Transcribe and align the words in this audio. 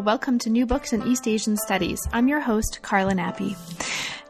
Welcome 0.00 0.38
to 0.40 0.50
New 0.50 0.66
Books 0.66 0.92
in 0.92 1.06
East 1.06 1.26
Asian 1.26 1.56
Studies. 1.56 2.06
I'm 2.12 2.28
your 2.28 2.40
host, 2.40 2.80
Carla 2.82 3.12
Nappi. 3.12 3.56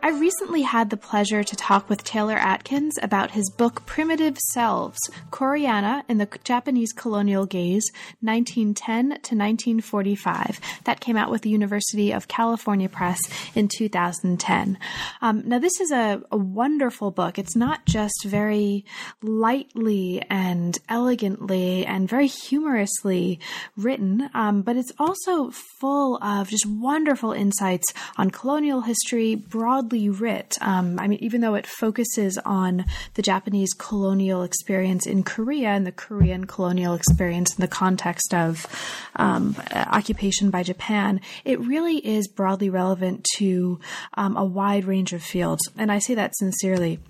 I 0.07 0.11
recently 0.11 0.63
had 0.63 0.91
the 0.91 0.97
pleasure 0.97 1.43
to 1.43 1.57
talk 1.57 1.89
with 1.89 2.05
Taylor 2.05 2.37
Atkins 2.37 2.97
about 3.03 3.33
his 3.33 3.51
book 3.51 3.85
Primitive 3.87 4.39
Selves 4.39 5.01
Koreana 5.33 6.05
in 6.09 6.19
the 6.19 6.29
Japanese 6.45 6.93
Colonial 6.93 7.45
Gaze, 7.45 7.91
1910 8.21 9.09
to 9.09 9.35
1945. 9.35 10.61
That 10.85 11.01
came 11.01 11.17
out 11.17 11.29
with 11.29 11.43
the 11.43 11.51
University 11.51 12.13
of 12.13 12.29
California 12.29 12.89
Press 12.89 13.19
in 13.57 13.67
2010. 13.67 14.79
Um, 15.23 15.43
now, 15.45 15.59
this 15.59 15.81
is 15.81 15.91
a, 15.91 16.23
a 16.31 16.37
wonderful 16.37 17.11
book. 17.11 17.37
It's 17.37 17.57
not 17.57 17.85
just 17.85 18.25
very 18.25 18.85
lightly 19.23 20.23
and 20.31 20.79
elegantly 20.89 21.85
and 21.85 22.09
very 22.09 22.29
humorously 22.29 23.41
written, 23.77 24.31
um, 24.35 24.63
but 24.63 24.77
it's 24.77 24.93
also 25.01 25.51
full 25.81 26.23
of 26.23 26.49
just 26.49 26.65
wonderful 26.65 27.33
insights 27.33 27.93
on 28.17 28.31
colonial 28.31 28.83
history, 28.83 29.35
broadly 29.35 29.96
writ. 29.97 30.57
Um, 30.61 30.99
I 30.99 31.09
mean, 31.09 31.19
even 31.23 31.41
though 31.41 31.55
it 31.55 31.67
focuses 31.67 32.39
on 32.45 32.85
the 33.15 33.23
Japanese 33.23 33.73
colonial 33.73 34.43
experience 34.43 35.07
in 35.07 35.23
Korea 35.23 35.71
and 35.71 35.87
the 35.87 35.93
Korean 35.93 36.47
colonial 36.47 36.95
experience 36.95 37.55
in 37.55 37.61
the 37.61 37.69
context 37.69 38.35
of 38.35 38.67
um, 39.17 39.57
occupation 39.73 40.51
by 40.51 40.63
Japan, 40.63 41.21
it 41.45 41.59
really 41.61 41.99
is 42.07 42.29
broadly 42.29 42.71
relevant 42.71 43.27
to 43.37 43.81
um, 44.15 44.37
a 44.37 44.45
wide 44.45 44.85
range 44.85 45.13
of 45.13 45.23
fields. 45.23 45.63
And 45.77 45.91
I 45.91 45.99
say 45.99 46.15
that 46.15 46.37
sincerely. 46.37 47.01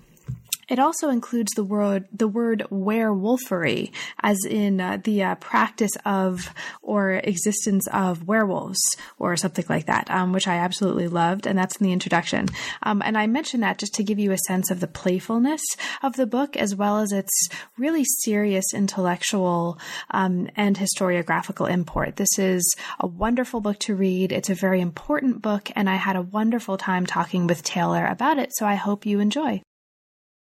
It 0.67 0.79
also 0.79 1.09
includes 1.09 1.53
the 1.53 1.63
word 1.63 2.07
the 2.11 2.27
word 2.27 2.65
werewolfery, 2.69 3.91
as 4.21 4.37
in 4.45 4.81
uh, 4.81 4.97
the 5.01 5.23
uh, 5.23 5.35
practice 5.35 5.95
of 6.05 6.53
or 6.81 7.11
existence 7.11 7.87
of 7.93 8.27
werewolves 8.27 8.81
or 9.17 9.37
something 9.37 9.65
like 9.69 9.85
that, 9.85 10.11
um, 10.11 10.33
which 10.33 10.47
I 10.47 10.55
absolutely 10.57 11.07
loved, 11.07 11.47
and 11.47 11.57
that's 11.57 11.77
in 11.77 11.85
the 11.85 11.93
introduction. 11.93 12.47
Um, 12.83 13.01
and 13.05 13.17
I 13.17 13.27
mention 13.27 13.61
that 13.61 13.77
just 13.77 13.93
to 13.95 14.03
give 14.03 14.19
you 14.19 14.31
a 14.31 14.37
sense 14.39 14.69
of 14.69 14.81
the 14.81 14.87
playfulness 14.87 15.61
of 16.03 16.15
the 16.15 16.27
book, 16.27 16.57
as 16.57 16.75
well 16.75 16.99
as 16.99 17.11
its 17.13 17.49
really 17.77 18.03
serious 18.03 18.73
intellectual 18.73 19.79
um, 20.11 20.49
and 20.55 20.75
historiographical 20.75 21.69
import. 21.69 22.17
This 22.17 22.37
is 22.37 22.75
a 22.99 23.07
wonderful 23.07 23.61
book 23.61 23.79
to 23.79 23.95
read. 23.95 24.31
It's 24.33 24.49
a 24.49 24.55
very 24.55 24.81
important 24.81 25.41
book, 25.41 25.71
and 25.75 25.89
I 25.89 25.95
had 25.95 26.17
a 26.17 26.21
wonderful 26.21 26.77
time 26.77 27.05
talking 27.05 27.47
with 27.47 27.63
Taylor 27.63 28.05
about 28.05 28.37
it. 28.37 28.49
So 28.55 28.65
I 28.65 28.75
hope 28.75 29.05
you 29.05 29.19
enjoy. 29.19 29.61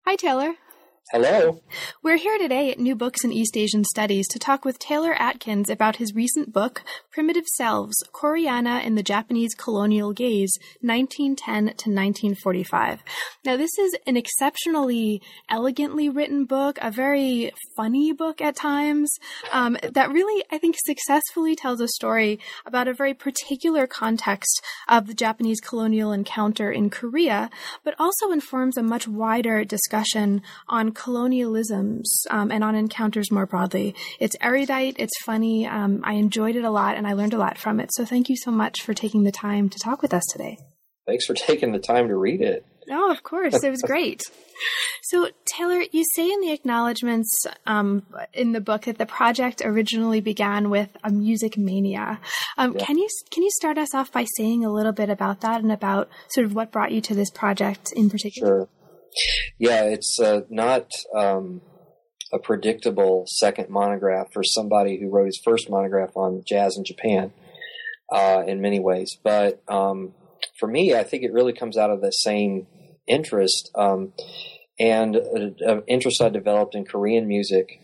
Hi, 0.05 0.15
Taylor. 0.15 0.55
Hello. 1.09 1.61
We're 2.01 2.15
here 2.15 2.37
today 2.37 2.71
at 2.71 2.79
New 2.79 2.95
Books 2.95 3.25
in 3.25 3.33
East 3.33 3.57
Asian 3.57 3.83
Studies 3.83 4.29
to 4.29 4.39
talk 4.39 4.63
with 4.63 4.79
Taylor 4.79 5.13
Atkins 5.19 5.69
about 5.69 5.97
his 5.97 6.15
recent 6.15 6.53
book, 6.53 6.83
Primitive 7.11 7.45
Selves 7.57 7.95
Koreana 8.13 8.81
in 8.85 8.95
the 8.95 9.03
Japanese 9.03 9.53
Colonial 9.53 10.13
Gaze, 10.13 10.53
1910 10.79 11.63
to 11.63 11.89
1945. 11.89 13.03
Now, 13.43 13.57
this 13.57 13.77
is 13.77 13.93
an 14.07 14.15
exceptionally 14.15 15.21
elegantly 15.49 16.07
written 16.07 16.45
book, 16.45 16.77
a 16.81 16.91
very 16.91 17.51
funny 17.75 18.13
book 18.13 18.39
at 18.39 18.55
times, 18.55 19.13
um, 19.51 19.75
that 19.83 20.11
really, 20.11 20.45
I 20.49 20.59
think, 20.59 20.77
successfully 20.85 21.57
tells 21.57 21.81
a 21.81 21.89
story 21.89 22.39
about 22.65 22.87
a 22.87 22.93
very 22.93 23.13
particular 23.13 23.85
context 23.85 24.61
of 24.87 25.07
the 25.07 25.13
Japanese 25.13 25.59
colonial 25.59 26.13
encounter 26.13 26.71
in 26.71 26.89
Korea, 26.89 27.49
but 27.83 27.95
also 27.99 28.31
informs 28.31 28.77
a 28.77 28.83
much 28.83 29.09
wider 29.09 29.65
discussion 29.65 30.41
on 30.69 30.90
colonialisms 30.91 32.05
um, 32.29 32.51
and 32.51 32.63
on 32.63 32.75
encounters 32.75 33.31
more 33.31 33.45
broadly. 33.45 33.95
It's 34.19 34.35
erudite, 34.41 34.95
it's 34.99 35.17
funny. 35.23 35.67
Um, 35.67 36.01
I 36.03 36.13
enjoyed 36.13 36.55
it 36.55 36.63
a 36.63 36.69
lot 36.69 36.97
and 36.97 37.07
I 37.07 37.13
learned 37.13 37.33
a 37.33 37.37
lot 37.37 37.57
from 37.57 37.79
it. 37.79 37.93
So 37.93 38.05
thank 38.05 38.29
you 38.29 38.35
so 38.35 38.51
much 38.51 38.81
for 38.81 38.93
taking 38.93 39.23
the 39.23 39.31
time 39.31 39.69
to 39.69 39.79
talk 39.79 40.01
with 40.01 40.13
us 40.13 40.23
today. 40.31 40.57
Thanks 41.07 41.25
for 41.25 41.33
taking 41.35 41.71
the 41.71 41.79
time 41.79 42.07
to 42.07 42.15
read 42.15 42.41
it. 42.41 42.65
Oh, 42.89 43.11
of 43.11 43.23
course. 43.23 43.63
It 43.63 43.69
was 43.69 43.81
great. 43.85 44.23
so, 45.03 45.29
Taylor, 45.45 45.83
you 45.91 46.03
say 46.15 46.29
in 46.29 46.41
the 46.41 46.51
acknowledgments 46.51 47.29
um, 47.65 48.03
in 48.33 48.51
the 48.51 48.61
book 48.61 48.83
that 48.83 48.97
the 48.97 49.05
project 49.05 49.61
originally 49.63 50.19
began 50.19 50.69
with 50.69 50.89
a 51.03 51.11
music 51.11 51.57
mania. 51.57 52.19
Um, 52.57 52.75
yeah. 52.77 52.85
Can 52.85 52.97
you 52.97 53.07
can 53.31 53.43
you 53.43 53.49
start 53.51 53.77
us 53.77 53.93
off 53.93 54.11
by 54.11 54.25
saying 54.37 54.65
a 54.65 54.71
little 54.71 54.91
bit 54.91 55.09
about 55.09 55.41
that 55.41 55.61
and 55.61 55.71
about 55.71 56.09
sort 56.29 56.45
of 56.45 56.53
what 56.53 56.71
brought 56.71 56.91
you 56.91 57.01
to 57.01 57.15
this 57.15 57.29
project 57.29 57.91
in 57.95 58.09
particular? 58.09 58.49
Sure. 58.49 58.69
Yeah, 59.59 59.83
it's 59.83 60.19
uh, 60.19 60.41
not 60.49 60.89
um, 61.15 61.61
a 62.33 62.39
predictable 62.39 63.25
second 63.27 63.69
monograph 63.69 64.27
for 64.33 64.43
somebody 64.43 64.99
who 64.99 65.09
wrote 65.09 65.25
his 65.25 65.41
first 65.43 65.69
monograph 65.69 66.11
on 66.15 66.43
jazz 66.47 66.77
in 66.77 66.83
Japan 66.83 67.31
uh, 68.11 68.43
in 68.47 68.61
many 68.61 68.79
ways. 68.79 69.17
But 69.23 69.61
um, 69.67 70.13
for 70.59 70.67
me, 70.67 70.95
I 70.95 71.03
think 71.03 71.23
it 71.23 71.33
really 71.33 71.53
comes 71.53 71.77
out 71.77 71.89
of 71.89 72.01
the 72.01 72.11
same 72.11 72.67
interest 73.07 73.69
um, 73.75 74.13
and 74.79 75.15
an 75.15 75.83
interest 75.87 76.21
I 76.21 76.29
developed 76.29 76.75
in 76.75 76.85
Korean 76.85 77.27
music 77.27 77.79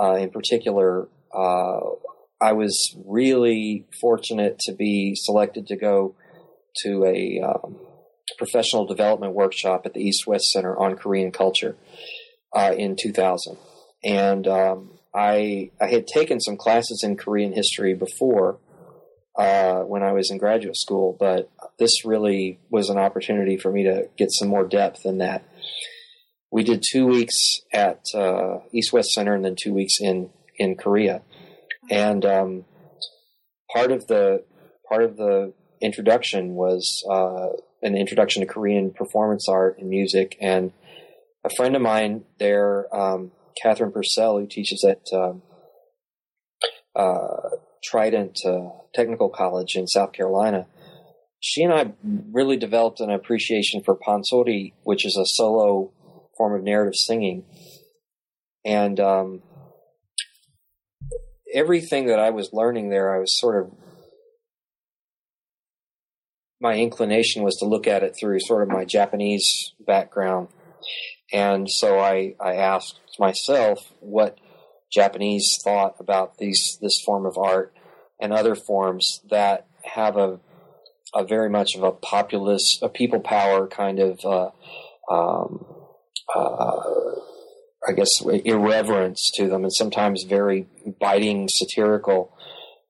uh, 0.00 0.14
in 0.14 0.30
particular. 0.30 1.08
Uh, 1.34 1.80
I 2.40 2.52
was 2.52 2.96
really 3.06 3.86
fortunate 4.00 4.58
to 4.60 4.72
be 4.72 5.14
selected 5.14 5.66
to 5.68 5.76
go 5.76 6.16
to 6.82 7.04
a 7.04 7.40
um, 7.40 7.76
professional 8.38 8.86
development 8.86 9.34
workshop 9.34 9.82
at 9.84 9.94
the 9.94 10.00
East 10.00 10.26
West 10.26 10.46
Center 10.46 10.76
on 10.76 10.96
Korean 10.96 11.32
culture 11.32 11.76
uh, 12.52 12.72
in 12.76 12.96
2000. 13.00 13.56
And 14.04 14.46
um, 14.46 14.98
I, 15.14 15.70
I 15.80 15.88
had 15.88 16.06
taken 16.06 16.40
some 16.40 16.56
classes 16.56 17.02
in 17.04 17.16
Korean 17.16 17.52
history 17.52 17.94
before 17.94 18.58
uh, 19.36 19.80
when 19.80 20.02
I 20.02 20.12
was 20.12 20.30
in 20.30 20.38
graduate 20.38 20.76
school, 20.76 21.16
but 21.18 21.50
this 21.78 22.04
really 22.04 22.60
was 22.70 22.90
an 22.90 22.98
opportunity 22.98 23.56
for 23.56 23.70
me 23.70 23.84
to 23.84 24.08
get 24.16 24.28
some 24.30 24.48
more 24.48 24.66
depth 24.66 25.00
in 25.04 25.18
that. 25.18 25.44
We 26.50 26.64
did 26.64 26.84
two 26.92 27.06
weeks 27.06 27.34
at 27.72 28.04
uh, 28.14 28.58
East 28.72 28.92
West 28.92 29.10
Center 29.10 29.34
and 29.34 29.44
then 29.44 29.56
two 29.60 29.72
weeks 29.72 29.94
in, 30.00 30.30
in 30.58 30.76
Korea. 30.76 31.22
And 31.90 32.24
um, 32.26 32.64
part 33.72 33.90
of 33.90 34.06
the 34.06 34.44
part 34.88 35.02
of 35.02 35.16
the 35.16 35.54
introduction 35.80 36.54
was 36.54 37.02
uh, 37.10 37.56
an 37.82 37.96
introduction 37.96 38.40
to 38.40 38.46
Korean 38.46 38.92
performance 38.92 39.48
art 39.48 39.78
and 39.78 39.88
music. 39.88 40.36
And 40.40 40.72
a 41.44 41.50
friend 41.56 41.74
of 41.74 41.82
mine 41.82 42.24
there, 42.38 42.94
um, 42.94 43.32
Catherine 43.60 43.92
Purcell, 43.92 44.38
who 44.38 44.46
teaches 44.46 44.84
at 44.84 45.02
um, 45.12 45.42
uh, 46.94 47.56
Trident 47.84 48.38
uh, 48.46 48.68
Technical 48.94 49.28
College 49.28 49.74
in 49.74 49.86
South 49.86 50.12
Carolina, 50.12 50.66
she 51.40 51.64
and 51.64 51.72
I 51.72 51.92
really 52.30 52.56
developed 52.56 53.00
an 53.00 53.10
appreciation 53.10 53.82
for 53.82 53.96
pansori, 53.96 54.74
which 54.84 55.04
is 55.04 55.16
a 55.16 55.26
solo 55.26 55.90
form 56.36 56.54
of 56.54 56.62
narrative 56.62 56.94
singing. 56.94 57.44
And 58.64 59.00
um, 59.00 59.42
everything 61.52 62.06
that 62.06 62.20
I 62.20 62.30
was 62.30 62.50
learning 62.52 62.90
there, 62.90 63.12
I 63.12 63.18
was 63.18 63.40
sort 63.40 63.60
of 63.60 63.72
my 66.62 66.76
inclination 66.76 67.42
was 67.42 67.56
to 67.56 67.66
look 67.66 67.86
at 67.86 68.04
it 68.04 68.14
through 68.18 68.38
sort 68.40 68.62
of 68.62 68.68
my 68.68 68.84
Japanese 68.84 69.44
background. 69.84 70.48
And 71.32 71.66
so 71.68 71.98
I, 71.98 72.34
I 72.40 72.54
asked 72.54 73.00
myself 73.18 73.78
what 74.00 74.38
Japanese 74.92 75.58
thought 75.64 75.96
about 75.98 76.38
these 76.38 76.78
this 76.80 77.02
form 77.04 77.26
of 77.26 77.36
art 77.36 77.74
and 78.20 78.32
other 78.32 78.54
forms 78.54 79.20
that 79.30 79.66
have 79.84 80.16
a 80.16 80.38
a 81.14 81.24
very 81.24 81.50
much 81.50 81.74
of 81.74 81.82
a 81.82 81.92
populist, 81.92 82.78
a 82.82 82.88
people 82.88 83.20
power 83.20 83.66
kind 83.66 83.98
of, 83.98 84.18
uh, 84.24 84.48
um, 85.12 85.64
uh, 86.34 86.80
I 87.86 87.92
guess, 87.94 88.08
irreverence 88.22 89.30
to 89.34 89.48
them, 89.48 89.64
and 89.64 89.72
sometimes 89.74 90.24
very 90.26 90.68
biting, 91.00 91.48
satirical 91.50 92.34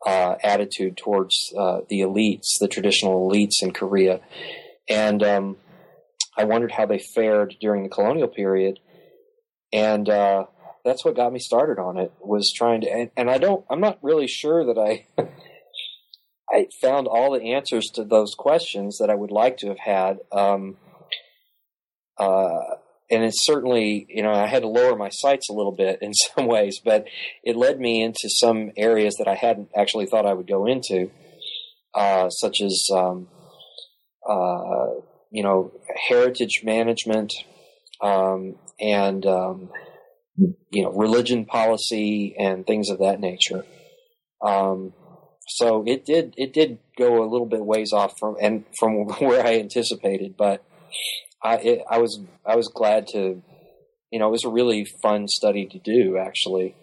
uh, 0.06 0.36
attitude 0.42 0.96
towards 0.96 1.52
uh, 1.58 1.80
the 1.88 2.00
elites, 2.00 2.58
the 2.60 2.68
traditional 2.68 3.28
elites 3.28 3.62
in 3.62 3.72
Korea. 3.72 4.20
And 4.88 5.22
um, 5.22 5.56
I 6.36 6.44
wondered 6.44 6.72
how 6.72 6.86
they 6.86 6.98
fared 6.98 7.56
during 7.60 7.82
the 7.82 7.88
colonial 7.88 8.28
period. 8.28 8.78
And 9.72 10.08
uh, 10.08 10.46
that's 10.84 11.04
what 11.04 11.16
got 11.16 11.32
me 11.32 11.38
started 11.38 11.80
on 11.80 11.98
it 11.98 12.12
was 12.20 12.52
trying 12.54 12.82
to, 12.82 12.88
and, 12.88 13.10
and, 13.16 13.30
I 13.30 13.38
don't, 13.38 13.64
I'm 13.70 13.80
not 13.80 13.98
really 14.02 14.26
sure 14.26 14.66
that 14.66 14.78
I 14.78 15.06
I 16.52 16.66
found 16.82 17.06
all 17.06 17.32
the 17.32 17.54
answers 17.54 17.86
to 17.94 18.04
those 18.04 18.34
questions 18.34 18.98
that 18.98 19.08
I 19.08 19.14
would 19.14 19.30
like 19.30 19.56
to 19.58 19.68
have 19.68 19.78
had. 19.78 20.18
Um, 20.30 20.76
uh, 22.18 22.76
and 23.12 23.22
it's 23.24 23.44
certainly, 23.44 24.06
you 24.08 24.22
know, 24.22 24.32
I 24.32 24.46
had 24.46 24.62
to 24.62 24.68
lower 24.68 24.96
my 24.96 25.10
sights 25.10 25.50
a 25.50 25.52
little 25.52 25.72
bit 25.72 25.98
in 26.02 26.14
some 26.14 26.46
ways, 26.46 26.80
but 26.82 27.06
it 27.44 27.56
led 27.56 27.78
me 27.78 28.02
into 28.02 28.28
some 28.28 28.72
areas 28.76 29.16
that 29.18 29.28
I 29.28 29.34
hadn't 29.34 29.68
actually 29.76 30.06
thought 30.06 30.26
I 30.26 30.32
would 30.32 30.48
go 30.48 30.66
into, 30.66 31.10
uh, 31.94 32.30
such 32.30 32.62
as, 32.62 32.88
um, 32.92 33.28
uh, 34.28 34.86
you 35.30 35.42
know, 35.42 35.72
heritage 36.08 36.62
management, 36.64 37.32
um, 38.00 38.56
and, 38.80 39.24
um, 39.26 39.68
you 40.70 40.82
know, 40.82 40.92
religion 40.92 41.44
policy 41.44 42.34
and 42.38 42.66
things 42.66 42.88
of 42.88 42.98
that 43.00 43.20
nature. 43.20 43.64
Um, 44.40 44.94
so 45.46 45.84
it 45.86 46.06
did 46.06 46.34
it 46.38 46.52
did 46.52 46.78
go 46.96 47.22
a 47.22 47.28
little 47.28 47.46
bit 47.46 47.64
ways 47.64 47.92
off 47.92 48.18
from 48.18 48.36
and 48.40 48.64
from 48.78 49.06
where 49.20 49.44
I 49.44 49.58
anticipated, 49.58 50.36
but 50.36 50.64
I 51.42 51.56
it, 51.56 51.82
I 51.90 51.98
was 51.98 52.20
I 52.46 52.56
was 52.56 52.68
glad 52.68 53.06
to 53.08 53.42
you 54.10 54.18
know 54.18 54.28
it 54.28 54.32
was 54.32 54.44
a 54.44 54.50
really 54.50 54.84
fun 55.02 55.28
study 55.28 55.66
to 55.66 55.78
do 55.78 56.16
actually. 56.16 56.74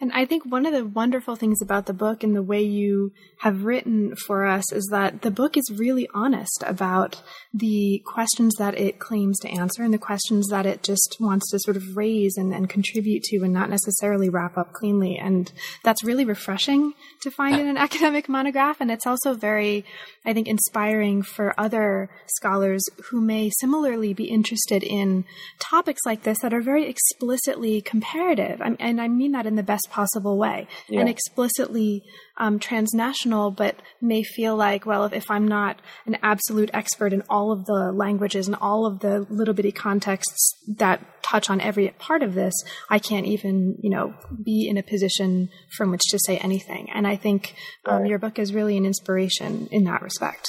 And 0.00 0.10
I 0.12 0.24
think 0.24 0.44
one 0.44 0.64
of 0.64 0.72
the 0.72 0.86
wonderful 0.86 1.36
things 1.36 1.60
about 1.60 1.86
the 1.86 1.92
book 1.92 2.22
and 2.22 2.34
the 2.34 2.42
way 2.42 2.62
you 2.62 3.12
have 3.40 3.64
written 3.64 4.14
for 4.26 4.46
us 4.46 4.72
is 4.72 4.88
that 4.90 5.22
the 5.22 5.30
book 5.30 5.56
is 5.56 5.70
really 5.76 6.08
honest 6.14 6.62
about 6.66 7.22
the 7.52 8.02
questions 8.06 8.54
that 8.58 8.78
it 8.78 8.98
claims 8.98 9.38
to 9.40 9.48
answer 9.48 9.82
and 9.82 9.92
the 9.92 9.98
questions 9.98 10.48
that 10.48 10.64
it 10.64 10.82
just 10.82 11.16
wants 11.20 11.50
to 11.50 11.58
sort 11.58 11.76
of 11.76 11.96
raise 11.96 12.36
and, 12.36 12.54
and 12.54 12.70
contribute 12.70 13.22
to 13.24 13.42
and 13.42 13.52
not 13.52 13.68
necessarily 13.68 14.30
wrap 14.30 14.56
up 14.56 14.72
cleanly. 14.72 15.18
And 15.18 15.52
that's 15.84 16.04
really 16.04 16.24
refreshing 16.24 16.94
to 17.22 17.30
find 17.30 17.60
in 17.60 17.66
an 17.66 17.76
academic 17.86 18.28
monograph. 18.28 18.80
And 18.80 18.90
it's 18.90 19.06
also 19.06 19.34
very, 19.34 19.84
I 20.24 20.32
think, 20.32 20.48
inspiring 20.48 21.22
for 21.22 21.58
other 21.58 22.08
scholars 22.26 22.82
who 23.10 23.20
may 23.20 23.50
similarly 23.60 24.14
be 24.14 24.24
interested 24.24 24.82
in 24.82 25.24
topics 25.58 26.00
like 26.06 26.22
this 26.22 26.38
that 26.40 26.54
are 26.54 26.62
very 26.62 26.88
explicitly 26.88 27.82
comparative. 27.82 28.62
And 28.62 29.00
I 29.00 29.08
mean 29.08 29.32
that 29.32 29.46
in 29.46 29.56
the 29.56 29.65
best 29.66 29.88
possible 29.90 30.38
way 30.38 30.66
yeah. 30.88 31.00
and 31.00 31.08
explicitly 31.08 32.02
um, 32.38 32.58
transnational, 32.58 33.50
but 33.50 33.76
may 34.00 34.22
feel 34.22 34.56
like, 34.56 34.84
well, 34.86 35.04
if, 35.04 35.12
if, 35.12 35.30
I'm 35.30 35.48
not 35.48 35.80
an 36.06 36.18
absolute 36.22 36.70
expert 36.74 37.12
in 37.12 37.22
all 37.30 37.50
of 37.50 37.64
the 37.64 37.92
languages 37.92 38.46
and 38.46 38.56
all 38.60 38.86
of 38.86 39.00
the 39.00 39.26
little 39.30 39.54
bitty 39.54 39.72
contexts 39.72 40.54
that 40.76 41.22
touch 41.22 41.48
on 41.48 41.60
every 41.60 41.88
part 41.98 42.22
of 42.22 42.34
this, 42.34 42.54
I 42.90 42.98
can't 42.98 43.26
even, 43.26 43.76
you 43.80 43.90
know, 43.90 44.14
be 44.42 44.68
in 44.68 44.76
a 44.76 44.82
position 44.82 45.48
from 45.76 45.90
which 45.90 46.02
to 46.10 46.18
say 46.18 46.36
anything. 46.38 46.88
And 46.94 47.06
I 47.06 47.16
think 47.16 47.54
um, 47.86 48.02
right. 48.02 48.10
your 48.10 48.18
book 48.18 48.38
is 48.38 48.52
really 48.52 48.76
an 48.76 48.86
inspiration 48.86 49.68
in 49.70 49.84
that 49.84 50.02
respect. 50.02 50.48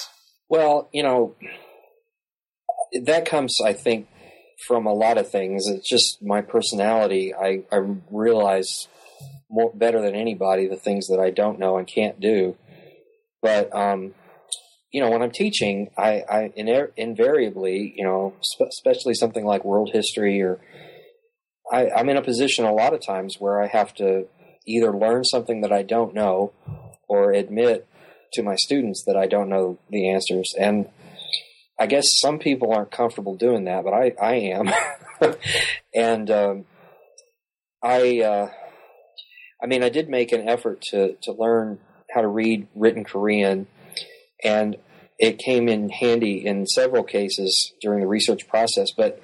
Well, 0.49 0.89
you 0.93 1.03
know, 1.03 1.35
that 3.03 3.25
comes, 3.25 3.55
I 3.63 3.73
think, 3.73 4.07
from 4.65 4.85
a 4.85 4.93
lot 4.93 5.17
of 5.17 5.29
things. 5.29 5.67
It's 5.67 5.87
just 5.87 6.19
my 6.21 6.41
personality. 6.41 7.33
I, 7.33 7.63
I 7.71 7.79
realize 8.11 8.87
more 9.49 9.71
better 9.73 10.01
than 10.01 10.15
anybody 10.15 10.67
the 10.67 10.75
things 10.75 11.07
that 11.07 11.19
I 11.19 11.31
don't 11.31 11.59
know 11.59 11.77
and 11.77 11.88
can't 11.88 12.19
do. 12.19 12.57
But 13.41 13.73
um, 13.75 14.13
you 14.91 15.01
know, 15.01 15.11
when 15.11 15.21
I'm 15.21 15.31
teaching, 15.31 15.89
I, 15.97 16.23
I 16.29 16.51
in, 16.55 16.88
invariably, 16.95 17.94
you 17.95 18.03
know, 18.03 18.33
sp- 18.44 18.69
especially 18.69 19.13
something 19.13 19.45
like 19.45 19.65
world 19.65 19.91
history, 19.94 20.41
or 20.41 20.59
I, 21.71 21.89
I'm 21.89 22.09
in 22.09 22.17
a 22.17 22.21
position 22.21 22.65
a 22.65 22.73
lot 22.73 22.94
of 22.94 23.05
times 23.05 23.35
where 23.39 23.61
I 23.61 23.67
have 23.67 23.94
to 23.95 24.27
either 24.65 24.95
learn 24.95 25.23
something 25.23 25.61
that 25.61 25.71
I 25.71 25.83
don't 25.83 26.13
know, 26.13 26.51
or 27.07 27.31
admit 27.31 27.88
to 28.33 28.44
my 28.44 28.55
students 28.55 29.03
that 29.07 29.15
I 29.15 29.27
don't 29.27 29.49
know 29.49 29.79
the 29.89 30.09
answers. 30.09 30.53
And 30.59 30.89
I 31.79 31.85
guess 31.85 32.05
some 32.19 32.39
people 32.39 32.73
aren't 32.73 32.91
comfortable 32.91 33.35
doing 33.35 33.65
that, 33.65 33.83
but 33.83 33.94
I, 33.94 34.13
I 34.21 34.33
am. 34.35 34.69
and 35.95 36.31
um, 36.31 36.65
I. 37.83 38.21
Uh, 38.21 38.49
I 39.62 39.68
mean, 39.68 39.83
I 39.83 39.89
did 39.89 40.09
make 40.09 40.31
an 40.31 40.48
effort 40.48 40.81
to 40.89 41.15
to 41.24 41.31
learn 41.31 41.80
how 42.12 42.21
to 42.21 42.27
read 42.27 42.68
written 42.75 43.04
Korean, 43.04 43.68
and 44.44 44.77
it 45.19 45.39
came 45.39 45.68
in 45.68 45.89
handy 45.89 46.45
in 46.45 46.68
several 46.68 47.04
cases 47.04 47.74
during 47.81 48.01
the 48.01 48.07
research 48.07 48.48
process. 48.48 48.92
But 48.95 49.19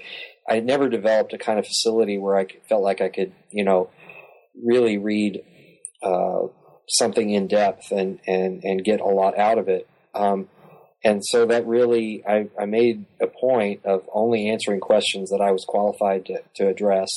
I 0.47 0.59
never 0.59 0.89
developed 0.89 1.33
a 1.33 1.37
kind 1.37 1.59
of 1.59 1.65
facility 1.65 2.17
where 2.17 2.37
I 2.37 2.47
felt 2.67 2.83
like 2.83 3.01
I 3.01 3.09
could, 3.09 3.31
you 3.51 3.63
know, 3.63 3.89
really 4.61 4.97
read 4.97 5.43
uh, 6.01 6.47
something 6.89 7.29
in 7.29 7.47
depth 7.47 7.91
and 7.91 8.19
and 8.27 8.63
and 8.63 8.83
get 8.83 9.01
a 9.01 9.05
lot 9.05 9.37
out 9.37 9.57
of 9.57 9.67
it. 9.69 9.87
Um, 10.13 10.49
and 11.03 11.21
so 11.25 11.45
that 11.47 11.67
really, 11.67 12.23
I, 12.25 12.47
I 12.57 12.65
made 12.65 13.05
a 13.19 13.27
point 13.27 13.85
of 13.85 14.07
only 14.13 14.49
answering 14.49 14.79
questions 14.79 15.31
that 15.31 15.41
I 15.41 15.51
was 15.51 15.65
qualified 15.65 16.25
to, 16.27 16.41
to 16.55 16.69
address. 16.69 17.09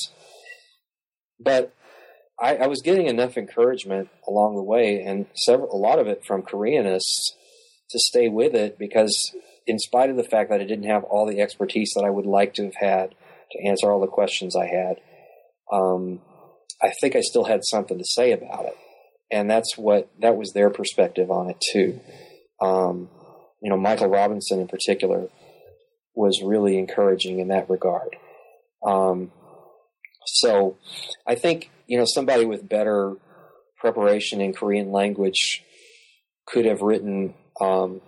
But 1.39 1.73
I, 2.39 2.57
I, 2.57 2.67
was 2.67 2.81
getting 2.81 3.07
enough 3.07 3.37
encouragement 3.37 4.09
along 4.27 4.55
the 4.55 4.63
way, 4.63 5.01
and 5.01 5.25
several, 5.35 5.73
a 5.73 5.77
lot 5.77 5.99
of 5.99 6.07
it 6.07 6.23
from 6.25 6.43
Koreanists 6.43 7.31
to 7.89 7.99
stay 7.99 8.27
with 8.27 8.53
it 8.53 8.77
because, 8.77 9.31
in 9.65 9.79
spite 9.79 10.09
of 10.09 10.17
the 10.17 10.23
fact 10.23 10.49
that 10.49 10.61
I 10.61 10.65
didn't 10.65 10.89
have 10.89 11.03
all 11.03 11.25
the 11.25 11.41
expertise 11.41 11.93
that 11.95 12.03
I 12.03 12.09
would 12.09 12.25
like 12.25 12.53
to 12.55 12.65
have 12.65 12.75
had 12.75 13.15
to 13.51 13.67
answer 13.67 13.91
all 13.91 13.99
the 13.99 14.07
questions 14.07 14.55
I 14.55 14.67
had, 14.67 14.97
um, 15.71 16.21
I 16.81 16.91
think 17.01 17.15
I 17.15 17.21
still 17.21 17.45
had 17.45 17.61
something 17.63 17.97
to 17.97 18.05
say 18.05 18.31
about 18.31 18.65
it, 18.65 18.77
and 19.31 19.49
that's 19.49 19.77
what 19.77 20.09
that 20.19 20.37
was 20.37 20.53
their 20.53 20.69
perspective 20.69 21.31
on 21.31 21.49
it 21.49 21.57
too. 21.71 21.99
Um, 22.61 23.09
you 23.61 23.69
know, 23.69 23.77
Michael 23.77 24.09
Robinson 24.09 24.59
in 24.59 24.67
particular 24.67 25.27
was 26.13 26.41
really 26.43 26.77
encouraging 26.77 27.39
in 27.39 27.47
that 27.47 27.69
regard. 27.69 28.15
Um, 28.85 29.31
so, 30.27 30.77
I 31.25 31.35
think 31.35 31.71
you 31.87 31.97
know, 31.97 32.05
somebody 32.05 32.45
with 32.45 32.67
better 32.67 33.15
preparation 33.77 34.41
in 34.41 34.53
Korean 34.53 34.91
language 34.91 35.63
could 36.45 36.65
have 36.65 36.81
written 36.81 37.33
um, 37.59 38.01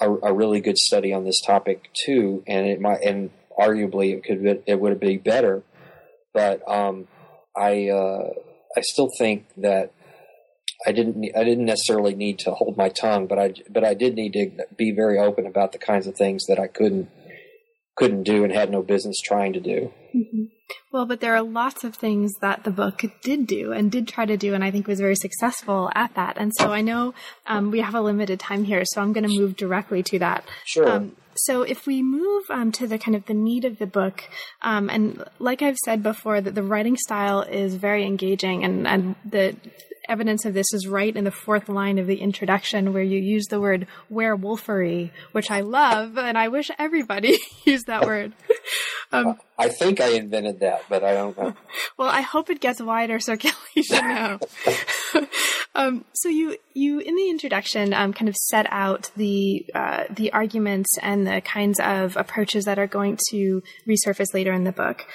a, 0.00 0.10
a, 0.10 0.32
really 0.32 0.60
good 0.60 0.78
study 0.78 1.12
on 1.12 1.24
this 1.24 1.40
topic 1.40 1.90
too, 2.04 2.42
and 2.46 2.66
it 2.66 2.80
might, 2.80 3.02
and 3.02 3.30
arguably 3.58 4.14
it 4.14 4.24
could 4.24 4.62
it 4.66 4.80
would 4.80 5.00
be 5.00 5.16
better. 5.16 5.62
But 6.32 6.66
um, 6.68 7.08
I 7.56 7.88
uh, 7.88 8.30
I 8.76 8.80
still 8.80 9.08
think 9.18 9.46
that 9.56 9.92
I 10.86 10.92
didn't 10.92 11.24
I 11.36 11.44
didn't 11.44 11.64
necessarily 11.64 12.14
need 12.14 12.38
to 12.40 12.52
hold 12.52 12.76
my 12.76 12.88
tongue, 12.88 13.26
but 13.26 13.38
I 13.38 13.54
but 13.70 13.84
I 13.84 13.94
did 13.94 14.14
need 14.14 14.32
to 14.34 14.66
be 14.76 14.92
very 14.92 15.18
open 15.18 15.46
about 15.46 15.72
the 15.72 15.78
kinds 15.78 16.06
of 16.06 16.16
things 16.16 16.44
that 16.48 16.58
I 16.58 16.66
couldn't 16.66 17.08
couldn't 17.96 18.24
do 18.24 18.44
and 18.44 18.52
had 18.52 18.70
no 18.70 18.82
business 18.82 19.16
trying 19.20 19.52
to 19.52 19.60
do. 19.60 19.92
Mm-hmm. 20.14 20.44
Well, 20.90 21.06
but 21.06 21.20
there 21.20 21.34
are 21.34 21.42
lots 21.42 21.84
of 21.84 21.94
things 21.94 22.32
that 22.40 22.64
the 22.64 22.70
book 22.70 23.02
did 23.22 23.46
do 23.46 23.72
and 23.72 23.90
did 23.90 24.08
try 24.08 24.26
to 24.26 24.36
do, 24.36 24.54
and 24.54 24.64
I 24.64 24.70
think 24.70 24.86
was 24.86 25.00
very 25.00 25.16
successful 25.16 25.90
at 25.94 26.14
that. 26.14 26.36
And 26.38 26.52
so 26.58 26.72
I 26.72 26.80
know 26.80 27.14
um, 27.46 27.70
we 27.70 27.80
have 27.80 27.94
a 27.94 28.00
limited 28.00 28.40
time 28.40 28.64
here, 28.64 28.84
so 28.84 29.00
I'm 29.00 29.12
going 29.12 29.28
to 29.28 29.40
move 29.40 29.56
directly 29.56 30.02
to 30.04 30.18
that. 30.20 30.44
Sure. 30.64 30.88
Um, 30.88 31.16
so 31.36 31.62
if 31.62 31.86
we 31.86 32.02
move 32.02 32.44
um, 32.48 32.70
to 32.72 32.86
the 32.86 32.98
kind 32.98 33.16
of 33.16 33.26
the 33.26 33.34
need 33.34 33.64
of 33.64 33.78
the 33.78 33.86
book, 33.86 34.24
um, 34.62 34.88
and 34.88 35.24
like 35.38 35.62
I've 35.62 35.78
said 35.78 36.02
before, 36.02 36.40
that 36.40 36.54
the 36.54 36.62
writing 36.62 36.96
style 36.96 37.42
is 37.42 37.74
very 37.74 38.04
engaging, 38.04 38.64
and 38.64 38.86
and 38.86 39.16
the 39.24 39.56
evidence 40.08 40.44
of 40.44 40.54
this 40.54 40.72
is 40.72 40.86
right 40.86 41.14
in 41.14 41.24
the 41.24 41.30
fourth 41.30 41.68
line 41.68 41.98
of 41.98 42.06
the 42.06 42.20
introduction 42.20 42.92
where 42.92 43.02
you 43.02 43.18
use 43.18 43.46
the 43.46 43.60
word 43.60 43.86
werewolfery, 44.10 45.12
which 45.32 45.50
I 45.50 45.60
love, 45.60 46.18
and 46.18 46.36
I 46.38 46.48
wish 46.48 46.70
everybody 46.78 47.38
used 47.64 47.86
that 47.86 48.04
word. 48.04 48.32
Um, 49.12 49.38
I 49.56 49.68
think 49.68 50.00
I 50.00 50.08
invented 50.08 50.58
that, 50.60 50.82
but 50.88 51.04
I 51.04 51.14
don't 51.14 51.38
know. 51.38 51.54
Well, 51.96 52.08
I 52.08 52.22
hope 52.22 52.50
it 52.50 52.60
gets 52.60 52.82
wider 52.82 53.20
circulation 53.20 53.98
now. 53.98 54.40
um, 55.76 56.04
so 56.12 56.28
you 56.28 56.56
you 56.72 56.98
in 56.98 57.14
the 57.14 57.30
introduction 57.30 57.94
um, 57.94 58.12
kind 58.12 58.28
of 58.28 58.34
set 58.34 58.66
out 58.70 59.12
the 59.16 59.64
uh, 59.72 60.04
the 60.10 60.32
arguments 60.32 60.98
and 61.00 61.24
the 61.24 61.40
kinds 61.42 61.78
of 61.78 62.16
approaches 62.16 62.64
that 62.64 62.80
are 62.80 62.88
going 62.88 63.16
to 63.30 63.62
resurface 63.86 64.34
later 64.34 64.52
in 64.52 64.64
the 64.64 64.72
book. 64.72 65.06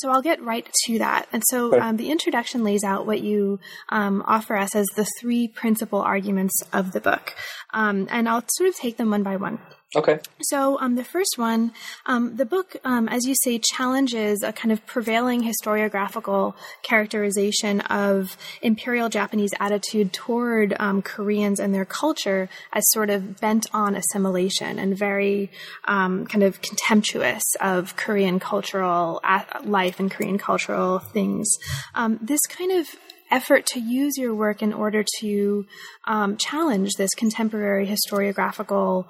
So 0.00 0.10
I'll 0.10 0.22
get 0.22 0.42
right 0.42 0.68
to 0.84 0.98
that. 0.98 1.28
And 1.32 1.42
so 1.48 1.78
um, 1.80 1.96
the 1.96 2.10
introduction 2.10 2.64
lays 2.64 2.84
out 2.84 3.06
what 3.06 3.20
you 3.20 3.58
um, 3.88 4.22
offer 4.26 4.56
us 4.56 4.74
as 4.74 4.86
the 4.96 5.06
three 5.20 5.48
principal 5.48 6.00
arguments 6.00 6.54
of 6.72 6.92
the 6.92 7.00
book. 7.00 7.34
Um, 7.72 8.08
and 8.10 8.28
I'll 8.28 8.44
sort 8.48 8.68
of 8.68 8.76
take 8.76 8.96
them 8.96 9.10
one 9.10 9.22
by 9.22 9.36
one. 9.36 9.58
Okay. 9.94 10.18
So, 10.42 10.80
um, 10.80 10.96
the 10.96 11.04
first 11.04 11.34
one, 11.36 11.72
um, 12.06 12.36
the 12.36 12.44
book, 12.44 12.76
um, 12.84 13.08
as 13.08 13.24
you 13.24 13.34
say, 13.44 13.60
challenges 13.62 14.42
a 14.42 14.52
kind 14.52 14.72
of 14.72 14.84
prevailing 14.84 15.42
historiographical 15.42 16.54
characterization 16.82 17.80
of 17.82 18.36
imperial 18.62 19.08
Japanese 19.08 19.52
attitude 19.60 20.12
toward 20.12 20.74
um, 20.80 21.02
Koreans 21.02 21.60
and 21.60 21.72
their 21.72 21.84
culture 21.84 22.48
as 22.72 22.82
sort 22.90 23.10
of 23.10 23.40
bent 23.40 23.66
on 23.72 23.94
assimilation 23.94 24.80
and 24.80 24.98
very 24.98 25.52
um, 25.84 26.26
kind 26.26 26.42
of 26.42 26.60
contemptuous 26.62 27.44
of 27.60 27.94
Korean 27.96 28.40
cultural 28.40 29.20
life 29.62 30.00
and 30.00 30.10
Korean 30.10 30.36
cultural 30.36 30.98
things. 30.98 31.48
Um, 31.94 32.18
this 32.20 32.40
kind 32.48 32.72
of 32.72 32.88
effort 33.30 33.66
to 33.66 33.80
use 33.80 34.16
your 34.16 34.34
work 34.34 34.62
in 34.62 34.72
order 34.72 35.04
to 35.20 35.66
um, 36.06 36.36
challenge 36.36 36.94
this 36.96 37.14
contemporary 37.14 37.86
historiographical 37.86 39.06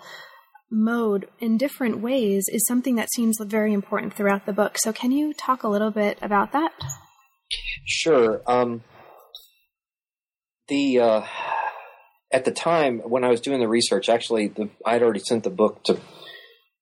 mode 0.70 1.28
in 1.38 1.56
different 1.56 2.00
ways 2.00 2.44
is 2.48 2.66
something 2.66 2.96
that 2.96 3.08
seems 3.14 3.38
very 3.40 3.72
important 3.72 4.14
throughout 4.14 4.46
the 4.46 4.52
book. 4.52 4.78
So, 4.78 4.92
can 4.92 5.12
you 5.12 5.32
talk 5.32 5.62
a 5.62 5.68
little 5.68 5.90
bit 5.90 6.18
about 6.22 6.52
that? 6.52 6.72
Sure. 7.84 8.42
Um, 8.46 8.82
the 10.68 10.98
uh, 10.98 11.22
at 12.32 12.44
the 12.44 12.50
time 12.50 12.98
when 13.00 13.24
I 13.24 13.28
was 13.28 13.40
doing 13.40 13.60
the 13.60 13.68
research, 13.68 14.08
actually, 14.08 14.48
the, 14.48 14.68
I'd 14.84 15.02
already 15.02 15.20
sent 15.20 15.44
the 15.44 15.50
book 15.50 15.84
to. 15.84 15.98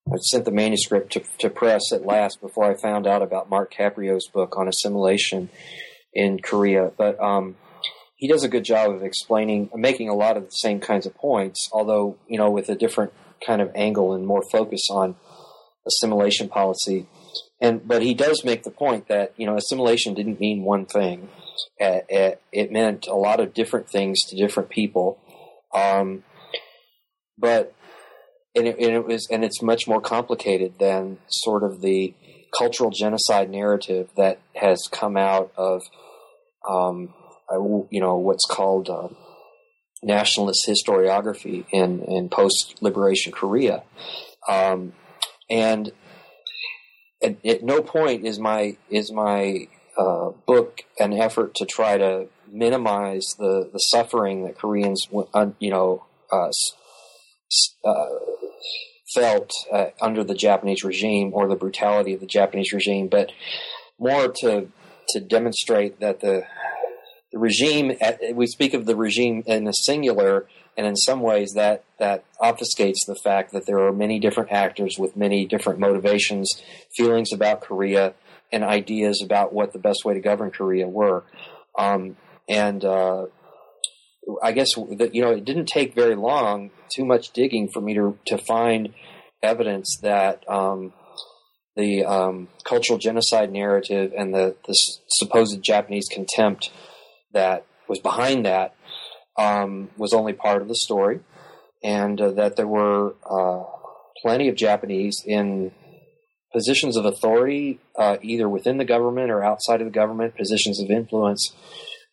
I 0.07 0.17
sent 0.19 0.45
the 0.45 0.51
manuscript 0.51 1.13
to, 1.13 1.23
to 1.39 1.49
press 1.49 1.91
at 1.91 2.05
last 2.05 2.43
before 2.43 2.71
I 2.71 2.75
found 2.75 3.07
out 3.07 3.23
about 3.23 3.49
Mark 3.49 3.73
Caprio's 3.73 4.29
book 4.29 4.55
on 4.59 4.69
assimilation 4.69 5.49
in 6.13 6.41
Korea. 6.41 6.93
But 6.95 7.19
um, 7.23 7.57
he 8.17 8.29
does 8.29 8.45
a 8.45 8.49
good 8.49 8.65
job 8.65 8.91
of 8.91 9.03
explaining, 9.03 9.71
making 9.75 10.11
a 10.11 10.15
lot 10.15 10.37
of 10.37 10.45
the 10.45 10.51
same 10.51 10.79
kinds 10.79 11.07
of 11.07 11.15
points, 11.15 11.71
although 11.73 12.19
you 12.29 12.39
know 12.39 12.51
with 12.51 12.69
a 12.69 12.75
different 12.75 13.13
kind 13.47 13.61
of 13.61 13.71
angle 13.75 14.13
and 14.13 14.27
more 14.27 14.43
focus 14.51 14.83
on 14.91 15.17
assimilation 15.87 16.49
policy. 16.49 17.07
And 17.61 17.87
but 17.87 18.03
he 18.03 18.15
does 18.15 18.45
make 18.45 18.65
the 18.65 18.71
point 18.71 19.09
that 19.09 19.33
you 19.37 19.47
know 19.47 19.57
assimilation 19.57 20.15
didn't 20.15 20.41
mean 20.41 20.65
one 20.65 20.87
thing; 20.87 21.29
it 21.79 22.73
meant 22.73 23.07
a 23.07 23.15
lot 23.15 23.41
of 23.41 23.55
different 23.55 23.89
things 23.89 24.21
to 24.29 24.37
different 24.37 24.71
people. 24.71 25.19
Um, 25.75 26.25
but 27.39 27.75
and 28.55 28.69
it, 28.69 28.79
and 28.79 28.91
it 28.91 29.07
was 29.07 29.27
and 29.31 29.45
it's 29.45 29.63
much 29.63 29.87
more 29.87 30.01
complicated 30.01 30.79
than 30.79 31.19
sort 31.29 31.63
of 31.63 31.81
the 31.81 32.15
cultural 32.57 32.91
genocide 32.91 33.51
narrative 33.51 34.09
that 34.17 34.41
has 34.55 34.89
come 34.91 35.17
out 35.17 35.53
of 35.57 35.83
um, 36.69 37.13
you 37.91 38.01
know 38.01 38.17
what's 38.17 38.45
called 38.45 38.89
uh, 38.89 39.09
nationalist 40.05 40.67
historiography 40.69 41.65
in, 41.73 42.03
in 42.05 42.29
post 42.29 42.77
liberation 42.81 43.33
Korea. 43.33 43.83
Um, 44.49 44.93
and 45.51 45.93
at, 47.23 47.45
at, 47.45 47.63
no 47.63 47.81
point 47.83 48.25
is 48.25 48.39
my 48.39 48.77
is 48.91 49.11
my 49.11 49.69
uh, 49.97 50.31
book 50.47 50.83
an 50.99 51.13
effort 51.13 51.55
to 51.57 51.65
try 51.65 51.97
to 51.99 52.29
minimize 52.51 53.35
the, 53.39 53.69
the 53.73 53.79
suffering 53.79 54.45
that 54.45 54.59
Koreans, 54.59 55.09
uh, 55.33 55.51
you 55.59 55.71
know, 55.71 56.05
uh, 56.31 56.51
uh, 57.85 58.07
felt 59.15 59.51
uh, 59.73 59.87
under 60.01 60.25
the 60.25 60.35
Japanese 60.35 60.85
regime 60.85 61.31
or 61.33 61.49
the 61.49 61.57
brutality 61.57 62.15
of 62.15 62.21
the 62.21 62.27
Japanese 62.27 62.73
regime, 62.73 63.09
but 63.09 63.33
more 63.99 64.29
to 64.41 64.69
to 65.09 65.21
demonstrate 65.21 66.01
that 66.01 66.21
the 66.21 66.45
the 67.35 67.41
regime, 67.41 67.93
we 68.35 68.47
speak 68.47 68.75
of 68.75 68.87
the 68.87 68.95
regime 68.95 69.43
in 69.47 69.67
a 69.67 69.73
singular, 69.73 70.47
and 70.77 70.87
in 70.87 70.95
some 70.95 71.21
ways 71.21 71.55
that, 71.57 71.83
that 71.99 72.25
obfuscates 72.41 73.05
the 73.09 73.19
fact 73.25 73.53
that 73.53 73.67
there 73.67 73.81
are 73.81 73.93
many 73.93 74.21
different 74.21 74.53
actors 74.53 74.95
with 75.01 75.17
many 75.17 75.45
different 75.45 75.81
motivations, 75.81 76.49
feelings 76.97 77.33
about 77.33 77.61
Korea, 77.61 78.15
and 78.53 78.63
ideas 78.63 79.21
about 79.21 79.53
what 79.53 79.73
the 79.73 79.81
best 79.81 80.05
way 80.05 80.15
to 80.15 80.21
govern 80.21 80.53
Korea 80.53 80.87
were. 80.87 81.25
Um, 81.77 82.17
and 82.49 82.85
uh, 82.85 83.27
I 84.41 84.53
guess 84.53 84.69
that 84.77 85.11
you 85.13 85.23
know 85.23 85.33
it 85.33 85.45
didn't 85.45 85.67
take 85.67 85.93
very 85.93 86.15
long, 86.15 86.71
too 86.95 87.05
much 87.05 87.33
digging 87.33 87.69
for 87.69 87.81
me 87.81 87.95
to 87.95 88.17
to 88.27 88.39
find 88.39 88.95
evidence 89.43 89.99
that 90.03 90.49
um, 90.49 90.93
the 91.75 92.05
um, 92.05 92.49
cultural 92.63 92.99
genocide 92.99 93.51
narrative 93.51 94.13
and 94.17 94.33
the, 94.33 94.55
the 94.69 94.75
supposed 95.09 95.61
Japanese 95.63 96.07
contempt 96.09 96.71
that 97.35 97.67
was 97.89 98.01
behind 98.01 98.47
that 98.47 98.75
um, 99.37 99.91
was 99.97 100.13
only 100.13 100.33
part 100.33 100.63
of 100.63 100.69
the 100.69 100.75
story, 100.75 101.21
and 101.83 102.21
uh, 102.21 102.31
that 102.33 102.57
there 102.57 102.67
were 102.67 103.15
uh, 103.29 103.65
plenty 104.23 104.49
of 104.49 104.57
Japanese 104.57 105.23
in 105.27 105.73
positions 106.53 106.97
of 106.97 107.05
authority, 107.05 107.81
uh, 107.99 108.17
either 108.23 108.49
within 108.49 108.79
the 108.79 108.85
government 108.85 109.31
or 109.31 109.43
outside 109.43 109.81
of 109.81 109.87
the 109.87 109.93
government, 109.93 110.37
positions 110.37 110.81
of 110.81 110.91
influence, 110.91 111.53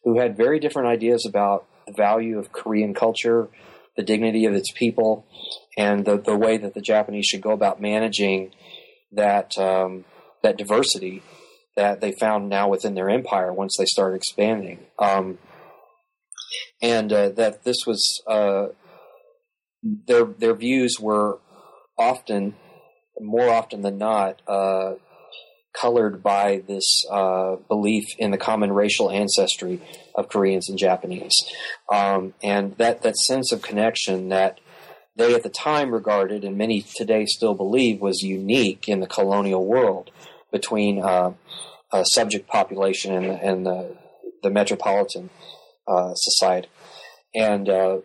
who 0.04 0.20
had 0.20 0.36
very 0.36 0.60
different 0.60 0.88
ideas 0.88 1.26
about 1.26 1.66
the 1.86 1.94
value 1.94 2.40
of 2.40 2.52
Korean 2.52 2.94
culture, 2.94 3.50
the 3.96 4.04
dignity 4.04 4.46
of 4.46 4.54
its 4.54 4.72
people, 4.72 5.26
and 5.78 6.06
the, 6.06 6.18
the 6.18 6.36
way 6.36 6.58
that 6.58 6.74
the 6.74 6.82
Japanese 6.82 7.28
should 7.28 7.42
go 7.42 7.52
about 7.52 7.80
managing 7.80 8.52
that 9.12 9.58
um, 9.58 10.06
that 10.42 10.58
diversity 10.58 11.22
that 11.82 12.00
they 12.00 12.12
found 12.12 12.48
now 12.48 12.70
within 12.70 12.94
their 12.94 13.10
empire 13.10 13.52
once 13.52 13.76
they 13.76 13.86
started 13.86 14.16
expanding. 14.16 14.78
Um, 15.00 15.40
and 16.80 17.12
uh, 17.12 17.30
that 17.30 17.64
this 17.64 17.78
was 17.88 18.22
uh, 18.28 18.68
their 19.82 20.26
their 20.26 20.54
views 20.54 20.98
were 21.00 21.40
often, 21.98 22.54
more 23.20 23.50
often 23.50 23.82
than 23.82 23.98
not, 23.98 24.44
uh, 24.48 24.94
colored 25.74 26.22
by 26.22 26.62
this 26.68 27.04
uh, 27.10 27.56
belief 27.68 28.06
in 28.20 28.30
the 28.30 28.38
common 28.38 28.72
racial 28.72 29.10
ancestry 29.10 29.82
of 30.14 30.30
Koreans 30.30 30.70
and 30.70 30.78
Japanese, 30.78 31.34
um, 31.92 32.36
and 32.44 32.78
that 32.78 33.02
that 33.02 33.18
sense 33.18 33.52
of 33.52 33.64
connection 33.64 34.30
that 34.30 34.60
they 35.16 35.34
at 35.34 35.42
the 35.42 35.50
time 35.50 35.92
regarded, 35.92 36.44
and 36.44 36.58
many 36.58 36.86
today 36.96 37.26
still 37.26 37.56
believe, 37.56 38.02
was 38.02 38.22
unique 38.22 38.88
in 38.88 39.00
the 39.00 39.08
colonial 39.08 39.66
world 39.66 40.12
between 40.52 41.02
uh, 41.92 41.98
uh, 41.98 42.04
subject 42.04 42.48
population 42.48 43.14
and, 43.14 43.26
and 43.26 43.66
the, 43.66 43.96
the 44.44 44.50
metropolitan 44.50 45.30
uh, 45.88 46.14
society. 46.16 46.68
And 47.34 47.70
uh, 47.70 47.98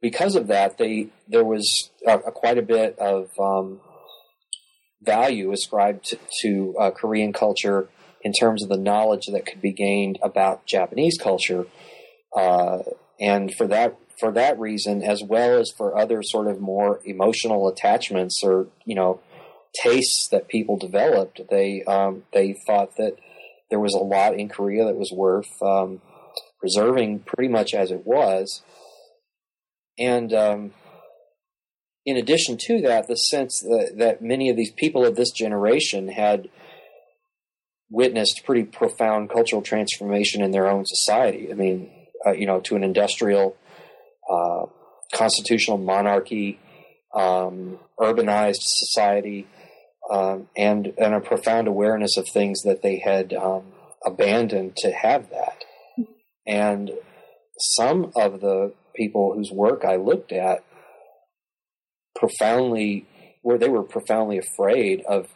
because 0.00 0.34
of 0.34 0.46
that, 0.48 0.78
they 0.78 1.08
there 1.28 1.44
was 1.44 1.90
quite 2.34 2.58
a 2.58 2.62
bit 2.62 2.98
of 2.98 3.28
um, 3.38 3.80
value 5.02 5.52
ascribed 5.52 6.04
to, 6.06 6.18
to 6.42 6.74
uh, 6.78 6.90
Korean 6.90 7.32
culture 7.32 7.88
in 8.22 8.32
terms 8.32 8.62
of 8.62 8.68
the 8.68 8.78
knowledge 8.78 9.26
that 9.32 9.46
could 9.46 9.60
be 9.60 9.72
gained 9.72 10.18
about 10.22 10.66
Japanese 10.66 11.18
culture. 11.18 11.66
Uh, 12.36 12.78
and 13.20 13.54
for 13.54 13.66
that 13.66 13.96
for 14.18 14.32
that 14.32 14.58
reason, 14.58 15.02
as 15.02 15.22
well 15.22 15.58
as 15.58 15.70
for 15.76 15.96
other 15.96 16.22
sort 16.22 16.46
of 16.46 16.60
more 16.60 17.00
emotional 17.04 17.68
attachments 17.68 18.42
or 18.42 18.68
you 18.84 18.94
know 18.94 19.20
tastes 19.82 20.28
that 20.30 20.48
people 20.48 20.76
developed, 20.76 21.40
they 21.50 21.82
um, 21.84 22.24
they 22.32 22.56
thought 22.66 22.96
that 22.96 23.16
there 23.70 23.80
was 23.80 23.94
a 23.94 23.98
lot 23.98 24.34
in 24.34 24.48
Korea 24.48 24.84
that 24.84 24.96
was 24.96 25.12
worth 25.12 25.50
um, 25.62 26.00
preserving, 26.60 27.20
pretty 27.20 27.48
much 27.48 27.74
as 27.74 27.90
it 27.90 28.06
was. 28.06 28.62
And 29.98 30.32
um, 30.32 30.72
in 32.04 32.16
addition 32.16 32.56
to 32.66 32.80
that, 32.82 33.08
the 33.08 33.16
sense 33.16 33.60
that, 33.60 33.94
that 33.98 34.22
many 34.22 34.48
of 34.50 34.56
these 34.56 34.70
people 34.70 35.04
of 35.04 35.16
this 35.16 35.32
generation 35.32 36.08
had 36.08 36.48
witnessed 37.90 38.42
pretty 38.44 38.64
profound 38.64 39.30
cultural 39.30 39.62
transformation 39.62 40.42
in 40.42 40.50
their 40.50 40.68
own 40.68 40.84
society. 40.86 41.48
I 41.50 41.54
mean, 41.54 41.90
uh, 42.26 42.32
you 42.32 42.46
know, 42.46 42.60
to 42.60 42.76
an 42.76 42.84
industrial, 42.84 43.56
uh, 44.30 44.66
constitutional 45.14 45.78
monarchy, 45.78 46.58
um, 47.14 47.78
urbanized 47.98 48.60
society, 48.60 49.46
um, 50.10 50.48
and 50.56 50.92
and 50.98 51.14
a 51.14 51.20
profound 51.20 51.68
awareness 51.68 52.16
of 52.16 52.26
things 52.32 52.62
that 52.62 52.82
they 52.82 52.98
had 52.98 53.32
um, 53.32 53.72
abandoned 54.04 54.76
to 54.76 54.92
have 54.92 55.30
that. 55.30 55.64
And 56.46 56.92
some 57.58 58.12
of 58.14 58.40
the 58.40 58.74
people 58.94 59.34
whose 59.34 59.50
work 59.50 59.84
I 59.84 59.96
looked 59.96 60.32
at 60.32 60.64
profoundly 62.14 63.06
where 63.42 63.58
they 63.58 63.68
were 63.68 63.82
profoundly 63.84 64.38
afraid 64.38 65.02
of 65.08 65.28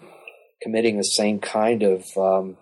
committing 0.60 0.96
the 0.96 1.02
same 1.02 1.38
kind 1.38 1.82
of 1.84 2.04
um, 2.16 2.56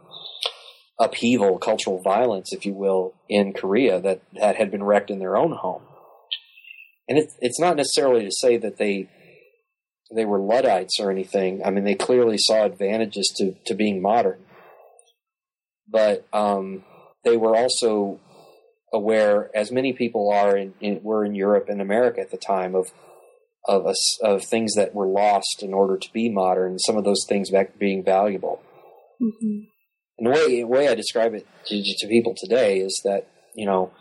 upheaval, 1.00 1.58
cultural 1.58 2.02
violence, 2.02 2.52
if 2.52 2.66
you 2.66 2.74
will, 2.74 3.14
in 3.28 3.52
Korea 3.52 4.00
that, 4.00 4.20
that 4.34 4.56
had 4.56 4.70
been 4.70 4.82
wrecked 4.82 5.10
in 5.10 5.18
their 5.18 5.36
own 5.36 5.52
home. 5.52 5.82
And 7.08 7.16
it, 7.16 7.30
it's 7.40 7.58
not 7.58 7.76
necessarily 7.76 8.24
to 8.24 8.30
say 8.30 8.58
that 8.58 8.76
they 8.76 9.08
they 10.14 10.24
were 10.24 10.40
Luddites 10.40 10.98
or 11.00 11.10
anything. 11.10 11.62
I 11.64 11.70
mean, 11.70 11.84
they 11.84 11.94
clearly 11.94 12.36
saw 12.38 12.64
advantages 12.64 13.32
to, 13.36 13.54
to 13.66 13.74
being 13.74 14.00
modern. 14.00 14.38
But 15.86 16.26
um, 16.32 16.84
they 17.24 17.36
were 17.36 17.56
also 17.56 18.20
aware, 18.92 19.50
as 19.54 19.70
many 19.70 19.92
people 19.92 20.30
are 20.32 20.56
in, 20.56 20.74
in, 20.80 21.00
were 21.02 21.24
in 21.24 21.34
Europe 21.34 21.68
and 21.68 21.80
America 21.80 22.20
at 22.20 22.30
the 22.30 22.36
time, 22.36 22.74
of 22.74 22.90
of 23.66 23.86
of 24.22 24.44
things 24.44 24.74
that 24.76 24.94
were 24.94 25.06
lost 25.06 25.62
in 25.62 25.74
order 25.74 25.98
to 25.98 26.12
be 26.12 26.30
modern. 26.30 26.78
Some 26.78 26.96
of 26.96 27.04
those 27.04 27.24
things 27.28 27.50
back 27.50 27.78
being 27.78 28.02
valuable. 28.02 28.62
Mm-hmm. 29.20 29.64
And 30.18 30.26
the 30.26 30.30
way 30.30 30.60
the 30.60 30.66
way 30.66 30.88
I 30.88 30.94
describe 30.94 31.34
it 31.34 31.46
to, 31.66 31.82
to 31.98 32.08
people 32.08 32.34
today 32.36 32.78
is 32.78 33.00
that 33.04 33.28
you 33.54 33.66
know 33.66 33.92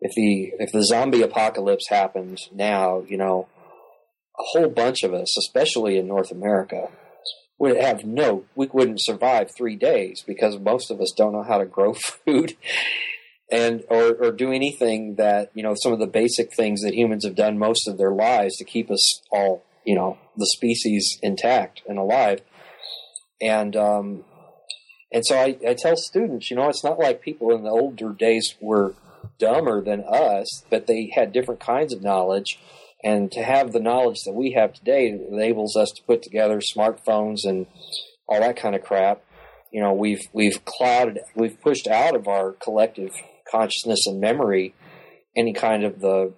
if 0.00 0.12
the 0.14 0.52
if 0.58 0.72
the 0.72 0.84
zombie 0.84 1.22
apocalypse 1.22 1.88
happened 1.88 2.38
now, 2.52 3.02
you 3.06 3.18
know 3.18 3.48
a 4.38 4.42
whole 4.52 4.68
bunch 4.68 5.02
of 5.02 5.12
us, 5.12 5.36
especially 5.38 5.98
in 5.98 6.06
North 6.06 6.30
America, 6.30 6.88
would 7.58 7.76
have 7.76 8.04
no, 8.04 8.44
we 8.54 8.66
wouldn't 8.72 9.02
survive 9.02 9.50
three 9.56 9.76
days 9.76 10.22
because 10.26 10.58
most 10.58 10.90
of 10.90 11.00
us 11.00 11.12
don't 11.16 11.32
know 11.32 11.44
how 11.44 11.58
to 11.58 11.66
grow 11.66 11.94
food 12.24 12.56
and 13.52 13.84
or, 13.88 14.14
or 14.14 14.32
do 14.32 14.50
anything 14.50 15.16
that 15.16 15.50
you 15.54 15.62
know 15.62 15.74
some 15.80 15.92
of 15.92 15.98
the 15.98 16.06
basic 16.06 16.48
things 16.56 16.80
that 16.80 16.94
humans 16.94 17.24
have 17.24 17.34
done 17.36 17.58
most 17.58 17.86
of 17.86 17.98
their 17.98 18.10
lives 18.10 18.56
to 18.56 18.64
keep 18.64 18.90
us 18.90 19.20
all 19.30 19.62
you 19.84 19.94
know 19.94 20.18
the 20.36 20.46
species 20.46 21.18
intact 21.22 21.82
and 21.86 21.98
alive. 21.98 22.40
And 23.40 23.76
um, 23.76 24.24
and 25.12 25.22
so 25.26 25.36
I, 25.36 25.58
I 25.68 25.74
tell 25.74 25.96
students 25.96 26.50
you 26.50 26.56
know 26.56 26.68
it's 26.68 26.82
not 26.82 26.98
like 26.98 27.20
people 27.20 27.54
in 27.54 27.62
the 27.62 27.70
older 27.70 28.10
days 28.10 28.54
were 28.60 28.94
dumber 29.38 29.80
than 29.82 30.04
us 30.08 30.64
but 30.70 30.86
they 30.86 31.12
had 31.14 31.32
different 31.32 31.60
kinds 31.60 31.92
of 31.92 32.02
knowledge 32.02 32.58
and 33.04 33.32
to 33.32 33.42
have 33.42 33.72
the 33.72 33.80
knowledge 33.80 34.18
that 34.24 34.34
we 34.34 34.52
have 34.52 34.72
today 34.72 35.08
enables 35.08 35.76
us 35.76 35.90
to 35.96 36.02
put 36.04 36.22
together 36.22 36.60
smartphones 36.60 37.38
and 37.44 37.66
all 38.28 38.40
that 38.40 38.56
kind 38.56 38.74
of 38.74 38.82
crap 38.82 39.22
you 39.72 39.80
know 39.80 39.92
we've 39.92 40.28
we've 40.32 40.64
clouded 40.64 41.18
we've 41.34 41.60
pushed 41.60 41.88
out 41.88 42.14
of 42.14 42.28
our 42.28 42.52
collective 42.52 43.10
consciousness 43.50 44.06
and 44.06 44.20
memory 44.20 44.74
any 45.36 45.52
kind 45.52 45.84
of 45.84 46.00
the 46.00 46.32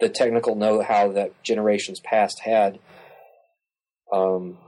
the 0.00 0.08
technical 0.08 0.54
know-how 0.54 1.10
that 1.12 1.42
generations 1.42 2.00
past 2.00 2.40
had 2.44 2.78
um, 4.12 4.58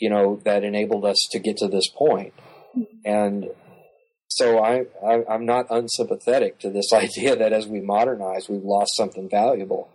you 0.00 0.08
know 0.08 0.40
that 0.44 0.64
enabled 0.64 1.04
us 1.04 1.28
to 1.30 1.38
get 1.38 1.56
to 1.58 1.68
this 1.68 1.88
point. 1.88 2.32
and 3.04 3.48
so 4.28 4.58
I, 4.58 4.86
I 5.06 5.24
i'm 5.28 5.44
not 5.44 5.66
unsympathetic 5.68 6.58
to 6.60 6.70
this 6.70 6.92
idea 6.94 7.36
that 7.36 7.52
as 7.52 7.66
we 7.66 7.80
modernize 7.80 8.48
we've 8.48 8.64
lost 8.64 8.96
something 8.96 9.28
valuable 9.28 9.90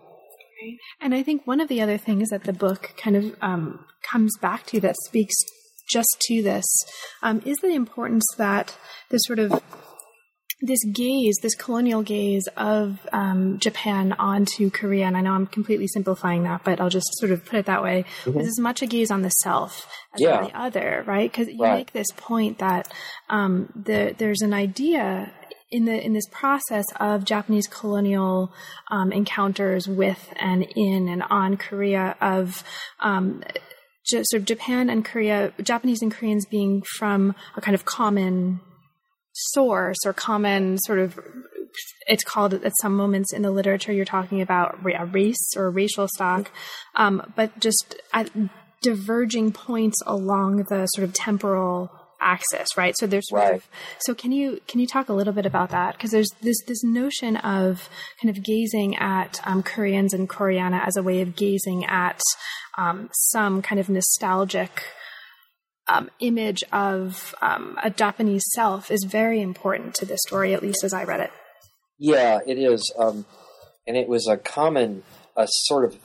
and 1.02 1.14
I 1.14 1.24
think 1.24 1.46
one 1.46 1.60
of 1.60 1.68
the 1.68 1.82
other 1.82 1.98
things 1.98 2.30
that 2.30 2.44
the 2.44 2.54
book 2.54 2.94
kind 2.98 3.16
of 3.16 3.36
um, 3.42 3.86
comes 4.04 4.38
back 4.42 4.66
to 4.68 4.80
that 4.82 4.96
speaks 5.06 5.36
just 5.90 6.18
to 6.22 6.42
this 6.44 6.66
um, 7.24 7.42
is 7.46 7.58
the 7.58 7.74
importance 7.74 8.26
that 8.38 8.76
this 9.10 9.22
sort 9.26 9.40
of 9.40 9.62
this 10.62 10.80
gaze, 10.92 11.38
this 11.42 11.54
colonial 11.54 12.02
gaze 12.02 12.48
of 12.58 13.08
um, 13.12 13.60
Japan 13.60 14.14
onto 14.14 14.72
Korea, 14.72 15.06
and 15.06 15.16
I 15.16 15.22
know 15.22 15.34
I'm 15.34 15.46
completely 15.46 15.88
simplifying 15.88 16.44
that, 16.44 16.64
but 16.64 16.82
I'll 16.82 16.90
just 16.90 17.08
sort 17.20 17.32
of 17.32 17.46
put 17.46 17.60
it 17.60 17.68
that 17.68 17.84
way, 17.84 18.06
mm-hmm. 18.24 18.38
was 18.38 18.48
as 18.48 18.60
much 18.60 18.82
a 18.82 18.88
gaze 18.88 19.12
on 19.12 19.22
the 19.22 19.30
self 19.30 19.88
as 20.16 20.22
yeah. 20.22 20.38
on 20.38 20.44
the 20.46 20.60
other, 20.60 21.04
right? 21.06 21.32
Because 21.32 21.48
you 21.48 21.62
right. 21.62 21.78
make 21.78 21.92
this 21.94 22.08
point 22.16 22.58
that 22.58 22.92
um, 23.30 23.72
the, 23.76 24.16
there's 24.18 24.42
an 24.42 24.54
idea 24.54 25.32
in 25.70 25.86
the 25.86 26.04
in 26.04 26.14
this 26.14 26.28
process 26.32 26.86
of 27.00 27.26
Japanese 27.26 27.68
colonial 27.68 28.52
um, 28.90 29.12
encounters 29.12 29.88
with 29.88 30.34
and 30.40 30.66
in 30.76 31.08
and 31.10 31.24
on 31.24 31.58
Korea 31.58 32.16
of 32.22 32.64
um, 33.00 33.44
sort 34.04 34.34
of 34.34 34.46
Japan 34.46 34.90
and 34.90 35.04
Korea, 35.04 35.54
Japanese 35.62 36.02
and 36.02 36.12
Koreans 36.12 36.46
being 36.46 36.84
from 36.98 37.36
a 37.56 37.62
kind 37.62 37.76
of 37.76 37.86
common 37.86 38.62
source 39.34 39.98
or 40.06 40.14
common 40.14 40.78
sort 40.80 41.00
of 41.00 41.20
it's 42.08 42.24
called 42.24 42.54
at 42.54 42.74
some 42.82 42.96
moments 42.96 43.34
in 43.34 43.42
the 43.42 43.52
literature 43.52 43.92
you're 43.92 44.06
talking 44.06 44.42
about 44.42 44.80
a 44.84 45.06
race 45.06 45.54
or 45.56 45.70
racial 45.70 46.08
stock. 46.08 46.50
Um, 46.96 47.34
but 47.36 47.60
just 47.60 47.96
at 48.14 48.32
diverging 48.82 49.52
points 49.52 49.98
along 50.06 50.66
the 50.70 50.86
sort 50.88 51.08
of 51.08 51.14
temporal 51.14 51.92
axis 52.20 52.68
right 52.76 52.96
so 52.98 53.06
there's 53.06 53.30
sort 53.30 53.42
right. 53.42 53.54
of 53.56 53.68
so 54.00 54.14
can 54.14 54.32
you 54.32 54.60
can 54.68 54.80
you 54.80 54.88
talk 54.88 55.10
a 55.10 55.14
little 55.14 55.34
bit 55.34 55.46
about 55.46 55.70
that 55.70 55.94
because 55.94 56.12
there's 56.12 56.30
this 56.42 56.58
this 56.68 56.84
notion 56.84 57.38
of 57.38 57.90
kind 58.22 58.36
of 58.36 58.44
gazing 58.44 58.96
at 58.96 59.40
um, 59.46 59.62
koreans 59.62 60.14
and 60.14 60.30
koreana 60.30 60.86
as 60.86 60.96
a 60.98 61.04
way 61.04 61.22
of 61.22 61.36
gazing 61.36 61.86
at 61.86 62.20
um, 62.78 63.10
some 63.12 63.62
kind 63.62 63.80
of 63.80 63.90
nostalgic 63.90 64.84
um, 65.88 66.10
image 66.20 66.64
of 66.72 67.34
um, 67.42 67.78
a 67.84 67.90
Japanese 67.90 68.44
self 68.54 68.92
is 68.92 69.06
very 69.06 69.42
important 69.42 69.96
to 69.96 70.06
this 70.06 70.20
story, 70.28 70.54
at 70.54 70.62
least 70.62 70.84
as 70.84 70.94
I 70.94 71.04
read 71.04 71.22
it. 71.22 71.32
Yeah, 71.98 72.40
it 72.46 72.58
is, 72.58 72.94
um, 72.98 73.26
and 73.88 73.98
it 73.98 74.08
was 74.08 74.28
a 74.28 74.38
common, 74.38 75.04
a 75.36 75.48
sort 75.50 75.86
of, 75.86 75.98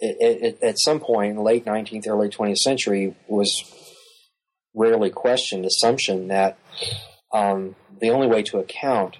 it, 0.00 0.58
it, 0.60 0.62
at 0.62 0.78
some 0.78 1.00
point, 1.00 1.42
late 1.42 1.66
nineteenth, 1.66 2.06
early 2.06 2.28
twentieth 2.28 2.58
century, 2.58 3.14
was 3.28 3.52
rarely 4.76 5.10
questioned 5.10 5.64
assumption 5.64 6.28
that 6.28 6.58
um, 7.32 7.74
the 8.00 8.10
only 8.10 8.26
way 8.26 8.42
to 8.42 8.58
account 8.58 9.16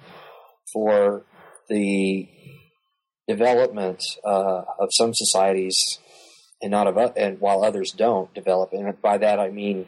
for 0.72 1.24
the 1.68 2.28
development 3.26 4.00
uh, 4.24 4.62
of 4.78 4.88
some 4.92 5.12
societies 5.12 5.76
and 6.62 6.70
not 6.70 6.86
of 6.86 7.12
and 7.16 7.40
while 7.40 7.64
others 7.64 7.92
don't 7.96 8.32
develop 8.34 8.72
and 8.72 9.00
by 9.02 9.18
that 9.18 9.40
I 9.40 9.50
mean 9.50 9.86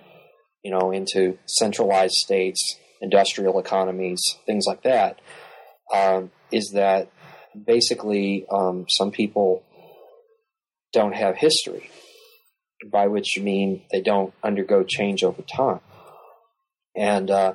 you 0.63 0.71
know, 0.71 0.91
into 0.91 1.39
centralized 1.47 2.15
states, 2.15 2.79
industrial 3.01 3.59
economies, 3.59 4.21
things 4.47 4.65
like 4.67 4.83
that, 4.83 5.21
um, 5.95 6.31
is 6.53 6.73
that 6.75 7.11
basically 7.67 8.47
um, 8.51 8.87
some 8.89 9.11
people 9.11 9.63
don't 10.93 11.15
have 11.15 11.37
history, 11.37 11.91
by 12.91 13.07
which 13.07 13.37
you 13.37 13.43
mean 13.43 13.83
they 13.91 14.01
don't 14.01 14.33
undergo 14.43 14.85
change 14.85 15.25
over 15.25 15.43
time. 15.43 15.81
And 16.97 17.31
uh, 17.31 17.55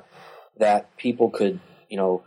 that 0.58 0.96
people 0.96 1.30
could, 1.30 1.60
you 1.88 1.96
know, 1.96 2.22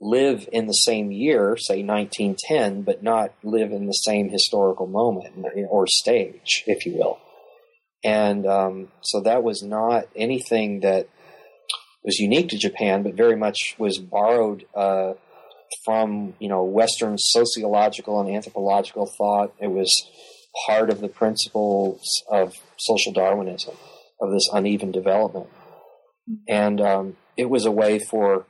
live 0.00 0.48
in 0.52 0.66
the 0.66 0.72
same 0.72 1.12
year, 1.12 1.56
say 1.58 1.82
1910, 1.82 2.82
but 2.82 3.02
not 3.02 3.32
live 3.42 3.70
in 3.70 3.86
the 3.86 3.92
same 3.92 4.30
historical 4.30 4.86
moment 4.86 5.44
or 5.68 5.86
stage, 5.86 6.64
if 6.66 6.86
you 6.86 6.96
will. 6.96 7.18
And 8.02 8.46
um, 8.46 8.88
so 9.02 9.20
that 9.20 9.42
was 9.42 9.62
not 9.62 10.06
anything 10.16 10.80
that 10.80 11.08
was 12.02 12.18
unique 12.18 12.48
to 12.50 12.58
Japan, 12.58 13.02
but 13.02 13.14
very 13.14 13.36
much 13.36 13.74
was 13.78 13.98
borrowed 13.98 14.64
uh, 14.74 15.12
from 15.84 16.34
you 16.38 16.48
know 16.48 16.64
Western 16.64 17.16
sociological 17.18 18.20
and 18.20 18.34
anthropological 18.34 19.06
thought. 19.18 19.52
It 19.60 19.70
was 19.70 20.08
part 20.66 20.90
of 20.90 21.00
the 21.00 21.08
principles 21.08 22.22
of 22.30 22.54
social 22.78 23.12
Darwinism 23.12 23.74
of 24.20 24.30
this 24.30 24.48
uneven 24.52 24.90
development, 24.90 25.48
and 26.48 26.80
um, 26.80 27.16
it 27.36 27.48
was 27.48 27.64
a 27.64 27.70
way 27.70 27.98
for 27.98 28.46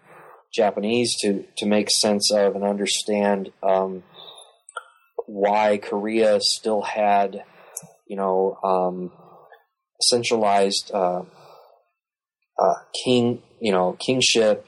Japanese 0.52 1.16
to 1.20 1.44
to 1.58 1.66
make 1.66 1.88
sense 1.90 2.30
of 2.32 2.54
and 2.54 2.64
understand 2.64 3.52
um, 3.62 4.02
why 5.26 5.78
Korea 5.78 6.40
still 6.40 6.82
had 6.82 7.44
you 8.06 8.16
know 8.16 8.58
um, 8.64 9.12
centralized 10.00 10.90
uh, 10.92 11.22
uh, 12.60 12.74
king, 13.04 13.42
you 13.60 13.72
know, 13.72 13.92
kingship 13.94 14.66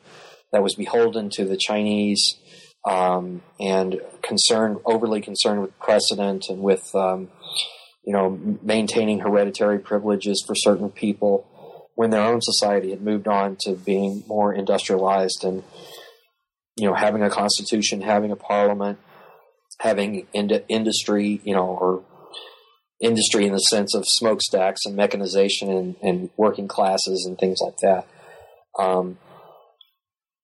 that 0.53 0.63
was 0.63 0.75
beholden 0.75 1.31
to 1.31 1.45
the 1.45 1.59
Chinese 1.59 2.39
um, 2.85 3.43
and 3.61 4.01
concerned, 4.23 4.79
overly 4.85 5.21
concerned 5.21 5.63
with 5.63 5.79
precedent 5.79 6.47
and 6.49 6.63
with, 6.63 6.95
um, 6.95 7.29
you 8.05 8.13
know, 8.13 8.59
maintaining 8.63 9.21
hereditary 9.21 9.79
privileges 9.79 10.43
for 10.47 10.55
certain 10.55 10.91
people 10.91 11.47
when 11.95 12.11
their 12.11 12.23
own 12.23 12.41
society 12.41 12.91
had 12.91 13.03
moved 13.03 13.29
on 13.29 13.57
to 13.61 13.75
being 13.75 14.25
more 14.27 14.53
industrialized 14.53 15.45
and, 15.45 15.63
you 16.77 16.89
know, 16.89 16.95
having 16.95 17.23
a 17.23 17.31
constitution, 17.31 18.01
having 18.01 18.33
a 18.33 18.37
parliament, 18.37 18.99
having 19.79 20.27
ind- 20.33 20.65
industry, 20.69 21.41
you 21.45 21.55
know, 21.55 21.67
or 21.67 22.03
industry 23.01 23.47
in 23.47 23.53
the 23.53 23.59
sense 23.59 23.95
of 23.95 24.05
smokestacks 24.07 24.81
and 24.87 24.97
mechanization 24.97 25.71
and, 25.71 25.97
and 26.03 26.31
working 26.37 26.69
classes 26.69 27.27
and 27.27 27.39
things 27.39 27.59
like 27.61 27.77
that. 27.79 28.07
Um, 28.79 29.19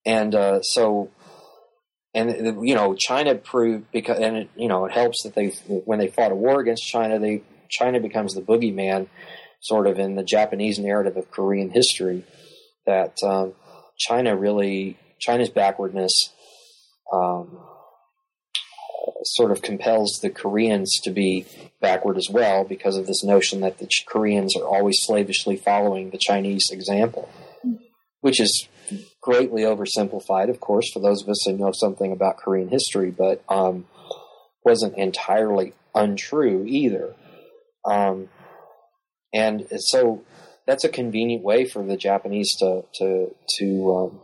and 0.05 0.35
uh, 0.35 0.61
so, 0.61 1.09
and 2.13 2.67
you 2.67 2.75
know, 2.75 2.95
China 2.95 3.35
proved 3.35 3.91
because, 3.91 4.19
and 4.19 4.37
it, 4.37 4.49
you 4.55 4.67
know, 4.67 4.85
it 4.85 4.91
helps 4.91 5.23
that 5.23 5.35
they 5.35 5.49
when 5.67 5.99
they 5.99 6.07
fought 6.07 6.31
a 6.31 6.35
war 6.35 6.59
against 6.59 6.87
China, 6.87 7.19
they 7.19 7.43
China 7.69 7.99
becomes 7.99 8.33
the 8.33 8.41
boogeyman, 8.41 9.07
sort 9.61 9.87
of 9.87 9.99
in 9.99 10.15
the 10.15 10.23
Japanese 10.23 10.79
narrative 10.79 11.17
of 11.17 11.29
Korean 11.31 11.69
history. 11.69 12.23
That 12.85 13.15
um, 13.23 13.53
China 13.97 14.35
really 14.35 14.97
China's 15.19 15.49
backwardness 15.49 16.33
um, 17.13 17.59
sort 19.23 19.51
of 19.51 19.61
compels 19.61 20.19
the 20.21 20.29
Koreans 20.29 20.99
to 21.03 21.11
be 21.11 21.45
backward 21.81 22.17
as 22.17 22.29
well 22.29 22.63
because 22.63 22.97
of 22.97 23.05
this 23.05 23.23
notion 23.23 23.61
that 23.61 23.77
the 23.77 23.87
Koreans 24.07 24.55
are 24.55 24.65
always 24.65 24.97
slavishly 25.01 25.57
following 25.57 26.09
the 26.09 26.17
Chinese 26.17 26.69
example, 26.71 27.29
which 28.21 28.39
is 28.39 28.67
greatly 29.21 29.63
oversimplified, 29.63 30.49
of 30.49 30.59
course, 30.59 30.91
for 30.91 30.99
those 30.99 31.23
of 31.23 31.29
us 31.29 31.43
who 31.45 31.53
know 31.53 31.71
something 31.73 32.11
about 32.11 32.37
Korean 32.37 32.69
history, 32.69 33.11
but 33.11 33.43
um, 33.49 33.85
wasn't 34.63 34.97
entirely 34.97 35.73
untrue 35.95 36.65
either. 36.67 37.15
Um, 37.85 38.29
and 39.33 39.67
so 39.77 40.23
that's 40.65 40.83
a 40.83 40.89
convenient 40.89 41.43
way 41.43 41.65
for 41.65 41.83
the 41.83 41.97
Japanese 41.97 42.55
to 42.57 42.83
to 42.95 43.35
to 43.57 43.95
um, 43.95 44.19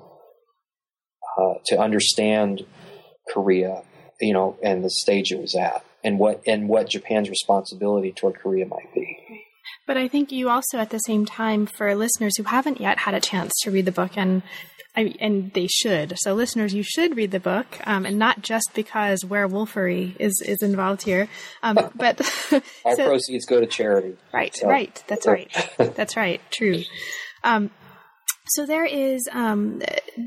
uh, 1.37 1.59
to 1.67 1.79
understand 1.79 2.65
Korea 3.31 3.83
you 4.19 4.33
know, 4.33 4.57
and 4.63 4.83
the 4.83 4.89
stage 4.89 5.31
it 5.31 5.39
was 5.39 5.55
at, 5.55 5.83
and 6.03 6.19
what 6.19 6.41
and 6.47 6.69
what 6.69 6.89
Japan's 6.89 7.29
responsibility 7.29 8.11
toward 8.11 8.35
Korea 8.39 8.65
might 8.65 8.93
be. 8.93 9.19
But 9.85 9.97
I 9.97 10.07
think 10.07 10.31
you 10.31 10.49
also, 10.49 10.77
at 10.79 10.89
the 10.89 10.99
same 10.99 11.25
time, 11.25 11.65
for 11.65 11.93
listeners 11.95 12.37
who 12.37 12.43
haven't 12.43 12.81
yet 12.81 12.99
had 12.99 13.13
a 13.13 13.19
chance 13.19 13.53
to 13.63 13.71
read 13.71 13.85
the 13.85 13.91
book, 13.91 14.17
and 14.17 14.41
I, 14.97 15.13
and 15.19 15.51
they 15.53 15.67
should. 15.67 16.17
So, 16.19 16.33
listeners, 16.33 16.73
you 16.73 16.83
should 16.83 17.15
read 17.15 17.31
the 17.31 17.39
book, 17.39 17.67
um, 17.85 18.05
and 18.05 18.17
not 18.17 18.41
just 18.41 18.71
because 18.73 19.23
werewolfery 19.23 20.15
is 20.19 20.41
is 20.45 20.61
involved 20.61 21.03
here, 21.03 21.27
um, 21.61 21.75
but 21.95 22.21
all 22.83 22.95
so, 22.95 23.07
proceeds 23.07 23.45
go 23.45 23.59
to 23.59 23.67
charity. 23.67 24.15
Right, 24.33 24.55
so. 24.55 24.67
right. 24.67 25.03
That's 25.07 25.27
right. 25.27 25.51
That's 25.77 26.15
right. 26.17 26.41
True. 26.51 26.83
Um, 27.43 27.69
so 28.47 28.65
there 28.65 28.85
is 28.85 29.27
um, 29.31 29.81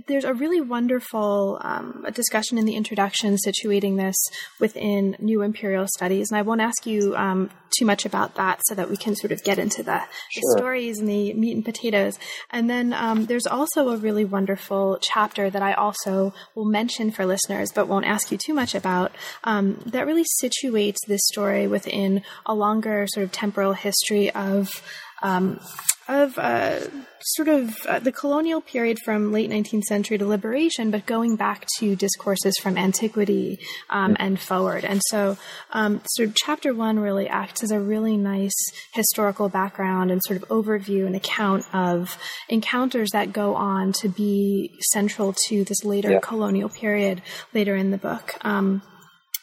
there's 0.06 0.24
a 0.24 0.34
really 0.34 0.60
wonderful 0.60 1.58
um, 1.62 2.06
discussion 2.12 2.58
in 2.58 2.64
the 2.64 2.74
introduction 2.74 3.36
situating 3.36 3.96
this 3.96 4.16
within 4.60 5.16
new 5.18 5.42
imperial 5.42 5.86
studies, 5.96 6.30
and 6.30 6.38
I 6.38 6.42
won't 6.42 6.60
ask 6.60 6.86
you 6.86 7.14
um, 7.16 7.50
too 7.78 7.84
much 7.84 8.04
about 8.04 8.34
that 8.34 8.60
so 8.66 8.74
that 8.74 8.90
we 8.90 8.96
can 8.96 9.14
sort 9.14 9.32
of 9.32 9.42
get 9.44 9.58
into 9.58 9.82
the, 9.82 10.00
sure. 10.30 10.42
the 10.42 10.58
stories 10.58 10.98
and 10.98 11.08
the 11.08 11.32
meat 11.34 11.54
and 11.54 11.64
potatoes. 11.64 12.18
And 12.50 12.68
then 12.68 12.92
um, 12.92 13.26
there's 13.26 13.46
also 13.46 13.90
a 13.90 13.96
really 13.96 14.24
wonderful 14.24 14.98
chapter 15.00 15.50
that 15.50 15.62
I 15.62 15.74
also 15.74 16.32
will 16.54 16.64
mention 16.64 17.10
for 17.10 17.26
listeners, 17.26 17.70
but 17.72 17.88
won't 17.88 18.06
ask 18.06 18.32
you 18.32 18.38
too 18.38 18.54
much 18.54 18.74
about 18.74 19.12
um, 19.44 19.80
that 19.86 20.06
really 20.06 20.24
situates 20.42 20.98
this 21.06 21.20
story 21.24 21.66
within 21.66 22.22
a 22.46 22.54
longer 22.54 23.06
sort 23.08 23.24
of 23.24 23.32
temporal 23.32 23.74
history 23.74 24.30
of 24.30 24.82
um, 25.22 25.60
of 26.08 26.38
uh, 26.38 26.80
sort 27.20 27.48
of 27.48 27.76
uh, 27.86 27.98
the 27.98 28.10
colonial 28.10 28.62
period 28.62 28.98
from 29.04 29.30
late 29.30 29.50
19th 29.50 29.82
century 29.84 30.16
to 30.16 30.26
liberation, 30.26 30.90
but 30.90 31.04
going 31.04 31.36
back 31.36 31.66
to 31.78 31.94
discourses 31.94 32.54
from 32.62 32.78
antiquity 32.78 33.58
um, 33.90 34.16
and 34.18 34.40
forward. 34.40 34.84
And 34.84 35.02
so, 35.10 35.36
um, 35.72 36.00
sort 36.06 36.30
of 36.30 36.34
chapter 36.34 36.74
one 36.74 36.98
really 36.98 37.28
acts 37.28 37.62
as 37.62 37.70
a 37.70 37.78
really 37.78 38.16
nice 38.16 38.56
historical 38.94 39.50
background 39.50 40.10
and 40.10 40.22
sort 40.24 40.42
of 40.42 40.48
overview 40.48 41.06
and 41.06 41.14
account 41.14 41.64
of 41.74 42.16
encounters 42.48 43.10
that 43.12 43.32
go 43.32 43.54
on 43.54 43.92
to 43.94 44.08
be 44.08 44.72
central 44.92 45.34
to 45.48 45.64
this 45.64 45.84
later 45.84 46.12
yeah. 46.12 46.20
colonial 46.20 46.70
period 46.70 47.20
later 47.52 47.76
in 47.76 47.90
the 47.90 47.98
book. 47.98 48.34
Um, 48.42 48.82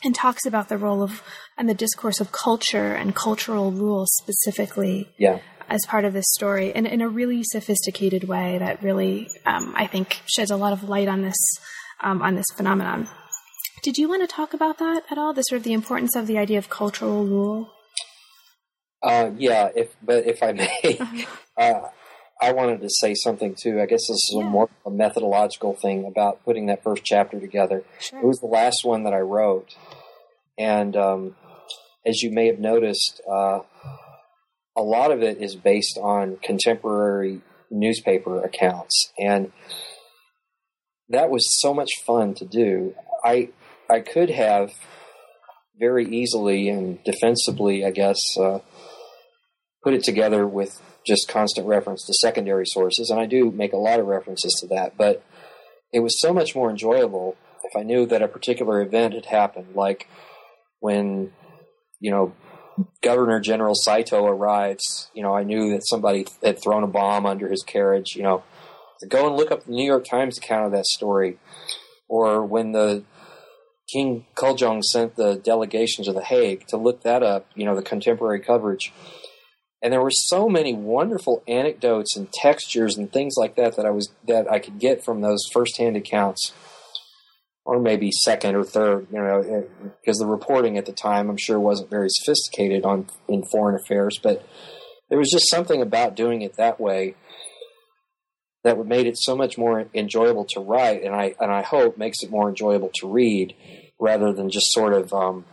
and 0.04 0.14
talks 0.14 0.46
about 0.46 0.70
the 0.70 0.78
role 0.78 1.02
of 1.02 1.24
and 1.58 1.68
the 1.68 1.74
discourse 1.74 2.20
of 2.20 2.32
culture 2.32 2.94
and 2.94 3.16
cultural 3.16 3.72
rules 3.72 4.10
specifically 4.22 5.10
yeah 5.18 5.40
as 5.70 5.82
part 5.88 6.06
of 6.06 6.14
this 6.14 6.26
story 6.30 6.72
in, 6.72 6.86
in 6.86 7.02
a 7.02 7.10
really 7.10 7.44
sophisticated 7.44 8.26
way 8.26 8.58
that 8.58 8.82
really, 8.84 9.30
um, 9.46 9.74
I 9.76 9.88
think, 9.88 10.22
sheds 10.26 10.52
a 10.52 10.58
lot 10.58 10.74
of 10.74 10.88
light 10.88 11.08
on 11.08 11.22
this 11.22 11.38
um, 12.02 12.22
on 12.22 12.36
this 12.36 12.46
phenomenon. 12.56 13.08
Did 13.84 13.98
you 13.98 14.10
want 14.10 14.22
to 14.22 14.28
talk 14.28 14.54
about 14.54 14.80
that 14.80 15.04
at 15.10 15.18
all? 15.18 15.34
The 15.34 15.44
sort 15.44 15.58
of 15.58 15.64
the 15.64 15.74
importance 15.74 16.16
of 16.16 16.28
the 16.28 16.38
idea 16.38 16.58
of 16.58 16.70
cultural 16.70 17.26
rule. 17.26 17.70
Uh, 19.04 19.32
yeah, 19.38 19.70
if 19.76 19.96
but 20.02 20.26
if 20.26 20.42
I 20.42 20.52
may, 20.54 21.00
uh, 21.58 21.82
I 22.42 22.52
wanted 22.52 22.82
to 22.82 22.90
say 22.90 23.14
something 23.14 23.56
too. 23.56 23.80
I 23.80 23.86
guess 23.86 24.08
this 24.08 24.18
is 24.18 24.34
yeah. 24.36 24.46
a 24.46 24.50
more 24.50 24.70
a 24.86 24.90
methodological 24.90 25.76
thing 25.76 26.06
about 26.06 26.44
putting 26.44 26.66
that 26.68 26.84
first 26.84 27.04
chapter 27.04 27.40
together. 27.40 27.84
Sure. 28.00 28.20
It 28.20 28.26
was 28.26 28.40
the 28.40 28.48
last 28.48 28.84
one 28.84 29.04
that 29.04 29.14
I 29.14 29.20
wrote, 29.20 29.76
and 30.58 30.96
um, 30.96 31.36
as 32.06 32.22
you 32.22 32.32
may 32.32 32.48
have 32.48 32.60
noticed, 32.60 33.22
uh, 33.32 33.60
a 34.78 34.82
lot 34.82 35.12
of 35.12 35.22
it 35.22 35.42
is 35.42 35.56
based 35.56 35.98
on 35.98 36.38
contemporary 36.44 37.42
newspaper 37.72 38.44
accounts. 38.44 39.12
And 39.18 39.52
that 41.10 41.30
was 41.30 41.62
so 41.62 41.74
much 41.74 41.90
fun 42.06 42.34
to 42.36 42.46
do. 42.46 42.96
I 43.24 43.50
i 43.90 44.00
could 44.00 44.30
have 44.30 44.72
very 45.80 46.06
easily 46.06 46.70
and 46.70 47.04
defensively 47.04 47.86
i 47.86 47.92
guess 47.92 48.18
uh, 48.40 48.60
put 49.84 49.94
it 49.94 50.04
together 50.04 50.48
with 50.48 50.82
just 51.06 51.28
constant 51.28 51.68
reference 51.68 52.04
to 52.06 52.14
secondary 52.14 52.66
sources. 52.66 53.10
And 53.10 53.20
i 53.20 53.26
do 53.26 53.52
make 53.52 53.74
a 53.74 53.78
lot 53.78 54.00
of 54.00 54.08
references 54.08 54.56
to 54.62 54.68
that 54.68 54.98
but 54.98 55.24
it 55.94 56.00
was 56.00 56.20
so 56.20 56.34
much 56.34 56.56
more 56.56 56.70
enjoyable 56.70 57.36
if 57.64 57.80
i 57.80 57.84
knew 57.84 58.06
that 58.08 58.22
a 58.22 58.28
particular 58.28 58.82
event 58.82 59.14
had 59.14 59.26
happened 59.26 59.76
like 59.76 60.08
when 60.80 61.32
you 62.00 62.12
know 62.12 62.34
Governor 63.02 63.40
General 63.40 63.76
Saito 63.76 64.26
arrives, 64.26 65.10
you 65.14 65.24
know, 65.24 65.36
I 65.36 65.44
knew 65.44 65.72
that 65.72 65.88
somebody 65.88 66.26
had 66.44 66.62
thrown 66.62 66.84
a 66.84 66.88
bomb 66.88 67.26
under 67.26 67.50
his 67.50 67.64
carriage. 67.64 68.16
You 68.16 68.24
know, 68.24 68.44
go 69.08 69.28
and 69.28 69.36
look 69.36 69.52
up 69.52 69.66
the 69.66 69.72
New 69.72 69.86
York 69.86 70.06
Times 70.06 70.38
account 70.38 70.66
of 70.66 70.72
that 70.72 70.86
story, 70.86 71.38
or 72.08 72.46
when 72.46 72.72
the 72.72 73.04
King 73.92 74.26
Kojong 74.36 74.84
sent 74.84 75.16
the 75.16 75.36
delegation 75.36 76.04
to 76.06 76.14
The 76.14 76.24
Hague 76.24 76.68
to 76.68 76.78
look 76.78 77.04
that 77.04 77.24
up. 77.24 77.48
You 77.56 77.66
know, 77.66 77.76
the 77.76 77.82
contemporary 77.82 78.40
coverage, 78.40 78.92
and 79.82 79.94
there 79.94 80.02
were 80.02 80.12
so 80.12 80.50
many 80.50 80.74
wonderful 80.74 81.44
anecdotes 81.48 82.18
and 82.18 82.32
textures 82.34 82.98
and 82.98 83.12
things 83.12 83.36
like 83.38 83.56
that 83.56 83.76
that 83.78 83.86
I 83.86 83.92
was 83.92 84.10
that 84.28 84.52
I 84.52 84.60
could 84.60 84.80
get 84.80 85.04
from 85.04 85.22
those 85.22 85.46
firsthand 85.54 85.96
accounts 85.96 86.52
or 87.66 87.80
maybe 87.80 88.12
second 88.12 88.56
or 88.56 88.64
third, 88.64 89.08
you 89.12 89.18
know, 89.18 89.68
because 90.00 90.18
the 90.20 90.28
reporting 90.28 90.78
at 90.78 90.86
the 90.86 90.94
time 90.94 91.30
I'm 91.30 91.38
sure 91.38 91.60
wasn't 91.60 91.90
very 91.90 92.10
sophisticated 92.10 92.86
on 92.86 93.08
in 93.28 93.44
foreign 93.52 93.76
affairs, 93.76 94.20
but 94.22 94.46
there 95.10 95.18
was 95.18 95.32
just 95.32 95.50
something 95.50 95.82
about 95.82 96.16
doing 96.16 96.44
it 96.44 96.58
that 96.58 96.80
way 96.80 97.16
that 98.64 98.84
made 98.86 99.06
it 99.06 99.16
so 99.18 99.36
much 99.36 99.58
more 99.58 99.88
enjoyable 99.94 100.46
to 100.50 100.60
write, 100.60 101.04
and 101.04 101.16
I 101.16 101.36
and 101.40 101.52
I 101.52 101.62
hope 101.62 101.98
makes 101.98 102.24
it 102.24 102.32
more 102.32 102.50
enjoyable 102.50 102.90
to 102.96 103.08
read 103.08 103.56
rather 104.00 104.34
than 104.34 104.50
just 104.50 104.72
sort 104.72 104.94
of 104.94 105.14
um, 105.14 105.46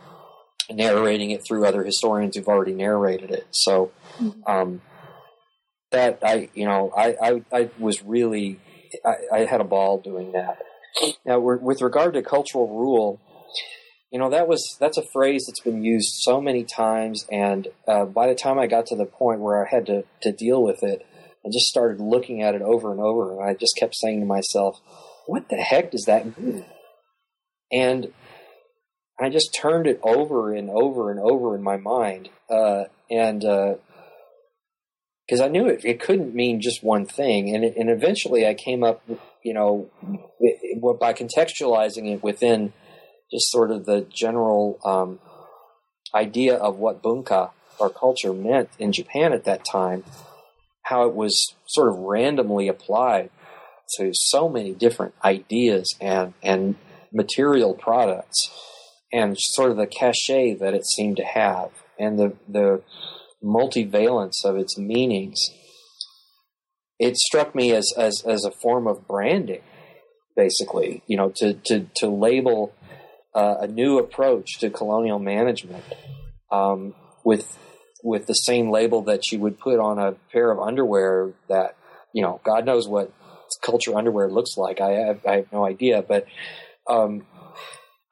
narrating 0.71 1.31
it 1.31 1.41
through 1.47 1.65
other 1.65 1.83
historians 1.83 2.35
who've 2.35 2.47
already 2.47 2.73
narrated 2.73 3.31
it. 3.31 3.47
So 3.51 3.91
mm-hmm. 4.17 4.51
um, 4.51 4.81
that 5.91 6.19
I 6.23 6.49
you 6.53 6.65
know 6.65 6.91
I 6.95 7.15
I, 7.21 7.43
I 7.51 7.69
was 7.79 8.03
really 8.03 8.59
I, 9.05 9.13
I 9.31 9.39
had 9.45 9.61
a 9.61 9.65
ball 9.65 9.99
doing 9.99 10.31
that. 10.33 10.57
Now, 11.25 11.39
with 11.39 11.81
regard 11.81 12.13
to 12.13 12.21
cultural 12.21 12.67
rule, 12.67 13.19
you 14.11 14.19
know 14.19 14.29
that 14.29 14.47
was 14.47 14.77
that's 14.79 14.97
a 14.97 15.05
phrase 15.11 15.45
that's 15.47 15.59
been 15.59 15.83
used 15.83 16.21
so 16.21 16.39
many 16.39 16.63
times, 16.63 17.25
and 17.31 17.67
uh, 17.87 18.05
by 18.05 18.27
the 18.27 18.35
time 18.35 18.59
I 18.59 18.67
got 18.67 18.85
to 18.87 18.95
the 18.95 19.07
point 19.07 19.39
where 19.39 19.65
I 19.65 19.67
had 19.67 19.87
to 19.87 20.03
to 20.21 20.31
deal 20.31 20.61
with 20.61 20.83
it, 20.83 21.03
I 21.43 21.49
just 21.49 21.65
started 21.65 21.99
looking 21.99 22.43
at 22.43 22.53
it 22.53 22.61
over 22.61 22.91
and 22.91 23.01
over, 23.01 23.31
and 23.31 23.49
I 23.49 23.55
just 23.55 23.75
kept 23.75 23.95
saying 23.95 24.19
to 24.19 24.27
myself, 24.27 24.79
"What 25.25 25.49
the 25.49 25.57
heck 25.57 25.89
does 25.89 26.05
that 26.05 26.37
mean?" 26.37 26.65
And 27.71 28.13
I 29.19 29.29
just 29.29 29.57
turned 29.59 29.87
it 29.87 29.99
over 30.03 30.53
and 30.53 30.69
over 30.69 31.09
and 31.09 31.19
over 31.19 31.55
in 31.55 31.63
my 31.63 31.77
mind, 31.77 32.29
uh, 32.51 32.83
and 33.09 33.39
because 33.39 35.41
uh, 35.41 35.45
I 35.45 35.47
knew 35.47 35.67
it, 35.67 35.83
it 35.83 35.99
couldn't 35.99 36.35
mean 36.35 36.61
just 36.61 36.83
one 36.83 37.07
thing, 37.07 37.53
and 37.53 37.65
it, 37.65 37.75
and 37.77 37.89
eventually 37.89 38.45
I 38.45 38.53
came 38.53 38.83
up 38.83 39.01
you 39.43 39.53
know, 39.53 39.89
it, 40.39 40.99
by 40.99 41.13
contextualizing 41.13 42.13
it 42.13 42.23
within 42.23 42.73
just 43.31 43.51
sort 43.51 43.71
of 43.71 43.85
the 43.85 44.07
general 44.13 44.79
um, 44.85 45.19
idea 46.13 46.55
of 46.55 46.77
what 46.77 47.01
bunka 47.01 47.51
or 47.79 47.89
culture 47.89 48.33
meant 48.33 48.69
in 48.79 48.91
Japan 48.91 49.33
at 49.33 49.45
that 49.45 49.65
time, 49.65 50.03
how 50.83 51.07
it 51.07 51.13
was 51.13 51.55
sort 51.67 51.89
of 51.89 51.99
randomly 51.99 52.67
applied 52.67 53.29
to 53.97 54.11
so 54.13 54.47
many 54.47 54.73
different 54.73 55.13
ideas 55.23 55.93
and 55.99 56.33
and 56.41 56.75
material 57.11 57.73
products, 57.73 58.49
and 59.11 59.35
sort 59.37 59.71
of 59.71 59.77
the 59.77 59.87
cachet 59.87 60.53
that 60.55 60.73
it 60.73 60.85
seemed 60.85 61.17
to 61.17 61.23
have, 61.23 61.69
and 61.99 62.17
the 62.17 62.33
the 62.47 62.81
multivalence 63.43 64.45
of 64.45 64.55
its 64.55 64.77
meanings 64.77 65.49
it 66.99 67.17
struck 67.17 67.55
me 67.55 67.73
as, 67.73 67.91
as, 67.97 68.23
as 68.25 68.45
a 68.45 68.51
form 68.51 68.87
of 68.87 69.07
branding, 69.07 69.61
basically, 70.35 71.03
you 71.07 71.17
know, 71.17 71.31
to, 71.35 71.53
to, 71.65 71.87
to 71.97 72.07
label 72.07 72.73
uh, 73.35 73.55
a 73.61 73.67
new 73.67 73.97
approach 73.97 74.59
to 74.59 74.69
colonial 74.69 75.19
management 75.19 75.83
um, 76.51 76.93
with, 77.23 77.57
with 78.03 78.27
the 78.27 78.33
same 78.33 78.69
label 78.69 79.01
that 79.03 79.31
you 79.31 79.39
would 79.39 79.59
put 79.59 79.79
on 79.79 79.97
a 79.99 80.13
pair 80.31 80.51
of 80.51 80.59
underwear 80.59 81.33
that, 81.49 81.75
you 82.13 82.21
know, 82.21 82.39
God 82.43 82.65
knows 82.65 82.87
what 82.87 83.11
culture 83.61 83.95
underwear 83.95 84.29
looks 84.29 84.57
like. 84.57 84.81
I 84.81 84.91
have, 84.91 85.25
I 85.25 85.35
have 85.37 85.51
no 85.51 85.65
idea, 85.65 86.03
but. 86.07 86.25
Um, 86.87 87.25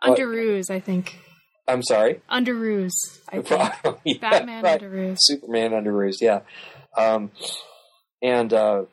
Underoos, 0.03 0.71
I 0.71 0.79
think. 0.79 1.17
I'm 1.67 1.83
sorry? 1.83 2.21
Underoos, 2.29 2.91
I 3.29 3.41
think. 3.41 3.99
yeah, 4.03 4.17
Batman 4.19 4.63
right. 4.63 4.81
Underoos. 4.81 5.17
Superman 5.19 5.71
Underoos, 5.71 6.17
yeah. 6.19 6.41
Um, 6.97 7.31
and 8.21 8.53
uh, 8.53 8.83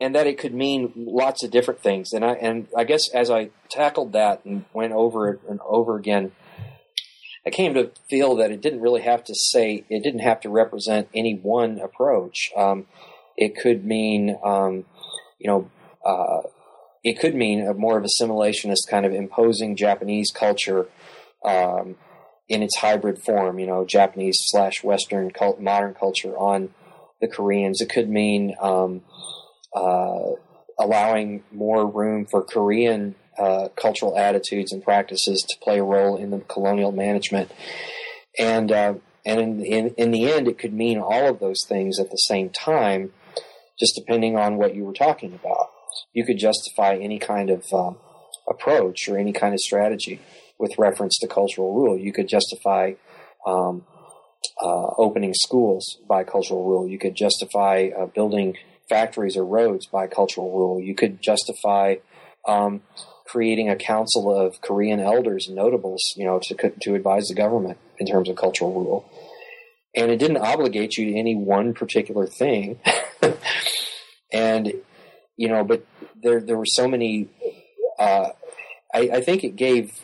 and 0.00 0.14
that 0.14 0.26
it 0.26 0.38
could 0.38 0.54
mean 0.54 0.92
lots 0.96 1.42
of 1.42 1.50
different 1.50 1.80
things. 1.80 2.12
And 2.12 2.24
I 2.24 2.32
and 2.34 2.68
I 2.76 2.84
guess 2.84 3.08
as 3.12 3.30
I 3.30 3.50
tackled 3.70 4.12
that 4.12 4.44
and 4.44 4.64
went 4.72 4.92
over 4.92 5.28
it 5.30 5.40
and 5.48 5.60
over 5.64 5.96
again, 5.96 6.32
I 7.46 7.50
came 7.50 7.74
to 7.74 7.90
feel 8.08 8.36
that 8.36 8.50
it 8.50 8.60
didn't 8.60 8.80
really 8.80 9.02
have 9.02 9.24
to 9.24 9.34
say 9.34 9.84
it 9.88 10.02
didn't 10.02 10.20
have 10.20 10.40
to 10.40 10.50
represent 10.50 11.08
any 11.14 11.34
one 11.34 11.78
approach. 11.78 12.50
Um, 12.56 12.86
it 13.36 13.56
could 13.56 13.84
mean, 13.84 14.38
um, 14.44 14.84
you 15.38 15.48
know, 15.48 15.70
uh, 16.04 16.48
it 17.02 17.18
could 17.18 17.34
mean 17.34 17.66
a 17.66 17.74
more 17.74 17.98
of 17.98 18.04
assimilationist 18.04 18.88
kind 18.88 19.04
of 19.04 19.12
imposing 19.12 19.76
Japanese 19.76 20.30
culture 20.30 20.86
um, 21.44 21.96
in 22.48 22.62
its 22.62 22.76
hybrid 22.76 23.18
form. 23.18 23.58
You 23.58 23.66
know, 23.66 23.84
Japanese 23.84 24.36
slash 24.38 24.82
Western 24.82 25.30
cult, 25.30 25.60
modern 25.60 25.94
culture 25.94 26.36
on 26.36 26.74
the 27.24 27.34
Koreans. 27.34 27.80
It 27.80 27.90
could 27.90 28.08
mean 28.08 28.54
um, 28.60 29.02
uh, 29.74 30.30
allowing 30.78 31.42
more 31.52 31.86
room 31.86 32.26
for 32.26 32.42
Korean 32.42 33.14
uh, 33.38 33.68
cultural 33.76 34.16
attitudes 34.16 34.72
and 34.72 34.82
practices 34.82 35.42
to 35.42 35.56
play 35.62 35.78
a 35.78 35.84
role 35.84 36.16
in 36.16 36.30
the 36.30 36.38
colonial 36.40 36.92
management. 36.92 37.50
And 38.38 38.70
uh, 38.70 38.94
and 39.26 39.40
in, 39.40 39.64
in, 39.64 39.94
in 39.96 40.10
the 40.10 40.30
end, 40.30 40.48
it 40.48 40.58
could 40.58 40.74
mean 40.74 40.98
all 40.98 41.28
of 41.28 41.40
those 41.40 41.64
things 41.66 41.98
at 41.98 42.10
the 42.10 42.18
same 42.18 42.50
time, 42.50 43.12
just 43.78 43.94
depending 43.96 44.36
on 44.36 44.56
what 44.58 44.74
you 44.74 44.84
were 44.84 44.92
talking 44.92 45.32
about. 45.34 45.70
You 46.12 46.24
could 46.26 46.38
justify 46.38 46.96
any 46.96 47.18
kind 47.18 47.48
of 47.48 47.64
um, 47.72 47.96
approach 48.48 49.08
or 49.08 49.16
any 49.16 49.32
kind 49.32 49.54
of 49.54 49.60
strategy 49.60 50.20
with 50.58 50.78
reference 50.78 51.18
to 51.18 51.26
cultural 51.26 51.74
rule. 51.74 51.98
You 51.98 52.12
could 52.12 52.28
justify 52.28 52.92
um, 53.46 53.86
uh, 54.62 54.88
opening 54.98 55.34
schools 55.34 55.98
by 56.08 56.24
cultural 56.24 56.64
rule. 56.64 56.88
You 56.88 56.98
could 56.98 57.14
justify 57.14 57.90
uh, 57.96 58.06
building 58.06 58.56
factories 58.88 59.36
or 59.36 59.44
roads 59.44 59.86
by 59.86 60.06
cultural 60.06 60.50
rule. 60.56 60.80
You 60.80 60.94
could 60.94 61.22
justify 61.22 61.96
um, 62.46 62.82
creating 63.26 63.68
a 63.68 63.76
council 63.76 64.34
of 64.34 64.60
Korean 64.60 65.00
elders 65.00 65.46
and 65.46 65.56
notables, 65.56 66.02
you 66.16 66.24
know, 66.24 66.40
to 66.44 66.72
to 66.82 66.94
advise 66.94 67.28
the 67.28 67.34
government 67.34 67.78
in 67.98 68.06
terms 68.06 68.28
of 68.28 68.36
cultural 68.36 68.72
rule. 68.72 69.10
And 69.96 70.10
it 70.10 70.18
didn't 70.18 70.38
obligate 70.38 70.96
you 70.96 71.06
to 71.06 71.18
any 71.18 71.36
one 71.36 71.72
particular 71.72 72.26
thing. 72.26 72.80
and 74.32 74.72
you 75.36 75.48
know, 75.48 75.64
but 75.64 75.86
there 76.20 76.40
there 76.40 76.56
were 76.56 76.66
so 76.66 76.88
many. 76.88 77.28
Uh, 77.98 78.30
I, 78.92 79.00
I 79.14 79.20
think 79.20 79.44
it 79.44 79.56
gave. 79.56 80.00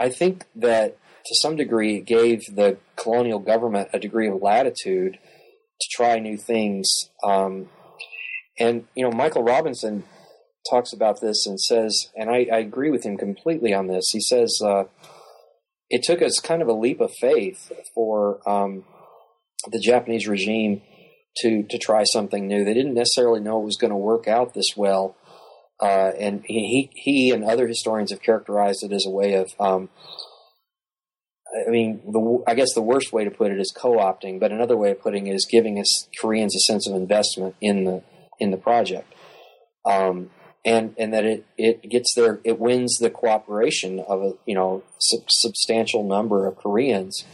I 0.00 0.10
think 0.10 0.44
that 0.56 0.97
to 1.28 1.34
some 1.34 1.56
degree 1.56 2.00
gave 2.00 2.40
the 2.56 2.78
colonial 2.96 3.38
government 3.38 3.90
a 3.92 3.98
degree 3.98 4.28
of 4.28 4.42
latitude 4.42 5.18
to 5.80 5.88
try 5.92 6.18
new 6.18 6.38
things. 6.38 6.88
Um, 7.22 7.68
and 8.58 8.86
you 8.94 9.04
know, 9.04 9.14
Michael 9.14 9.42
Robinson 9.42 10.04
talks 10.68 10.92
about 10.92 11.20
this 11.20 11.46
and 11.46 11.60
says, 11.60 12.08
and 12.16 12.30
I, 12.30 12.46
I 12.52 12.58
agree 12.58 12.90
with 12.90 13.04
him 13.04 13.16
completely 13.16 13.72
on 13.74 13.86
this. 13.86 14.08
He 14.10 14.20
says 14.20 14.58
uh, 14.64 14.84
it 15.90 16.02
took 16.02 16.22
us 16.22 16.40
kind 16.40 16.62
of 16.62 16.68
a 16.68 16.72
leap 16.72 17.00
of 17.00 17.12
faith 17.20 17.70
for 17.94 18.40
um, 18.48 18.84
the 19.70 19.80
Japanese 19.80 20.26
regime 20.26 20.82
to 21.42 21.62
to 21.64 21.78
try 21.78 22.04
something 22.04 22.48
new. 22.48 22.64
They 22.64 22.74
didn't 22.74 22.94
necessarily 22.94 23.40
know 23.40 23.60
it 23.60 23.64
was 23.64 23.76
going 23.76 23.90
to 23.90 23.96
work 23.96 24.26
out 24.26 24.54
this 24.54 24.74
well, 24.76 25.14
uh, 25.80 26.12
and 26.18 26.42
he 26.46 26.90
he 26.94 27.30
and 27.30 27.44
other 27.44 27.68
historians 27.68 28.10
have 28.10 28.22
characterized 28.22 28.82
it 28.82 28.92
as 28.92 29.04
a 29.06 29.10
way 29.10 29.34
of. 29.34 29.52
Um, 29.60 29.90
I 31.66 31.70
mean, 31.70 32.00
the, 32.06 32.44
I 32.46 32.54
guess 32.54 32.74
the 32.74 32.82
worst 32.82 33.12
way 33.12 33.24
to 33.24 33.30
put 33.30 33.50
it 33.50 33.58
is 33.58 33.72
co-opting, 33.74 34.38
but 34.38 34.52
another 34.52 34.76
way 34.76 34.90
of 34.90 35.00
putting 35.00 35.26
it 35.26 35.34
is 35.34 35.46
giving 35.50 35.78
us 35.78 36.08
Koreans 36.20 36.54
a 36.54 36.60
sense 36.60 36.86
of 36.86 36.94
investment 36.94 37.56
in 37.60 37.84
the 37.84 38.02
in 38.38 38.50
the 38.50 38.56
project. 38.56 39.12
Um, 39.84 40.30
and 40.64 40.94
and 40.98 41.12
that 41.14 41.24
it 41.24 41.46
it 41.56 41.88
gets 41.88 42.14
there 42.14 42.40
it 42.44 42.58
wins 42.58 42.98
the 42.98 43.10
cooperation 43.10 44.00
of 44.00 44.22
a 44.22 44.32
you 44.44 44.54
know 44.54 44.82
sub- 44.98 45.30
substantial 45.30 46.02
number 46.06 46.46
of 46.46 46.56
Koreans 46.56 47.24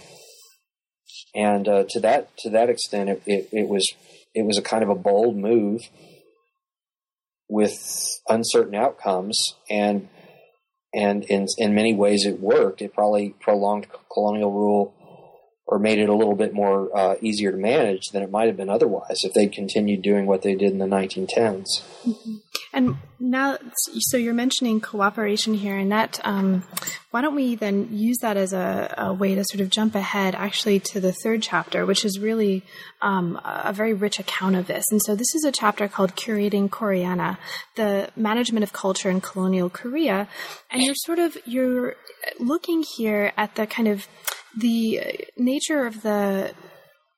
and 1.35 1.67
uh, 1.69 1.85
to 1.89 2.01
that 2.01 2.37
to 2.39 2.51
that 2.51 2.69
extent 2.69 3.09
it, 3.09 3.23
it, 3.27 3.49
it 3.53 3.69
was 3.69 3.87
it 4.35 4.45
was 4.45 4.59
a 4.59 4.63
kind 4.63 4.83
of 4.83 4.89
a 4.89 4.95
bold 4.95 5.37
move 5.37 5.81
with 7.49 7.77
uncertain 8.29 8.75
outcomes 8.75 9.37
and 9.69 10.09
and 10.95 11.25
in 11.25 11.47
in 11.59 11.75
many 11.75 11.95
ways 11.95 12.25
it 12.25 12.41
worked. 12.41 12.81
It 12.83 12.95
probably 12.95 13.31
prolonged 13.41 13.87
colonial 14.13 14.53
rule 14.53 14.95
or 15.67 15.79
made 15.79 15.99
it 15.99 16.09
a 16.09 16.15
little 16.15 16.35
bit 16.35 16.53
more 16.53 16.95
uh, 16.97 17.17
easier 17.23 17.51
to 17.51 17.57
manage 17.57 18.03
than 18.13 18.23
it 18.23 18.31
might 18.31 18.47
have 18.47 18.57
been 18.57 18.69
otherwise 18.69 19.19
if 19.23 19.33
they'd 19.33 19.53
continued 19.53 20.03
doing 20.03 20.27
what 20.27 20.43
they 20.43 20.55
did 20.55 20.73
in 20.73 20.79
the 20.79 20.87
1910s. 20.87 21.83
Mm-hmm. 22.05 22.35
And 22.75 22.97
now, 23.21 23.57
so 23.77 24.17
you're 24.17 24.35
mentioning 24.35 24.81
cooperation 24.81 25.55
here, 25.55 25.79
and 25.79 25.93
that 25.93 26.19
um, 26.25 26.65
why 27.13 27.23
don't 27.23 27.37
we 27.37 27.55
then 27.55 27.89
use 27.93 28.19
that 28.21 28.37
as 28.37 28.53
a, 28.53 28.93
a, 28.99 29.13
way 29.15 29.37
to 29.37 29.45
sort 29.45 29.61
of 29.61 29.71
jump 29.71 29.95
ahead 29.95 30.35
actually 30.35 30.81
to 30.81 30.99
the 30.99 31.13
third 31.13 31.41
chapter, 31.41 31.87
which 31.87 32.05
is 32.05 32.19
really 32.19 32.65
um, 33.01 33.41
a 33.45 33.73
very 33.73 33.95
rich 33.95 34.19
account 34.19 34.57
of 34.57 34.67
this. 34.67 34.85
And 34.91 35.01
so 35.01 35.15
this 35.15 35.37
is 35.37 35.45
a 35.45 35.53
chapter 35.53 35.87
called 35.87 36.17
Curating 36.17 36.69
Koreana, 36.69 37.39
the 37.77 38.11
management 38.17 38.65
of 38.65 38.73
culture 38.73 39.09
in 39.09 39.21
colonial 39.21 39.71
Korea. 39.71 40.29
And 40.73 40.83
you're 40.83 40.97
sort 40.97 41.21
of, 41.21 41.39
you're 41.47 41.95
looking 42.41 42.83
here 42.97 43.33
at 43.37 43.55
the 43.55 43.69
kind 43.69 43.87
of 43.87 44.09
the 44.57 45.27
nature 45.37 45.87
of 45.87 46.03
the 46.03 46.53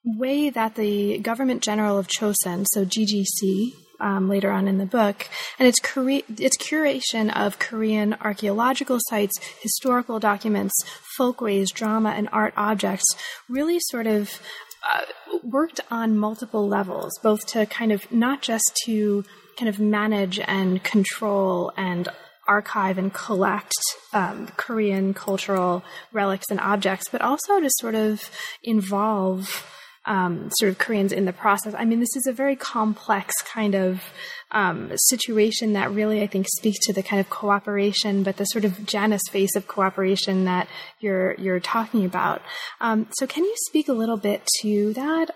way 0.04 0.50
that 0.50 0.76
the 0.76 1.18
government 1.18 1.62
general 1.62 1.98
of 1.98 2.08
Chosun, 2.08 2.66
so 2.72 2.84
GGC, 2.84 3.72
um, 3.98 4.28
later 4.28 4.50
on 4.50 4.68
in 4.68 4.78
the 4.78 4.86
book, 4.86 5.28
and 5.58 5.66
its, 5.66 5.78
its 6.38 6.56
curation 6.56 7.34
of 7.34 7.58
Korean 7.58 8.14
archaeological 8.20 8.98
sites, 9.08 9.34
historical 9.60 10.18
documents, 10.18 10.74
folkways, 11.16 11.70
drama, 11.70 12.10
and 12.10 12.28
art 12.32 12.54
objects 12.56 13.16
really 13.48 13.78
sort 13.80 14.06
of 14.06 14.40
uh, 14.88 15.02
worked 15.42 15.80
on 15.90 16.16
multiple 16.16 16.68
levels, 16.68 17.18
both 17.22 17.46
to 17.46 17.66
kind 17.66 17.90
of 17.90 18.10
not 18.12 18.42
just 18.42 18.78
to 18.84 19.24
kind 19.58 19.68
of 19.68 19.80
manage 19.80 20.38
and 20.40 20.82
control 20.84 21.72
and 21.76 22.08
archive 22.46 22.98
and 22.98 23.12
collect 23.12 23.72
um, 24.12 24.48
Korean 24.56 25.14
cultural 25.14 25.82
relics 26.12 26.46
and 26.50 26.60
objects, 26.60 27.08
but 27.10 27.20
also 27.22 27.60
to 27.60 27.70
sort 27.80 27.94
of 27.94 28.30
involve 28.62 29.64
um, 30.06 30.50
sort 30.58 30.70
of 30.70 30.78
Koreans 30.78 31.12
in 31.12 31.24
the 31.24 31.32
process. 31.32 31.74
I 31.76 31.84
mean, 31.84 32.00
this 32.00 32.14
is 32.16 32.26
a 32.26 32.32
very 32.32 32.56
complex 32.56 33.34
kind 33.42 33.74
of 33.74 34.02
um, 34.52 34.92
situation 34.94 35.72
that 35.72 35.90
really, 35.90 36.22
I 36.22 36.28
think, 36.28 36.46
speaks 36.48 36.78
to 36.86 36.92
the 36.92 37.02
kind 37.02 37.20
of 37.20 37.28
cooperation, 37.28 38.22
but 38.22 38.36
the 38.36 38.44
sort 38.44 38.64
of 38.64 38.86
Janus 38.86 39.22
face 39.30 39.56
of 39.56 39.66
cooperation 39.66 40.44
that 40.44 40.68
you're 41.00 41.34
you're 41.34 41.60
talking 41.60 42.04
about. 42.04 42.40
Um, 42.80 43.08
so, 43.18 43.26
can 43.26 43.44
you 43.44 43.54
speak 43.66 43.88
a 43.88 43.92
little 43.92 44.16
bit 44.16 44.46
to 44.62 44.92
that? 44.94 45.30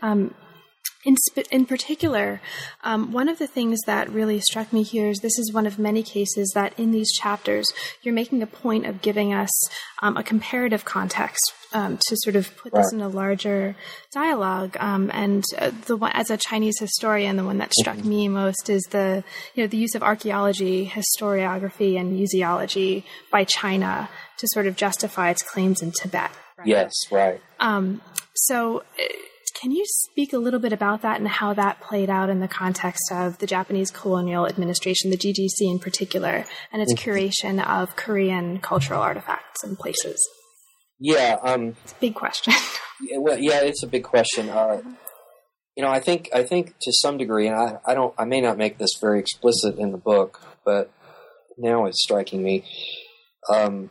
In, 1.04 1.16
in 1.50 1.64
particular, 1.64 2.42
um, 2.84 3.10
one 3.12 3.30
of 3.30 3.38
the 3.38 3.46
things 3.46 3.78
that 3.86 4.10
really 4.10 4.38
struck 4.40 4.70
me 4.70 4.82
here 4.82 5.08
is 5.08 5.20
this 5.20 5.38
is 5.38 5.50
one 5.50 5.66
of 5.66 5.78
many 5.78 6.02
cases 6.02 6.52
that 6.54 6.78
in 6.78 6.90
these 6.90 7.10
chapters 7.12 7.66
you're 8.02 8.12
making 8.12 8.42
a 8.42 8.46
point 8.46 8.84
of 8.84 9.00
giving 9.00 9.32
us 9.32 9.50
um, 10.02 10.18
a 10.18 10.22
comparative 10.22 10.84
context 10.84 11.40
um, 11.72 11.98
to 12.08 12.16
sort 12.18 12.36
of 12.36 12.54
put 12.56 12.72
right. 12.72 12.82
this 12.82 12.92
in 12.92 13.00
a 13.00 13.08
larger 13.08 13.76
dialogue. 14.12 14.76
Um, 14.78 15.10
and 15.14 15.44
uh, 15.58 15.70
the 15.86 15.96
one, 15.96 16.12
as 16.12 16.30
a 16.30 16.36
Chinese 16.36 16.78
historian, 16.78 17.36
the 17.36 17.44
one 17.44 17.58
that 17.58 17.72
struck 17.72 17.96
mm-hmm. 17.96 18.08
me 18.08 18.28
most 18.28 18.68
is 18.68 18.82
the 18.90 19.24
you 19.54 19.62
know 19.62 19.68
the 19.68 19.76
use 19.76 19.94
of 19.94 20.02
archaeology, 20.02 20.86
historiography, 20.86 21.98
and 21.98 22.18
museology 22.18 23.04
by 23.30 23.44
China 23.44 24.08
to 24.38 24.48
sort 24.50 24.66
of 24.66 24.76
justify 24.76 25.30
its 25.30 25.42
claims 25.42 25.82
in 25.82 25.92
Tibet. 25.92 26.30
Right? 26.58 26.66
Yes, 26.66 26.92
right. 27.10 27.40
Um, 27.58 28.00
so. 28.34 28.80
Uh, 28.98 29.04
can 29.60 29.72
you 29.72 29.84
speak 29.86 30.32
a 30.32 30.38
little 30.38 30.60
bit 30.60 30.72
about 30.72 31.02
that 31.02 31.18
and 31.18 31.28
how 31.28 31.52
that 31.52 31.80
played 31.80 32.08
out 32.08 32.30
in 32.30 32.40
the 32.40 32.48
context 32.48 33.12
of 33.12 33.38
the 33.38 33.46
Japanese 33.46 33.90
colonial 33.90 34.46
administration, 34.46 35.10
the 35.10 35.18
GGC 35.18 35.70
in 35.70 35.78
particular, 35.78 36.46
and 36.72 36.80
its 36.80 36.94
mm-hmm. 36.94 37.10
curation 37.10 37.66
of 37.66 37.94
Korean 37.94 38.58
cultural 38.60 39.02
artifacts 39.02 39.62
and 39.62 39.78
places? 39.78 40.26
Yeah, 40.98 41.36
um, 41.42 41.76
it's 41.84 41.92
a 41.92 42.00
big 42.00 42.14
question. 42.14 42.54
yeah, 43.02 43.18
well, 43.18 43.38
yeah, 43.38 43.60
it's 43.60 43.82
a 43.82 43.86
big 43.86 44.04
question. 44.04 44.48
Uh, 44.48 44.80
you 45.76 45.82
know, 45.82 45.90
I 45.90 46.00
think 46.00 46.30
I 46.34 46.42
think 46.42 46.74
to 46.80 46.92
some 46.92 47.18
degree, 47.18 47.46
and 47.46 47.56
I, 47.56 47.78
I 47.86 47.94
don't, 47.94 48.14
I 48.18 48.24
may 48.24 48.40
not 48.40 48.56
make 48.56 48.78
this 48.78 48.90
very 49.00 49.20
explicit 49.20 49.78
in 49.78 49.92
the 49.92 49.98
book, 49.98 50.40
but 50.64 50.90
now 51.58 51.84
it's 51.84 52.02
striking 52.02 52.42
me. 52.42 52.64
Um, 53.52 53.90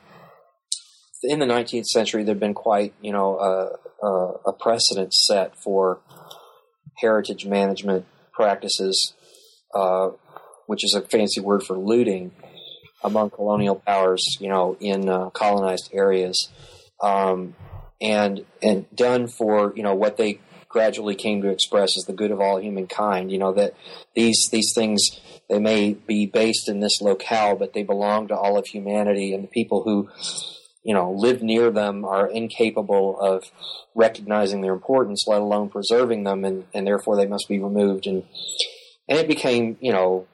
in 1.24 1.40
the 1.40 1.46
19th 1.46 1.86
century, 1.86 2.24
there'd 2.24 2.40
been 2.40 2.54
quite, 2.54 2.94
you 3.02 3.12
know, 3.12 3.38
a 4.46 4.54
precedent 4.54 5.14
set 5.14 5.58
for 5.58 6.00
heritage 6.98 7.46
management 7.46 8.06
practices, 8.34 9.14
uh, 9.74 10.10
which 10.68 10.84
is 10.84 10.94
a 10.94 11.02
fancy 11.02 11.42
word 11.42 11.64
for 11.64 11.78
looting 11.78 12.32
among 13.04 13.30
colonial 13.30 13.76
powers, 13.76 14.24
you 14.40 14.50
know, 14.50 14.78
in 14.80 15.10
uh, 15.10 15.30
colonized 15.30 15.90
areas, 15.94 16.50
um, 17.02 17.56
and 18.02 18.46
and 18.62 18.86
done 18.96 19.28
for 19.28 19.74
you 19.76 19.84
know 19.84 19.96
what 19.96 20.18
they 20.18 20.40
gradually 20.68 21.16
came 21.16 21.42
to 21.42 21.50
express 21.50 21.98
as 21.98 22.06
the 22.06 22.14
good 22.14 22.32
of 22.32 22.40
all 22.40 22.60
humankind. 22.60 23.32
You 23.32 23.40
know 23.40 23.54
that 23.54 23.74
these 24.16 24.50
these 24.52 24.72
things 24.74 25.02
they 25.50 25.60
may 25.60 25.94
be 25.94 26.26
based 26.26 26.70
in 26.70 26.80
this 26.80 27.02
locale, 27.02 27.56
but 27.56 27.74
they 27.74 27.84
belong 27.84 28.28
to 28.28 28.36
all 28.36 28.58
of 28.58 28.68
humanity, 28.68 29.34
and 29.34 29.44
the 29.44 29.48
people 29.50 29.84
who 29.84 30.10
you 30.84 30.94
know, 30.94 31.12
live 31.12 31.44
near 31.44 31.72
them 31.72 32.06
are 32.06 32.30
incapable 32.30 33.20
of 33.20 33.44
recognizing 33.96 34.62
their 34.62 34.74
importance, 34.74 35.26
let 35.28 35.42
alone 35.42 35.70
preserving 35.70 36.24
them, 36.24 36.46
and, 36.46 36.66
and 36.74 36.88
therefore 36.88 37.16
they 37.16 37.28
must 37.28 37.48
be 37.48 37.60
removed. 37.60 38.08
And 38.08 38.24
and 39.08 39.18
it 39.18 39.28
became, 39.28 39.78
you 39.82 39.92
know, 39.92 40.28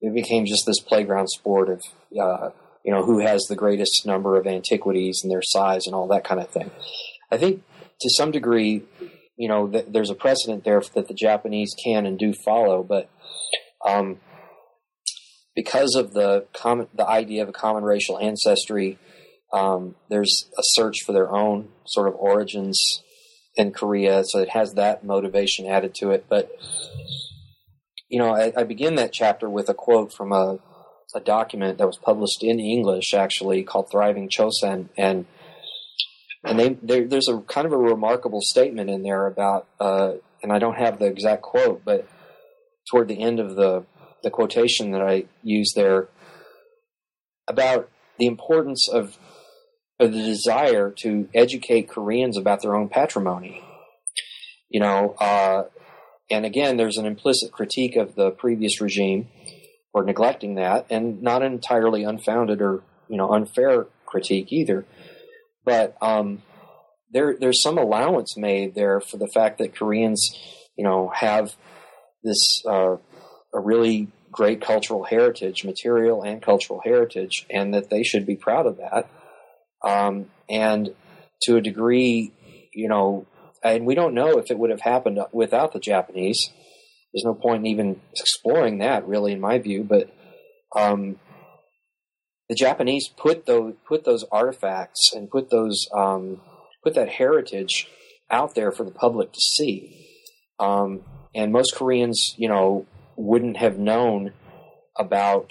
it 0.00 0.14
became 0.14 0.46
just 0.46 0.64
this 0.66 0.80
playground 0.80 1.28
sport 1.28 1.68
of, 1.68 1.82
uh, 2.18 2.50
you 2.84 2.92
know, 2.92 3.04
who 3.04 3.18
has 3.18 3.42
the 3.48 3.56
greatest 3.56 4.06
number 4.06 4.36
of 4.36 4.46
antiquities 4.46 5.20
and 5.22 5.30
their 5.30 5.42
size 5.42 5.82
and 5.86 5.94
all 5.94 6.06
that 6.08 6.24
kind 6.24 6.40
of 6.40 6.48
thing. 6.48 6.70
I 7.30 7.36
think 7.36 7.62
to 8.00 8.10
some 8.10 8.30
degree, 8.30 8.82
you 9.36 9.48
know, 9.48 9.68
th- 9.68 9.86
there's 9.88 10.10
a 10.10 10.14
precedent 10.14 10.64
there 10.64 10.82
that 10.94 11.08
the 11.08 11.14
Japanese 11.14 11.74
can 11.84 12.06
and 12.06 12.18
do 12.18 12.32
follow, 12.32 12.82
but 12.82 13.10
um, 13.86 14.18
because 15.54 15.94
of 15.94 16.12
the 16.12 16.46
the 16.94 17.06
idea 17.06 17.42
of 17.42 17.48
a 17.48 17.52
common 17.52 17.84
racial 17.84 18.18
ancestry, 18.18 18.98
um, 19.52 19.94
there's 20.08 20.50
a 20.58 20.62
search 20.62 20.98
for 21.04 21.12
their 21.12 21.30
own 21.30 21.68
sort 21.86 22.08
of 22.08 22.14
origins 22.14 22.78
in 23.56 23.72
Korea, 23.72 24.24
so 24.24 24.38
it 24.38 24.50
has 24.50 24.74
that 24.74 25.04
motivation 25.04 25.66
added 25.66 25.94
to 25.96 26.10
it. 26.10 26.26
But 26.28 26.50
you 28.08 28.18
know, 28.18 28.34
I, 28.34 28.52
I 28.56 28.64
begin 28.64 28.96
that 28.96 29.12
chapter 29.12 29.48
with 29.48 29.68
a 29.68 29.74
quote 29.74 30.12
from 30.12 30.32
a, 30.32 30.58
a 31.14 31.20
document 31.20 31.78
that 31.78 31.86
was 31.86 31.98
published 31.98 32.42
in 32.42 32.60
English, 32.60 33.14
actually 33.14 33.62
called 33.62 33.90
"Thriving 33.90 34.28
Chosen," 34.30 34.88
and 34.96 35.26
and 36.44 36.78
they, 36.82 37.02
there's 37.04 37.28
a 37.28 37.38
kind 37.40 37.66
of 37.66 37.72
a 37.72 37.78
remarkable 37.78 38.40
statement 38.42 38.90
in 38.90 39.02
there 39.02 39.26
about, 39.26 39.68
uh, 39.78 40.14
and 40.42 40.52
I 40.52 40.58
don't 40.58 40.76
have 40.76 40.98
the 40.98 41.06
exact 41.06 41.42
quote, 41.42 41.84
but 41.84 42.08
toward 42.90 43.08
the 43.08 43.22
end 43.22 43.38
of 43.38 43.54
the 43.54 43.84
the 44.22 44.30
quotation 44.30 44.92
that 44.92 45.02
I 45.02 45.24
use 45.42 45.72
there 45.74 46.08
about 47.48 47.90
the 48.18 48.26
importance 48.26 48.88
of, 48.88 49.04
of 49.04 49.18
the 49.98 50.08
desire 50.08 50.90
to 51.02 51.28
educate 51.34 51.88
Koreans 51.88 52.36
about 52.36 52.62
their 52.62 52.74
own 52.74 52.88
patrimony. 52.88 53.62
You 54.68 54.80
know, 54.80 55.14
uh, 55.20 55.64
and 56.30 56.46
again, 56.46 56.76
there's 56.76 56.96
an 56.96 57.06
implicit 57.06 57.52
critique 57.52 57.96
of 57.96 58.14
the 58.14 58.30
previous 58.30 58.80
regime 58.80 59.28
for 59.92 60.02
neglecting 60.02 60.54
that, 60.54 60.86
and 60.90 61.22
not 61.22 61.42
an 61.42 61.52
entirely 61.52 62.04
unfounded 62.04 62.62
or 62.62 62.82
you 63.08 63.16
know 63.16 63.32
unfair 63.32 63.86
critique 64.06 64.52
either. 64.52 64.86
But 65.64 65.96
um, 66.00 66.42
there, 67.12 67.36
there's 67.38 67.62
some 67.62 67.78
allowance 67.78 68.36
made 68.36 68.74
there 68.74 69.00
for 69.00 69.18
the 69.18 69.28
fact 69.28 69.58
that 69.58 69.76
Koreans, 69.76 70.36
you 70.76 70.84
know, 70.84 71.12
have 71.14 71.54
this 72.24 72.62
uh, 72.66 72.96
a 73.54 73.60
really 73.60 74.08
great 74.30 74.62
cultural 74.62 75.04
heritage, 75.04 75.64
material 75.64 76.22
and 76.22 76.40
cultural 76.40 76.80
heritage, 76.82 77.46
and 77.50 77.74
that 77.74 77.90
they 77.90 78.02
should 78.02 78.26
be 78.26 78.36
proud 78.36 78.66
of 78.66 78.78
that. 78.78 79.08
Um, 79.84 80.26
and 80.48 80.94
to 81.42 81.56
a 81.56 81.60
degree, 81.60 82.32
you 82.72 82.88
know, 82.88 83.26
and 83.64 83.86
we 83.86 83.94
don't 83.94 84.14
know 84.14 84.38
if 84.38 84.50
it 84.50 84.58
would 84.58 84.70
have 84.70 84.80
happened 84.80 85.18
without 85.32 85.72
the 85.72 85.80
Japanese. 85.80 86.50
There's 87.12 87.24
no 87.24 87.34
point 87.34 87.60
in 87.60 87.66
even 87.66 88.00
exploring 88.16 88.78
that, 88.78 89.06
really, 89.06 89.32
in 89.32 89.40
my 89.40 89.58
view. 89.58 89.84
But 89.84 90.12
um, 90.74 91.18
the 92.48 92.54
Japanese 92.54 93.08
put 93.08 93.46
those 93.46 93.74
put 93.86 94.04
those 94.04 94.24
artifacts 94.32 95.12
and 95.14 95.30
put 95.30 95.50
those 95.50 95.86
um, 95.94 96.40
put 96.82 96.94
that 96.94 97.08
heritage 97.08 97.88
out 98.30 98.54
there 98.54 98.72
for 98.72 98.84
the 98.84 98.90
public 98.90 99.32
to 99.32 99.40
see. 99.40 100.08
Um, 100.58 101.02
and 101.34 101.52
most 101.52 101.74
Koreans, 101.74 102.34
you 102.36 102.48
know, 102.48 102.86
wouldn't 103.16 103.56
have 103.56 103.78
known 103.78 104.32
about, 104.98 105.50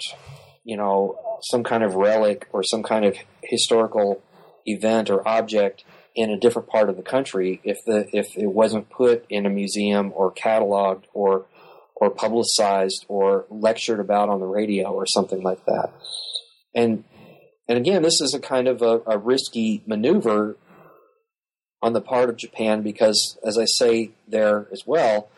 you 0.64 0.76
know, 0.76 1.16
some 1.42 1.64
kind 1.64 1.82
of 1.82 1.94
relic 1.94 2.48
or 2.52 2.62
some 2.62 2.82
kind 2.82 3.04
of 3.04 3.16
historical 3.42 4.22
event 4.66 5.10
or 5.10 5.26
object 5.26 5.84
in 6.14 6.30
a 6.30 6.38
different 6.38 6.68
part 6.68 6.88
of 6.88 6.96
the 6.96 7.02
country 7.02 7.60
if 7.64 7.84
the 7.86 8.08
if 8.16 8.36
it 8.36 8.48
wasn't 8.48 8.88
put 8.90 9.24
in 9.28 9.46
a 9.46 9.50
museum 9.50 10.12
or 10.14 10.32
cataloged 10.32 11.04
or 11.14 11.46
or 11.96 12.10
publicized 12.10 13.06
or 13.08 13.46
lectured 13.48 14.00
about 14.00 14.28
on 14.28 14.40
the 14.40 14.46
radio 14.46 14.90
or 14.92 15.06
something 15.06 15.42
like 15.42 15.64
that. 15.66 15.92
And 16.74 17.04
and 17.68 17.78
again, 17.78 18.02
this 18.02 18.20
is 18.20 18.34
a 18.34 18.40
kind 18.40 18.68
of 18.68 18.82
a, 18.82 19.00
a 19.06 19.18
risky 19.18 19.82
maneuver 19.86 20.56
on 21.80 21.92
the 21.92 22.00
part 22.00 22.28
of 22.28 22.36
Japan 22.36 22.82
because, 22.82 23.38
as 23.44 23.56
I 23.56 23.64
say 23.64 24.10
there 24.28 24.68
as 24.72 24.82
well, 24.86 25.28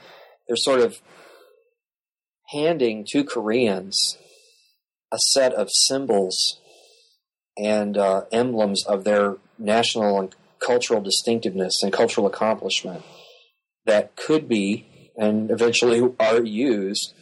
they're 0.47 0.57
sort 0.57 0.81
of 0.81 1.01
handing 2.49 3.07
to 3.11 3.25
Koreans 3.25 4.19
a 5.15 5.19
set 5.19 5.53
of 5.55 5.69
symbols 5.71 6.61
and 7.57 7.97
uh, 7.97 8.23
emblems 8.33 8.85
of 8.87 9.05
their 9.05 9.37
national 9.59 10.19
and 10.19 10.35
cultural 10.59 11.01
distinctiveness 11.01 11.83
and 11.83 11.93
cultural 11.93 12.27
accomplishment 12.27 13.03
that 13.87 14.17
could 14.17 14.49
be 14.49 15.13
and 15.17 15.53
eventually 15.53 16.03
are 16.19 16.43
used 16.43 17.15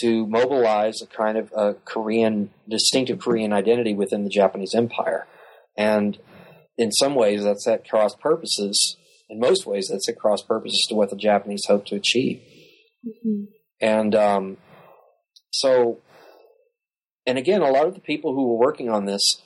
to 0.00 0.26
mobilize 0.26 1.00
a 1.00 1.06
kind 1.06 1.38
of 1.38 1.50
a 1.56 1.72
Korean 1.86 2.50
distinctive 2.68 3.18
Korean 3.18 3.54
identity 3.54 3.94
within 3.94 4.24
the 4.24 4.30
Japanese 4.30 4.74
Empire. 4.74 5.26
And 5.74 6.18
in 6.76 6.92
some 6.92 7.14
ways, 7.14 7.44
that's 7.44 7.66
at 7.66 7.88
cross 7.88 8.14
purposes. 8.14 8.98
In 9.30 9.40
most 9.40 9.64
ways, 9.64 9.88
that's 9.90 10.08
at 10.08 10.18
cross 10.18 10.42
purposes 10.42 10.84
to 10.90 10.94
what 10.94 11.08
the 11.08 11.16
Japanese 11.16 11.64
hope 11.66 11.86
to 11.86 11.96
achieve. 11.96 12.42
Mm-hmm. 13.06 13.44
And 13.80 14.14
um, 14.14 14.56
so, 15.50 16.00
and 17.26 17.38
again, 17.38 17.62
a 17.62 17.70
lot 17.70 17.86
of 17.86 17.94
the 17.94 18.00
people 18.00 18.34
who 18.34 18.46
were 18.46 18.58
working 18.58 18.88
on 18.88 19.04
this, 19.04 19.42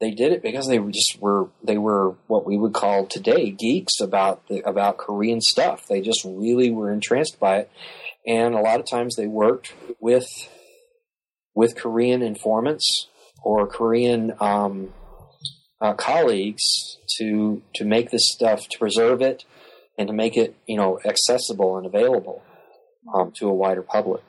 they 0.00 0.10
did 0.10 0.32
it 0.32 0.42
because 0.42 0.66
they 0.66 0.78
just 0.78 1.18
were 1.20 1.48
they 1.62 1.78
were 1.78 2.16
what 2.26 2.46
we 2.46 2.58
would 2.58 2.74
call 2.74 3.06
today 3.06 3.50
geeks 3.50 4.00
about 4.00 4.46
the, 4.48 4.60
about 4.68 4.98
Korean 4.98 5.40
stuff. 5.40 5.86
They 5.86 6.00
just 6.00 6.24
really 6.24 6.70
were 6.70 6.92
entranced 6.92 7.38
by 7.40 7.58
it, 7.58 7.70
and 8.26 8.54
a 8.54 8.60
lot 8.60 8.80
of 8.80 8.86
times 8.86 9.16
they 9.16 9.26
worked 9.26 9.72
with 10.00 10.28
with 11.54 11.76
Korean 11.76 12.22
informants 12.22 13.06
or 13.42 13.66
Korean 13.66 14.34
um, 14.40 14.92
uh, 15.80 15.94
colleagues 15.94 16.98
to 17.18 17.62
to 17.76 17.84
make 17.84 18.10
this 18.10 18.28
stuff 18.32 18.68
to 18.68 18.78
preserve 18.78 19.22
it 19.22 19.44
and 19.96 20.08
to 20.08 20.12
make 20.12 20.36
it 20.36 20.56
you 20.66 20.76
know 20.76 20.98
accessible 21.04 21.78
and 21.78 21.86
available 21.86 22.42
um, 23.14 23.32
to 23.36 23.48
a 23.48 23.54
wider 23.54 23.82
public. 23.82 24.22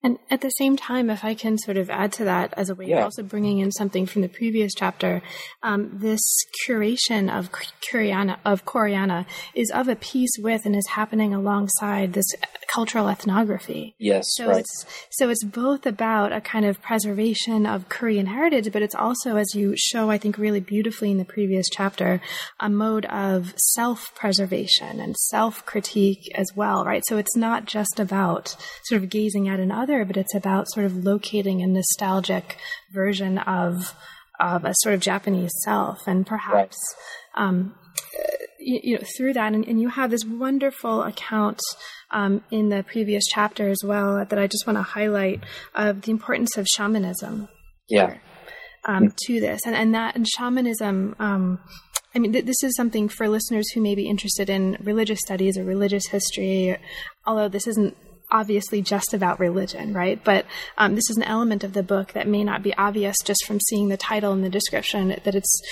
And 0.00 0.18
at 0.30 0.42
the 0.42 0.50
same 0.50 0.76
time, 0.76 1.10
if 1.10 1.24
I 1.24 1.34
can 1.34 1.58
sort 1.58 1.76
of 1.76 1.90
add 1.90 2.12
to 2.14 2.24
that 2.24 2.54
as 2.56 2.70
a 2.70 2.74
way 2.74 2.86
yeah. 2.86 2.98
of 2.98 3.04
also 3.04 3.24
bringing 3.24 3.58
in 3.58 3.72
something 3.72 4.06
from 4.06 4.22
the 4.22 4.28
previous 4.28 4.72
chapter, 4.72 5.22
um, 5.64 5.90
this 5.92 6.20
curation 6.64 7.36
of 7.36 7.50
Koreana, 7.50 8.38
of 8.44 8.64
Koreana 8.64 9.26
is 9.54 9.72
of 9.72 9.88
a 9.88 9.96
piece 9.96 10.30
with 10.38 10.64
and 10.66 10.76
is 10.76 10.86
happening 10.86 11.34
alongside 11.34 12.12
this 12.12 12.26
cultural 12.72 13.08
ethnography. 13.08 13.96
Yes, 13.98 14.24
so 14.36 14.48
right. 14.48 14.58
it's 14.58 14.86
so 15.10 15.30
it's 15.30 15.42
both 15.42 15.84
about 15.84 16.32
a 16.32 16.40
kind 16.40 16.64
of 16.64 16.80
preservation 16.80 17.66
of 17.66 17.88
Korean 17.88 18.26
heritage, 18.26 18.70
but 18.72 18.82
it's 18.82 18.94
also, 18.94 19.34
as 19.36 19.52
you 19.54 19.74
show, 19.76 20.10
I 20.10 20.18
think, 20.18 20.38
really 20.38 20.60
beautifully 20.60 21.10
in 21.10 21.18
the 21.18 21.24
previous 21.24 21.66
chapter, 21.68 22.20
a 22.60 22.70
mode 22.70 23.06
of 23.06 23.54
self-preservation 23.56 25.00
and 25.00 25.16
self-critique 25.16 26.30
as 26.36 26.52
well, 26.54 26.84
right? 26.84 27.02
So 27.06 27.16
it's 27.16 27.36
not 27.36 27.64
just 27.64 27.98
about 27.98 28.54
sort 28.84 29.02
of 29.02 29.08
gazing 29.08 29.48
at 29.48 29.58
another 29.58 29.87
other, 29.88 30.04
but 30.04 30.16
it's 30.16 30.34
about 30.34 30.70
sort 30.70 30.86
of 30.86 31.04
locating 31.04 31.62
a 31.62 31.66
nostalgic 31.66 32.56
version 32.92 33.38
of 33.38 33.94
of 34.40 34.64
a 34.64 34.72
sort 34.78 34.94
of 34.94 35.00
Japanese 35.00 35.50
self, 35.64 36.06
and 36.06 36.26
perhaps 36.26 36.76
right. 37.36 37.48
um, 37.48 37.74
you, 38.60 38.80
you, 38.82 38.96
know 38.96 39.04
through 39.16 39.32
that, 39.32 39.52
and, 39.52 39.66
and, 39.66 39.80
you 39.80 39.88
have 39.88 40.10
this 40.10 40.24
wonderful 40.24 41.02
account 41.02 41.60
um, 42.12 42.44
in 42.50 42.68
the 42.68 42.84
previous 42.84 43.24
chapter 43.26 43.68
as 43.68 43.80
well 43.84 44.24
that 44.24 44.38
I 44.38 44.46
just 44.46 44.64
want 44.66 44.76
to 44.78 44.82
highlight 44.82 45.42
of 45.74 46.02
the 46.02 46.12
importance 46.12 46.56
of 46.56 46.66
shamanism. 46.66 47.48
Yeah. 47.88 48.18
Um, 48.84 49.12
to 49.26 49.40
this, 49.40 49.62
and 49.66 49.74
and 49.74 49.94
that 49.94 50.14
and 50.14 50.26
shamanism. 50.26 51.16
Um, 51.18 51.60
I 52.14 52.20
mean, 52.20 52.32
th- 52.32 52.46
this 52.46 52.62
is 52.62 52.74
something 52.76 53.08
for 53.08 53.28
listeners 53.28 53.70
who 53.70 53.82
may 53.82 53.94
be 53.94 54.08
interested 54.08 54.48
in 54.48 54.78
religious 54.80 55.18
studies 55.20 55.58
or 55.58 55.64
religious 55.64 56.06
history. 56.06 56.76
Although 57.26 57.48
this 57.48 57.66
isn't 57.66 57.96
obviously 58.30 58.82
just 58.82 59.14
about 59.14 59.40
religion, 59.40 59.94
right? 59.94 60.22
But 60.22 60.46
um, 60.76 60.94
this 60.94 61.08
is 61.10 61.16
an 61.16 61.22
element 61.22 61.64
of 61.64 61.72
the 61.72 61.82
book 61.82 62.12
that 62.12 62.28
may 62.28 62.44
not 62.44 62.62
be 62.62 62.74
obvious 62.76 63.16
just 63.24 63.44
from 63.46 63.60
seeing 63.60 63.88
the 63.88 63.96
title 63.96 64.32
and 64.32 64.44
the 64.44 64.50
description. 64.50 65.08
That 65.24 65.34
it's 65.34 65.62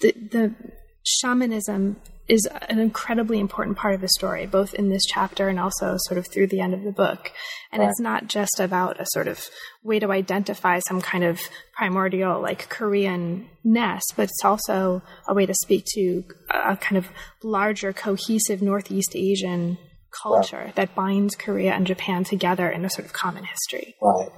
the, 0.00 0.12
the 0.12 0.54
shamanism 1.02 1.96
is 2.28 2.48
an 2.68 2.78
incredibly 2.78 3.38
important 3.38 3.76
part 3.76 3.94
of 3.94 4.00
the 4.00 4.08
story, 4.08 4.46
both 4.46 4.74
in 4.74 4.88
this 4.88 5.04
chapter 5.06 5.48
and 5.48 5.60
also 5.60 5.96
sort 5.98 6.18
of 6.18 6.26
through 6.26 6.48
the 6.48 6.60
end 6.60 6.74
of 6.74 6.82
the 6.82 6.90
book. 6.90 7.30
And 7.70 7.80
right. 7.80 7.88
it's 7.88 8.00
not 8.00 8.26
just 8.26 8.58
about 8.58 9.00
a 9.00 9.06
sort 9.10 9.28
of 9.28 9.48
way 9.84 10.00
to 10.00 10.10
identify 10.10 10.80
some 10.80 11.00
kind 11.00 11.22
of 11.22 11.40
primordial, 11.76 12.40
like 12.40 12.68
Korean 12.68 13.48
ness, 13.62 14.02
but 14.16 14.24
it's 14.24 14.44
also 14.44 15.02
a 15.28 15.34
way 15.34 15.46
to 15.46 15.54
speak 15.54 15.84
to 15.94 16.24
a 16.50 16.76
kind 16.76 16.96
of 16.96 17.08
larger, 17.44 17.92
cohesive 17.92 18.60
Northeast 18.60 19.14
Asian 19.14 19.78
culture 20.10 20.64
right. 20.66 20.74
that 20.76 20.94
binds 20.94 21.34
Korea 21.36 21.72
and 21.72 21.86
Japan 21.86 22.24
together 22.24 22.68
in 22.68 22.84
a 22.84 22.90
sort 22.90 23.06
of 23.06 23.12
common 23.12 23.44
history. 23.44 23.96
Right. 24.00 24.28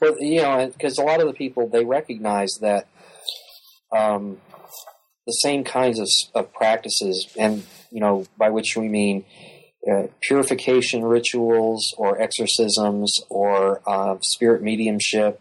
Well, 0.00 0.16
you 0.18 0.42
know, 0.42 0.66
because 0.66 0.98
a 0.98 1.02
lot 1.02 1.20
of 1.20 1.26
the 1.26 1.32
people 1.32 1.68
they 1.68 1.84
recognize 1.84 2.58
that 2.60 2.86
um, 3.94 4.38
the 5.26 5.32
same 5.32 5.64
kinds 5.64 5.98
of, 5.98 6.08
of 6.34 6.52
practices, 6.52 7.28
and 7.38 7.64
you 7.90 8.00
know, 8.00 8.26
by 8.36 8.50
which 8.50 8.76
we 8.76 8.88
mean 8.88 9.24
uh, 9.90 10.08
purification 10.20 11.04
rituals 11.04 11.94
or 11.96 12.20
exorcisms 12.20 13.20
or 13.28 13.82
uh, 13.86 14.16
spirit 14.22 14.62
mediumship. 14.62 15.40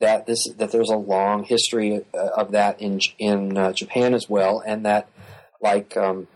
That 0.00 0.26
this 0.26 0.48
that 0.58 0.72
there's 0.72 0.90
a 0.90 0.96
long 0.96 1.44
history 1.44 2.04
uh, 2.12 2.28
of 2.36 2.50
that 2.50 2.80
in 2.80 3.00
in 3.18 3.56
uh, 3.56 3.72
Japan 3.72 4.12
as 4.12 4.28
well, 4.28 4.62
and 4.66 4.84
that 4.84 5.08
like 5.62 5.96
um, 5.96 6.26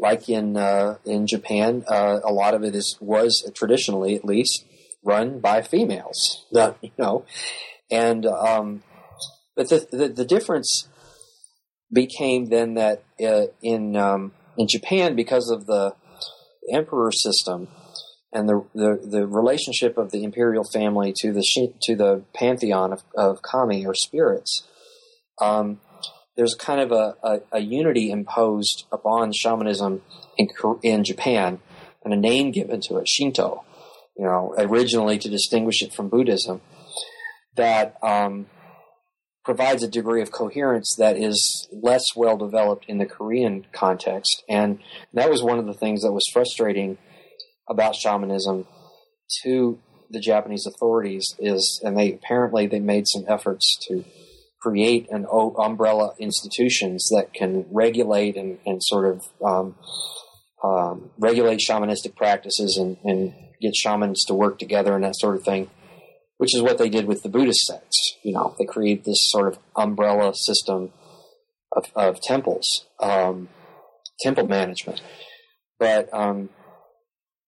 like 0.00 0.28
in 0.28 0.56
uh, 0.56 0.96
in 1.04 1.26
Japan, 1.26 1.84
uh, 1.86 2.20
a 2.24 2.32
lot 2.32 2.54
of 2.54 2.64
it 2.64 2.74
is 2.74 2.96
was 3.00 3.48
traditionally, 3.54 4.16
at 4.16 4.24
least, 4.24 4.64
run 5.04 5.40
by 5.40 5.62
females. 5.62 6.46
Not, 6.50 6.78
you 6.82 6.90
know, 6.98 7.24
and 7.90 8.26
um, 8.26 8.82
but 9.54 9.68
the, 9.68 9.86
the, 9.92 10.08
the 10.08 10.24
difference 10.24 10.88
became 11.92 12.46
then 12.46 12.74
that 12.74 13.04
uh, 13.22 13.46
in 13.62 13.96
um, 13.96 14.32
in 14.56 14.66
Japan 14.68 15.14
because 15.14 15.50
of 15.50 15.66
the 15.66 15.94
emperor 16.72 17.12
system 17.12 17.68
and 18.32 18.48
the, 18.48 18.64
the, 18.74 19.00
the 19.10 19.26
relationship 19.26 19.98
of 19.98 20.12
the 20.12 20.22
imperial 20.22 20.64
family 20.72 21.12
to 21.16 21.32
the 21.32 21.44
to 21.82 21.96
the 21.96 22.22
pantheon 22.34 22.92
of, 22.92 23.02
of 23.16 23.42
kami 23.42 23.84
or 23.84 23.94
spirits. 23.94 24.66
Um, 25.40 25.80
there's 26.40 26.54
kind 26.54 26.80
of 26.80 26.90
a, 26.90 27.14
a, 27.22 27.40
a, 27.52 27.60
unity 27.60 28.10
imposed 28.10 28.86
upon 28.90 29.30
shamanism 29.30 30.00
in, 30.38 30.48
in 30.82 31.04
Japan 31.04 31.58
and 32.02 32.14
a 32.14 32.16
name 32.16 32.50
given 32.50 32.80
to 32.80 32.96
it, 32.96 33.06
Shinto, 33.06 33.62
you 34.16 34.24
know, 34.24 34.54
originally 34.56 35.18
to 35.18 35.28
distinguish 35.28 35.82
it 35.82 35.92
from 35.92 36.08
Buddhism, 36.08 36.62
that 37.56 38.02
um, 38.02 38.46
provides 39.44 39.82
a 39.82 39.88
degree 39.88 40.22
of 40.22 40.32
coherence 40.32 40.94
that 40.96 41.18
is 41.18 41.68
less 41.70 42.04
well 42.16 42.38
developed 42.38 42.86
in 42.88 42.96
the 42.96 43.04
Korean 43.04 43.66
context. 43.72 44.42
And 44.48 44.78
that 45.12 45.28
was 45.28 45.42
one 45.42 45.58
of 45.58 45.66
the 45.66 45.74
things 45.74 46.00
that 46.04 46.12
was 46.12 46.24
frustrating 46.32 46.96
about 47.68 47.94
shamanism 47.94 48.66
to 49.42 49.78
the 50.08 50.20
Japanese 50.20 50.64
authorities 50.66 51.36
is, 51.38 51.82
and 51.84 51.98
they 51.98 52.14
apparently 52.14 52.66
they 52.66 52.80
made 52.80 53.04
some 53.08 53.26
efforts 53.28 53.76
to 53.88 54.06
create 54.60 55.08
an 55.10 55.26
umbrella 55.58 56.12
institutions 56.18 57.08
that 57.10 57.32
can 57.32 57.66
regulate 57.70 58.36
and, 58.36 58.58
and 58.66 58.82
sort 58.82 59.06
of 59.06 59.24
um, 59.44 59.74
um, 60.62 61.10
regulate 61.18 61.60
shamanistic 61.60 62.14
practices 62.16 62.76
and, 62.76 62.96
and, 63.04 63.34
get 63.62 63.76
shamans 63.76 64.24
to 64.24 64.32
work 64.32 64.58
together 64.58 64.94
and 64.94 65.04
that 65.04 65.14
sort 65.14 65.36
of 65.36 65.42
thing, 65.42 65.68
which 66.38 66.54
is 66.54 66.62
what 66.62 66.78
they 66.78 66.88
did 66.88 67.04
with 67.04 67.22
the 67.22 67.28
Buddhist 67.28 67.60
sects. 67.66 68.16
You 68.22 68.32
know, 68.32 68.54
they 68.58 68.64
created 68.64 69.04
this 69.04 69.18
sort 69.28 69.48
of 69.48 69.58
umbrella 69.76 70.32
system 70.34 70.90
of, 71.72 71.84
of 71.94 72.22
temples, 72.22 72.86
um, 73.00 73.50
temple 74.18 74.46
management. 74.46 75.02
But 75.78 76.08
um, 76.14 76.48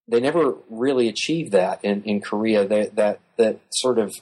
they 0.06 0.20
never 0.20 0.56
really 0.68 1.08
achieved 1.08 1.52
that 1.52 1.82
in, 1.82 2.02
in 2.02 2.20
Korea. 2.20 2.66
They, 2.66 2.88
that 2.88 3.20
that 3.38 3.60
sort 3.70 3.98
of 3.98 4.12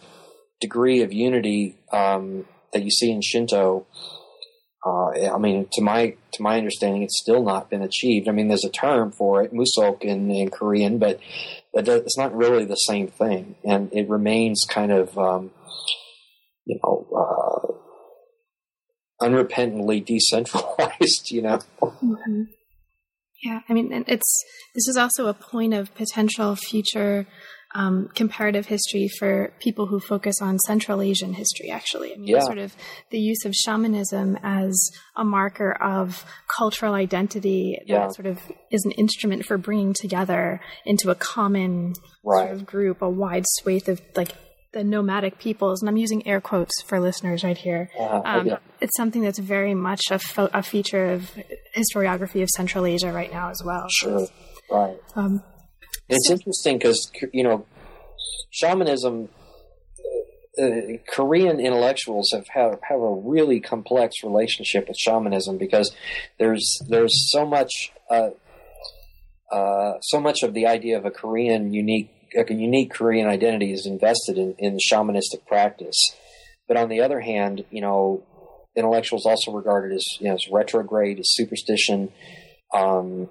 degree 0.61 1.03
of 1.03 1.13
unity 1.13 1.77
um, 1.93 2.47
that 2.73 2.83
you 2.83 2.91
see 2.91 3.11
in 3.11 3.23
Shinto. 3.23 3.87
Uh, 4.85 5.35
I 5.35 5.39
mean, 5.39 5.69
to 5.73 5.83
my 5.83 6.15
to 6.33 6.43
my 6.43 6.57
understanding, 6.57 7.03
it's 7.03 7.21
still 7.21 7.43
not 7.43 7.69
been 7.69 7.83
achieved. 7.83 8.29
I 8.29 8.33
mean, 8.33 8.49
there's 8.49 8.65
a 8.65 8.71
term 8.71 9.13
for 9.13 9.43
it, 9.43 9.53
musok 9.53 10.03
in, 10.03 10.31
in 10.31 10.51
Korean, 10.51 10.99
but 10.99 11.21
it's 11.75 12.17
not 12.17 12.35
really 12.35 12.65
the 12.65 12.77
same 12.77 13.09
thing, 13.09 13.57
and 13.65 13.93
it 13.93 14.09
remains 14.09 14.65
kind 14.69 14.91
of, 14.91 15.17
um, 15.19 15.51
you 16.65 16.79
know, 16.83 17.07
uh, 17.15 19.25
unrepentantly 19.25 20.05
decentralized. 20.05 21.27
You 21.31 21.43
know. 21.43 21.61
Mm-hmm. 21.83 22.43
Yeah, 23.43 23.61
I 23.69 23.73
mean, 23.73 24.05
it's 24.07 24.45
this 24.75 24.89
is 24.89 24.97
also 24.97 25.27
a 25.27 25.35
point 25.35 25.75
of 25.75 25.95
potential 25.95 26.57
future 26.57 27.27
um, 27.73 28.09
comparative 28.15 28.67
history 28.67 29.09
for 29.19 29.53
people 29.61 29.87
who 29.87 30.01
focus 30.01 30.37
on 30.41 30.59
Central 30.61 31.01
Asian 31.01 31.33
history. 31.33 31.71
Actually, 31.71 32.13
I 32.13 32.17
mean, 32.17 32.27
yeah. 32.27 32.41
sort 32.41 32.59
of 32.59 32.75
the 33.11 33.19
use 33.19 33.45
of 33.45 33.55
shamanism 33.55 34.39
as 34.43 34.91
a 35.17 35.25
marker 35.25 35.73
of 35.81 36.25
cultural 36.49 36.95
identity 36.95 37.79
yeah. 37.87 38.01
that 38.01 38.15
sort 38.15 38.27
of 38.27 38.41
is 38.71 38.85
an 38.85 38.93
instrument 38.93 39.45
for 39.45 39.57
bringing 39.57 39.95
together 39.95 40.61
into 40.85 41.11
a 41.11 41.15
common 41.15 41.95
right. 42.25 42.49
sort 42.49 42.53
of 42.53 42.67
group 42.67 43.03
a 43.03 43.09
wide 43.09 43.45
swath 43.47 43.89
of 43.89 44.01
like 44.17 44.33
the 44.73 44.85
nomadic 44.85 45.39
peoples, 45.39 45.83
and 45.83 45.89
I'm 45.89 45.97
using 45.97 46.27
air 46.27 46.41
quotes 46.41 46.81
for 46.83 47.01
listeners 47.01 47.43
right 47.43 47.59
here. 47.59 47.91
Uh, 47.99 48.21
um, 48.25 48.47
yeah. 48.47 48.59
It's 48.81 48.97
something 48.97 49.21
that's 49.21 49.39
very 49.39 49.75
much 49.75 50.03
a, 50.11 50.19
fo- 50.19 50.51
a, 50.53 50.63
feature 50.63 51.07
of 51.07 51.31
historiography 51.77 52.43
of 52.43 52.49
Central 52.51 52.87
Asia 52.87 53.13
right 53.13 53.33
now 53.33 53.51
as 53.51 53.61
well. 53.65 53.87
Sure, 53.91 54.29
right. 54.71 54.97
Um, 55.17 55.43
it's 56.11 56.29
so, 56.29 56.35
interesting 56.35 56.79
because 56.79 57.11
you 57.33 57.45
know, 57.45 57.67
shamanism. 58.51 59.29
Uh, 60.61 60.99
Korean 61.09 61.61
intellectuals 61.61 62.31
have, 62.33 62.47
have 62.49 62.81
have 62.83 63.01
a 63.01 63.15
really 63.15 63.61
complex 63.61 64.17
relationship 64.25 64.89
with 64.89 64.97
shamanism 64.97 65.59
because 65.59 65.95
there's 66.39 66.79
there's 66.89 67.31
so 67.31 67.47
much 67.47 67.93
uh, 68.11 68.31
uh, 69.53 69.93
so 70.03 70.21
much 70.21 70.43
of 70.43 70.53
the 70.53 70.67
idea 70.67 70.99
of 70.99 71.05
a 71.05 71.11
Korean 71.11 71.73
unique 71.73 72.11
a 72.37 72.53
unique 72.53 72.93
Korean 72.93 73.29
identity 73.29 73.73
is 73.73 73.87
invested 73.87 74.39
in, 74.39 74.55
in 74.59 74.79
shamanistic 74.79 75.47
practice. 75.47 75.97
But 76.69 76.77
on 76.77 76.89
the 76.89 77.01
other 77.01 77.21
hand, 77.21 77.65
you 77.71 77.81
know, 77.81 78.23
intellectuals 78.77 79.27
also 79.27 79.53
regarded 79.53 79.95
as 79.95 80.05
you 80.21 80.29
know 80.29 80.35
as 80.35 80.47
retrograde, 80.51 81.19
as 81.19 81.35
superstition, 81.35 82.13
um, 82.73 83.29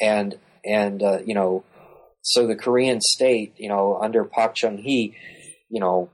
and 0.00 0.38
and 0.64 1.02
uh, 1.02 1.18
you 1.24 1.34
know, 1.34 1.64
so 2.28 2.46
the 2.46 2.56
Korean 2.56 3.00
state, 3.00 3.54
you 3.56 3.68
know, 3.68 3.98
under 4.00 4.24
Park 4.24 4.54
Chung 4.54 4.78
Hee, 4.78 5.16
you 5.70 5.80
know, 5.80 6.10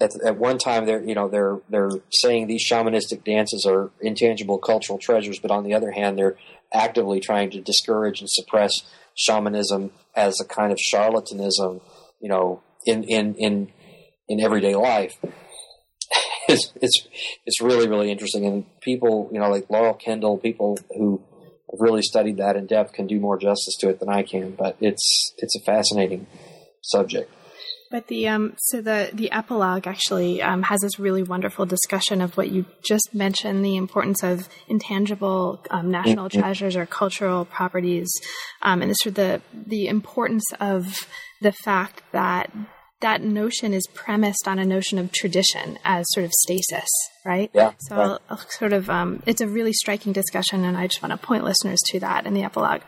at, 0.00 0.12
at 0.24 0.38
one 0.38 0.58
time 0.58 0.86
they're 0.86 1.02
you 1.02 1.14
know 1.14 1.28
they're 1.28 1.58
they're 1.68 1.90
saying 2.10 2.46
these 2.46 2.66
shamanistic 2.66 3.24
dances 3.24 3.66
are 3.66 3.90
intangible 4.00 4.58
cultural 4.58 4.98
treasures, 4.98 5.38
but 5.38 5.50
on 5.50 5.64
the 5.64 5.74
other 5.74 5.90
hand, 5.90 6.18
they're 6.18 6.36
actively 6.72 7.20
trying 7.20 7.50
to 7.50 7.60
discourage 7.60 8.20
and 8.20 8.30
suppress 8.30 8.72
shamanism 9.14 9.90
as 10.16 10.40
a 10.40 10.44
kind 10.44 10.72
of 10.72 10.78
charlatanism, 10.78 11.80
you 12.20 12.28
know, 12.28 12.62
in 12.86 13.04
in 13.04 13.34
in 13.34 13.72
in 14.28 14.40
everyday 14.40 14.74
life. 14.74 15.18
it's 16.48 16.72
it's 16.80 17.06
it's 17.44 17.60
really 17.60 17.88
really 17.88 18.10
interesting, 18.10 18.46
and 18.46 18.80
people, 18.80 19.28
you 19.32 19.38
know, 19.38 19.50
like 19.50 19.68
Laurel 19.68 19.94
Kendall, 19.94 20.38
people 20.38 20.78
who 20.96 21.22
have 21.70 21.80
really 21.80 22.02
studied 22.02 22.36
that 22.38 22.56
in 22.56 22.66
depth 22.66 22.92
can 22.92 23.06
do 23.06 23.20
more 23.20 23.38
justice 23.38 23.76
to 23.80 23.88
it 23.88 24.00
than 24.00 24.08
I 24.08 24.22
can. 24.22 24.52
But 24.52 24.76
it's 24.80 25.34
it's 25.38 25.56
a 25.56 25.60
fascinating 25.60 26.26
subject. 26.82 27.32
But 27.90 28.06
the 28.06 28.28
um, 28.28 28.54
so 28.56 28.80
the 28.80 29.10
the 29.12 29.32
epilogue 29.32 29.88
actually 29.88 30.40
um, 30.40 30.62
has 30.62 30.80
this 30.80 31.00
really 31.00 31.24
wonderful 31.24 31.66
discussion 31.66 32.20
of 32.20 32.36
what 32.36 32.50
you 32.50 32.64
just 32.84 33.10
mentioned: 33.12 33.64
the 33.64 33.76
importance 33.76 34.22
of 34.22 34.48
intangible 34.68 35.64
um, 35.70 35.90
national 35.90 36.28
mm-hmm. 36.28 36.40
treasures 36.40 36.76
or 36.76 36.86
cultural 36.86 37.44
properties, 37.44 38.08
um, 38.62 38.80
and 38.80 38.96
sort 38.96 39.10
of 39.10 39.14
the 39.14 39.42
the 39.52 39.88
importance 39.88 40.44
of 40.60 41.08
the 41.40 41.50
fact 41.50 42.02
that 42.12 42.52
that 43.00 43.22
notion 43.22 43.72
is 43.72 43.86
premised 43.94 44.46
on 44.46 44.58
a 44.58 44.64
notion 44.64 44.98
of 44.98 45.10
tradition 45.12 45.78
as 45.84 46.06
sort 46.10 46.24
of 46.24 46.32
stasis, 46.32 46.88
right? 47.24 47.50
Yeah. 47.52 47.72
So 47.78 47.96
right. 47.96 48.04
I'll, 48.04 48.20
I'll 48.30 48.38
sort 48.50 48.72
of 48.72 48.88
um, 48.90 49.22
it's 49.26 49.40
a 49.40 49.48
really 49.48 49.72
striking 49.72 50.12
discussion, 50.12 50.64
and 50.64 50.76
I 50.76 50.86
just 50.86 51.02
want 51.02 51.18
to 51.18 51.26
point 51.26 51.44
listeners 51.44 51.80
to 51.86 52.00
that 52.00 52.26
in 52.26 52.34
the 52.34 52.42
epilogue. 52.42 52.82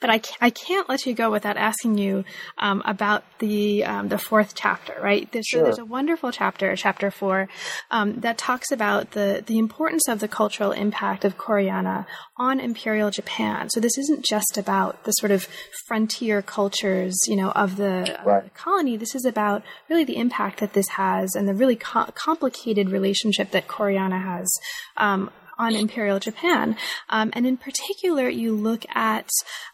But 0.00 0.10
I, 0.10 0.20
I 0.40 0.50
can't 0.50 0.88
let 0.88 1.06
you 1.06 1.14
go 1.14 1.30
without 1.30 1.56
asking 1.56 1.98
you 1.98 2.24
um, 2.58 2.82
about 2.84 3.22
the 3.38 3.84
um, 3.84 4.08
the 4.08 4.18
fourth 4.18 4.54
chapter, 4.54 4.94
right? 5.02 5.30
There's, 5.30 5.46
sure. 5.46 5.62
there's 5.62 5.78
a 5.78 5.84
wonderful 5.84 6.32
chapter, 6.32 6.74
chapter 6.76 7.10
four, 7.10 7.48
um, 7.90 8.20
that 8.20 8.38
talks 8.38 8.72
about 8.72 9.12
the 9.12 9.44
the 9.46 9.58
importance 9.58 10.08
of 10.08 10.20
the 10.20 10.28
cultural 10.28 10.72
impact 10.72 11.24
of 11.24 11.36
Koreana 11.36 12.06
on 12.36 12.60
Imperial 12.60 13.10
Japan. 13.10 13.68
So 13.68 13.80
this 13.80 13.98
isn't 13.98 14.24
just 14.24 14.56
about 14.56 15.04
the 15.04 15.12
sort 15.12 15.32
of 15.32 15.46
frontier 15.86 16.40
cultures, 16.40 17.14
you 17.28 17.36
know, 17.36 17.50
of 17.50 17.76
the, 17.76 18.18
right. 18.24 18.38
of 18.38 18.44
the 18.44 18.50
colony. 18.50 18.96
This 18.96 19.14
is 19.14 19.26
about 19.26 19.62
really 19.88 20.04
the 20.04 20.16
impact 20.16 20.60
that 20.60 20.72
this 20.72 20.88
has 20.88 21.34
and 21.34 21.46
the 21.46 21.54
really 21.54 21.76
co- 21.76 22.10
complicated 22.14 22.88
relationship 22.88 23.50
that 23.50 23.68
Koreana 23.68 24.22
has 24.22 24.50
um, 24.96 25.30
on 25.60 25.76
Imperial 25.76 26.18
Japan. 26.18 26.76
Um, 27.10 27.30
and 27.34 27.46
in 27.46 27.56
particular, 27.56 28.28
you 28.28 28.54
look 28.54 28.84
at 28.94 29.28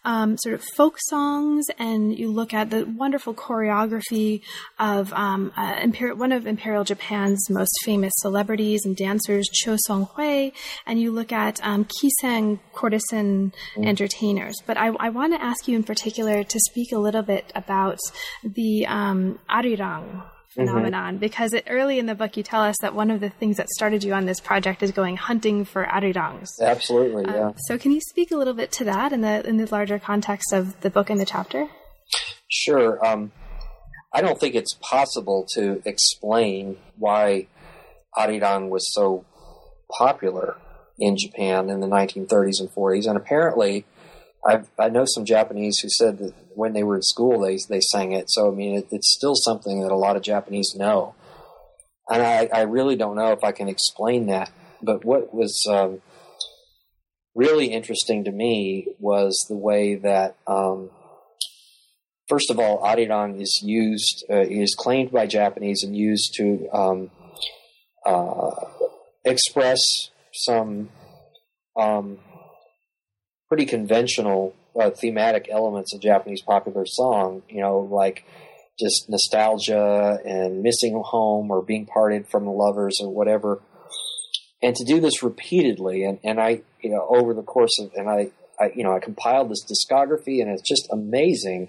um, 0.04 0.36
sort 0.38 0.54
of 0.56 0.64
folk 0.76 0.96
songs 1.08 1.66
and 1.78 2.16
you 2.18 2.30
look 2.30 2.52
at 2.52 2.70
the 2.70 2.84
wonderful 2.84 3.34
choreography 3.34 4.42
of 4.78 5.12
um, 5.12 5.52
uh, 5.56 5.76
Imperial, 5.80 6.16
one 6.16 6.32
of 6.32 6.46
Imperial 6.46 6.84
Japan's 6.84 7.48
most 7.48 7.72
famous 7.84 8.12
celebrities 8.16 8.84
and 8.84 8.96
dancers, 8.96 9.48
Cho 9.52 9.76
Song 9.86 10.08
Hui, 10.14 10.50
and 10.86 11.00
you 11.00 11.12
look 11.12 11.32
at 11.32 11.60
um, 11.62 11.86
Kiseng 11.86 12.58
courtesan 12.74 13.52
mm. 13.76 13.86
entertainers. 13.86 14.56
But 14.66 14.76
I, 14.76 14.88
I 14.98 15.08
want 15.10 15.34
to 15.34 15.42
ask 15.42 15.68
you 15.68 15.76
in 15.76 15.84
particular 15.84 16.42
to 16.42 16.60
speak 16.60 16.92
a 16.92 16.98
little 16.98 17.22
bit 17.22 17.52
about 17.54 17.98
the 18.42 18.86
um, 18.86 19.38
arirang. 19.48 20.24
Phenomenon 20.56 21.14
mm-hmm. 21.14 21.20
because 21.20 21.52
it, 21.52 21.64
early 21.68 21.98
in 21.98 22.06
the 22.06 22.14
book 22.14 22.36
you 22.36 22.42
tell 22.42 22.62
us 22.62 22.76
that 22.80 22.94
one 22.94 23.10
of 23.10 23.20
the 23.20 23.30
things 23.30 23.56
that 23.56 23.68
started 23.68 24.02
you 24.02 24.12
on 24.12 24.26
this 24.26 24.40
project 24.40 24.82
is 24.82 24.90
going 24.90 25.16
hunting 25.16 25.64
for 25.64 25.84
arirangs. 25.84 26.48
Absolutely, 26.60 27.24
um, 27.26 27.34
yeah. 27.34 27.52
So 27.68 27.78
can 27.78 27.92
you 27.92 28.00
speak 28.00 28.30
a 28.32 28.36
little 28.36 28.54
bit 28.54 28.72
to 28.72 28.84
that 28.84 29.12
in 29.12 29.20
the 29.20 29.46
in 29.46 29.56
the 29.58 29.66
larger 29.70 29.98
context 29.98 30.52
of 30.52 30.80
the 30.80 30.90
book 30.90 31.10
and 31.10 31.20
the 31.20 31.26
chapter? 31.26 31.68
Sure. 32.48 33.04
Um, 33.06 33.32
I 34.12 34.22
don't 34.22 34.40
think 34.40 34.54
it's 34.54 34.74
possible 34.80 35.46
to 35.54 35.82
explain 35.84 36.78
why 36.96 37.48
arirang 38.16 38.70
was 38.70 38.92
so 38.94 39.24
popular 39.90 40.56
in 40.98 41.16
Japan 41.16 41.68
in 41.68 41.80
the 41.80 41.86
1930s 41.86 42.60
and 42.60 42.70
40s, 42.70 43.06
and 43.06 43.16
apparently 43.16 43.84
I've, 44.46 44.68
I 44.78 44.88
know 44.88 45.04
some 45.06 45.24
Japanese 45.24 45.78
who 45.80 45.88
said 45.88 46.18
that 46.18 46.34
when 46.54 46.72
they 46.72 46.82
were 46.82 46.96
in 46.96 47.02
school, 47.02 47.40
they 47.40 47.58
they 47.68 47.80
sang 47.80 48.12
it. 48.12 48.30
So 48.30 48.50
I 48.50 48.54
mean, 48.54 48.76
it, 48.76 48.88
it's 48.90 49.12
still 49.12 49.34
something 49.34 49.82
that 49.82 49.92
a 49.92 49.96
lot 49.96 50.16
of 50.16 50.22
Japanese 50.22 50.74
know, 50.76 51.14
and 52.08 52.22
I, 52.22 52.48
I 52.52 52.62
really 52.62 52.96
don't 52.96 53.16
know 53.16 53.32
if 53.32 53.42
I 53.42 53.52
can 53.52 53.68
explain 53.68 54.26
that. 54.26 54.50
But 54.82 55.04
what 55.04 55.34
was 55.34 55.66
um, 55.68 56.00
really 57.34 57.66
interesting 57.66 58.24
to 58.24 58.32
me 58.32 58.88
was 58.98 59.46
the 59.48 59.56
way 59.56 59.96
that, 59.96 60.36
um, 60.46 60.90
first 62.28 62.50
of 62.50 62.58
all, 62.58 62.82
arirang 62.82 63.40
is 63.40 63.60
used 63.64 64.24
uh, 64.30 64.46
is 64.48 64.74
claimed 64.78 65.10
by 65.10 65.26
Japanese 65.26 65.82
and 65.82 65.96
used 65.96 66.34
to 66.36 66.68
um, 66.72 67.10
uh, 68.04 68.50
express 69.24 69.80
some 70.32 70.90
um, 71.76 72.18
pretty 73.48 73.66
conventional 73.66 74.54
uh, 74.78 74.90
thematic 74.90 75.48
elements 75.50 75.94
of 75.94 76.00
Japanese 76.00 76.42
popular 76.42 76.84
song, 76.86 77.42
you 77.48 77.60
know, 77.60 77.78
like 77.78 78.24
just 78.78 79.08
nostalgia 79.08 80.18
and 80.24 80.62
missing 80.62 81.00
home 81.04 81.50
or 81.50 81.62
being 81.62 81.86
parted 81.86 82.28
from 82.28 82.44
the 82.44 82.50
lovers 82.50 82.98
or 83.00 83.12
whatever. 83.12 83.62
And 84.62 84.74
to 84.74 84.84
do 84.84 85.00
this 85.00 85.22
repeatedly, 85.22 86.04
and, 86.04 86.18
and 86.24 86.40
I, 86.40 86.62
you 86.80 86.90
know, 86.90 87.06
over 87.08 87.34
the 87.34 87.42
course 87.42 87.78
of, 87.78 87.92
and 87.94 88.08
I, 88.08 88.30
I, 88.58 88.72
you 88.74 88.84
know, 88.84 88.94
I 88.94 89.00
compiled 89.00 89.50
this 89.50 89.64
discography, 89.64 90.40
and 90.40 90.50
it's 90.50 90.66
just 90.66 90.88
amazing 90.90 91.68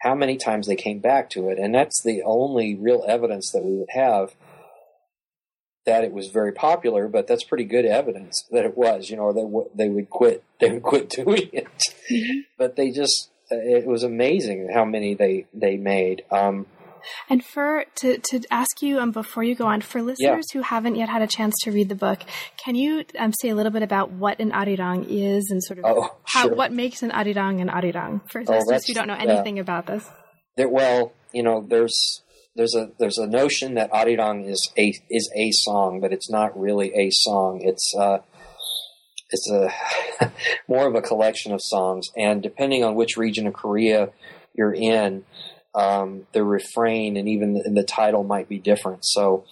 how 0.00 0.14
many 0.14 0.36
times 0.36 0.66
they 0.66 0.76
came 0.76 1.00
back 1.00 1.30
to 1.30 1.48
it. 1.48 1.58
And 1.58 1.74
that's 1.74 2.02
the 2.02 2.22
only 2.24 2.76
real 2.76 3.04
evidence 3.08 3.50
that 3.52 3.64
we 3.64 3.76
would 3.76 3.90
have 3.90 4.34
that 5.86 6.04
it 6.04 6.12
was 6.12 6.28
very 6.28 6.52
popular, 6.52 7.08
but 7.08 7.26
that's 7.26 7.44
pretty 7.44 7.64
good 7.64 7.86
evidence 7.86 8.44
that 8.50 8.64
it 8.64 8.76
was. 8.76 9.08
You 9.08 9.16
know, 9.16 9.32
they 9.32 9.84
they 9.84 9.88
would 9.88 10.10
quit 10.10 10.42
they 10.60 10.70
would 10.70 10.82
quit 10.82 11.08
doing 11.08 11.48
it, 11.52 11.68
mm-hmm. 12.10 12.40
but 12.58 12.76
they 12.76 12.90
just 12.90 13.30
it 13.50 13.86
was 13.86 14.02
amazing 14.02 14.70
how 14.72 14.84
many 14.84 15.14
they 15.14 15.46
they 15.54 15.76
made. 15.76 16.24
Um, 16.30 16.66
and 17.28 17.44
for 17.44 17.84
to 17.96 18.18
to 18.18 18.40
ask 18.50 18.82
you 18.82 18.98
um, 18.98 19.12
before 19.12 19.44
you 19.44 19.54
go 19.54 19.66
on, 19.66 19.80
for 19.80 20.02
listeners 20.02 20.46
yeah. 20.52 20.58
who 20.58 20.62
haven't 20.62 20.96
yet 20.96 21.08
had 21.08 21.22
a 21.22 21.26
chance 21.26 21.54
to 21.62 21.70
read 21.70 21.88
the 21.88 21.94
book, 21.94 22.20
can 22.56 22.74
you 22.74 23.04
um, 23.18 23.32
say 23.40 23.50
a 23.50 23.54
little 23.54 23.72
bit 23.72 23.82
about 23.82 24.10
what 24.10 24.40
an 24.40 24.50
arirang 24.50 25.06
is 25.08 25.48
and 25.50 25.62
sort 25.62 25.78
of 25.78 25.84
oh, 25.84 26.16
how 26.24 26.42
sure. 26.42 26.54
what 26.54 26.72
makes 26.72 27.02
an 27.02 27.10
arirang 27.10 27.60
an 27.60 27.68
arirang 27.68 28.28
for 28.30 28.42
oh, 28.46 28.52
listeners 28.52 28.86
who 28.86 28.94
don't 28.94 29.06
know 29.06 29.14
anything 29.14 29.58
about 29.58 29.86
this? 29.86 30.08
There, 30.56 30.68
well, 30.68 31.12
you 31.32 31.42
know, 31.42 31.64
there's 31.68 32.22
there's 32.56 32.74
a 32.74 32.90
there's 32.98 33.18
a 33.18 33.26
notion 33.26 33.74
that 33.74 33.90
arirang 33.92 34.48
is 34.48 34.72
a 34.78 34.94
is 35.10 35.30
a 35.36 35.50
song, 35.52 36.00
but 36.00 36.12
it's 36.12 36.30
not 36.30 36.58
really 36.58 36.92
a 36.94 37.10
song. 37.10 37.60
It's 37.62 37.94
uh, 37.94 38.18
it's 39.30 39.50
a 39.50 39.70
more 40.68 40.86
of 40.86 40.94
a 40.94 41.02
collection 41.02 41.52
of 41.52 41.60
songs, 41.62 42.08
and 42.16 42.42
depending 42.42 42.82
on 42.82 42.94
which 42.94 43.16
region 43.16 43.46
of 43.46 43.54
Korea 43.54 44.10
you're 44.54 44.74
in, 44.74 45.24
um, 45.74 46.26
the 46.32 46.42
refrain 46.42 47.16
and 47.16 47.28
even 47.28 47.54
the, 47.54 47.70
the, 47.70 47.82
title 47.82 48.24
might 48.24 48.48
be 48.48 48.58
different. 48.58 49.04
So, 49.04 49.44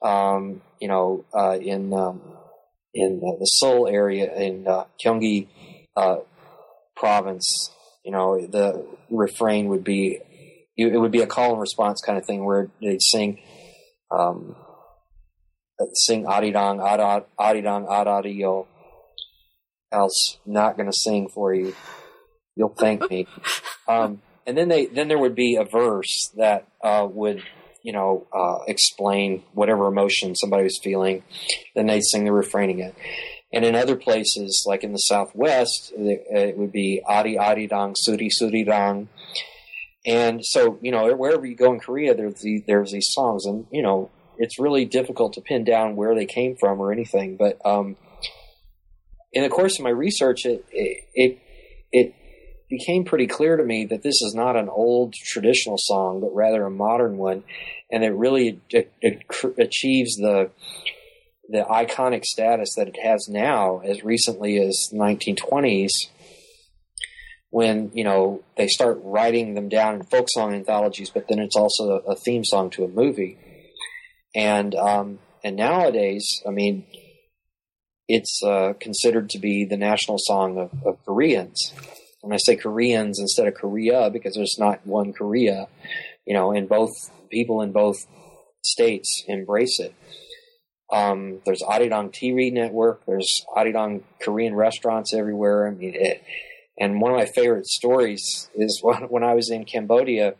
um, 0.00 0.62
you 0.80 0.88
know, 0.88 1.26
uh, 1.34 1.58
in 1.60 1.92
um, 1.92 2.22
in 2.94 3.20
the 3.20 3.44
Seoul 3.44 3.86
area 3.86 4.34
in 4.34 4.66
uh, 4.66 4.84
Gyeonggi 4.98 5.48
uh, 5.94 6.16
province, 6.96 7.70
you 8.04 8.10
know, 8.10 8.46
the 8.46 8.86
refrain 9.10 9.68
would 9.68 9.84
be 9.84 10.20
it 10.76 10.98
would 10.98 11.12
be 11.12 11.22
a 11.22 11.26
call 11.26 11.52
and 11.52 11.60
response 11.60 12.00
kind 12.04 12.18
of 12.18 12.26
thing 12.26 12.44
where 12.44 12.68
they'd 12.82 13.02
sing, 13.02 13.40
um, 14.10 14.54
sing 15.94 16.24
arirang, 16.24 16.80
arirang, 17.38 17.88
arariyo. 17.88 18.66
Else, 19.92 20.38
not 20.44 20.76
going 20.76 20.90
to 20.90 20.96
sing 20.96 21.28
for 21.28 21.54
you. 21.54 21.74
You'll 22.56 22.74
thank 22.78 23.10
me. 23.10 23.26
Um, 23.88 24.20
and 24.48 24.58
then 24.58 24.68
they, 24.68 24.86
then 24.86 25.06
there 25.06 25.16
would 25.16 25.36
be 25.36 25.54
a 25.54 25.64
verse 25.64 26.32
that 26.36 26.66
uh, 26.82 27.06
would, 27.08 27.40
you 27.84 27.92
know, 27.92 28.26
uh, 28.32 28.64
explain 28.66 29.44
whatever 29.52 29.86
emotion 29.86 30.34
somebody 30.34 30.64
was 30.64 30.80
feeling. 30.82 31.22
Then 31.76 31.86
they'd 31.86 32.02
sing 32.02 32.24
the 32.24 32.32
refrain 32.32 32.68
again. 32.68 32.94
And 33.52 33.64
in 33.64 33.76
other 33.76 33.94
places, 33.94 34.64
like 34.66 34.82
in 34.82 34.90
the 34.90 34.98
Southwest, 34.98 35.92
it, 35.96 36.58
would 36.58 36.72
be 36.72 37.00
ari 37.06 37.38
ari 37.38 37.68
dang, 37.68 37.94
suri 37.94 38.28
suri 38.28 38.66
dang 38.66 39.08
and 40.06 40.44
so, 40.44 40.78
you 40.80 40.92
know, 40.92 41.12
wherever 41.16 41.44
you 41.44 41.56
go 41.56 41.72
in 41.72 41.80
Korea, 41.80 42.14
there's 42.14 42.40
these, 42.40 42.62
there's 42.66 42.92
these 42.92 43.08
songs, 43.10 43.44
and 43.44 43.66
you 43.72 43.82
know, 43.82 44.10
it's 44.38 44.60
really 44.60 44.84
difficult 44.84 45.32
to 45.32 45.40
pin 45.40 45.64
down 45.64 45.96
where 45.96 46.14
they 46.14 46.26
came 46.26 46.56
from 46.58 46.80
or 46.80 46.92
anything. 46.92 47.36
But 47.36 47.58
um, 47.64 47.96
in 49.32 49.42
the 49.42 49.48
course 49.48 49.78
of 49.78 49.84
my 49.84 49.90
research, 49.90 50.46
it, 50.46 50.64
it 50.72 51.38
it 51.90 52.14
became 52.70 53.04
pretty 53.04 53.26
clear 53.26 53.56
to 53.56 53.64
me 53.64 53.86
that 53.86 54.02
this 54.02 54.22
is 54.22 54.32
not 54.34 54.56
an 54.56 54.68
old 54.68 55.14
traditional 55.14 55.76
song, 55.78 56.20
but 56.20 56.34
rather 56.34 56.64
a 56.64 56.70
modern 56.70 57.16
one, 57.16 57.42
and 57.90 58.04
it 58.04 58.10
really 58.10 58.60
it, 58.70 58.92
it 59.00 59.24
achieves 59.58 60.16
the 60.16 60.50
the 61.48 61.64
iconic 61.68 62.24
status 62.24 62.74
that 62.76 62.88
it 62.88 62.98
has 63.02 63.28
now 63.28 63.80
as 63.80 64.04
recently 64.04 64.58
as 64.58 64.88
1920s 64.92 65.90
when 67.56 67.90
you 67.94 68.04
know 68.04 68.42
they 68.58 68.68
start 68.68 69.00
writing 69.02 69.54
them 69.54 69.70
down 69.70 69.94
in 69.94 70.02
folk 70.02 70.26
song 70.28 70.52
anthologies, 70.52 71.08
but 71.08 71.26
then 71.26 71.38
it's 71.38 71.56
also 71.56 72.02
a, 72.06 72.14
theme 72.14 72.44
song 72.44 72.68
to 72.68 72.84
a 72.84 72.88
movie. 72.88 73.38
And 74.34 74.74
um, 74.74 75.20
and 75.42 75.56
nowadays, 75.56 76.42
I 76.46 76.50
mean, 76.50 76.84
it's 78.08 78.42
uh, 78.44 78.74
considered 78.78 79.30
to 79.30 79.38
be 79.38 79.64
the 79.64 79.78
national 79.78 80.18
song 80.20 80.58
of, 80.58 80.70
of 80.84 81.02
Koreans. 81.06 81.72
And 82.22 82.34
I 82.34 82.36
say 82.36 82.56
Koreans 82.56 83.18
instead 83.18 83.46
of 83.46 83.54
Korea 83.54 84.10
because 84.10 84.34
there's 84.34 84.56
not 84.58 84.86
one 84.86 85.14
Korea. 85.14 85.68
You 86.26 86.34
know, 86.34 86.52
and 86.52 86.68
both 86.68 86.92
people 87.30 87.62
in 87.62 87.72
both 87.72 87.96
states 88.60 89.24
embrace 89.28 89.80
it. 89.80 89.94
Um, 90.92 91.40
there's 91.46 91.62
Arirang 91.62 92.12
TV 92.12 92.52
network. 92.52 93.06
There's 93.06 93.46
Arirang 93.56 94.02
Korean 94.20 94.54
restaurants 94.54 95.14
everywhere. 95.14 95.68
I 95.68 95.70
mean, 95.70 95.94
it, 95.94 96.22
and 96.78 97.00
one 97.00 97.12
of 97.12 97.16
my 97.16 97.26
favorite 97.26 97.66
stories 97.66 98.50
is 98.54 98.80
when, 98.82 99.02
when 99.04 99.24
I 99.24 99.34
was 99.34 99.50
in 99.50 99.64
Cambodia 99.64 100.34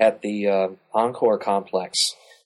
at 0.00 0.22
the 0.22 0.48
uh, 0.48 0.68
Angkor 0.94 1.40
complex. 1.40 1.98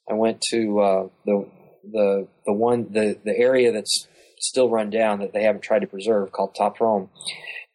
I 0.09 0.14
went 0.14 0.41
to 0.51 0.81
uh, 0.81 1.09
the 1.25 1.47
the 1.93 2.29
the 2.47 2.53
one 2.53 2.87
the 2.91 3.18
the 3.25 3.37
area 3.37 3.73
that's 3.73 4.07
still 4.39 4.68
run 4.68 4.91
down 4.91 5.21
that 5.21 5.33
they 5.33 5.43
haven't 5.43 5.62
tried 5.62 5.81
to 5.81 5.87
preserve 5.87 6.33
called 6.33 6.55
Ta 6.55 6.71
Prohm. 6.71 7.09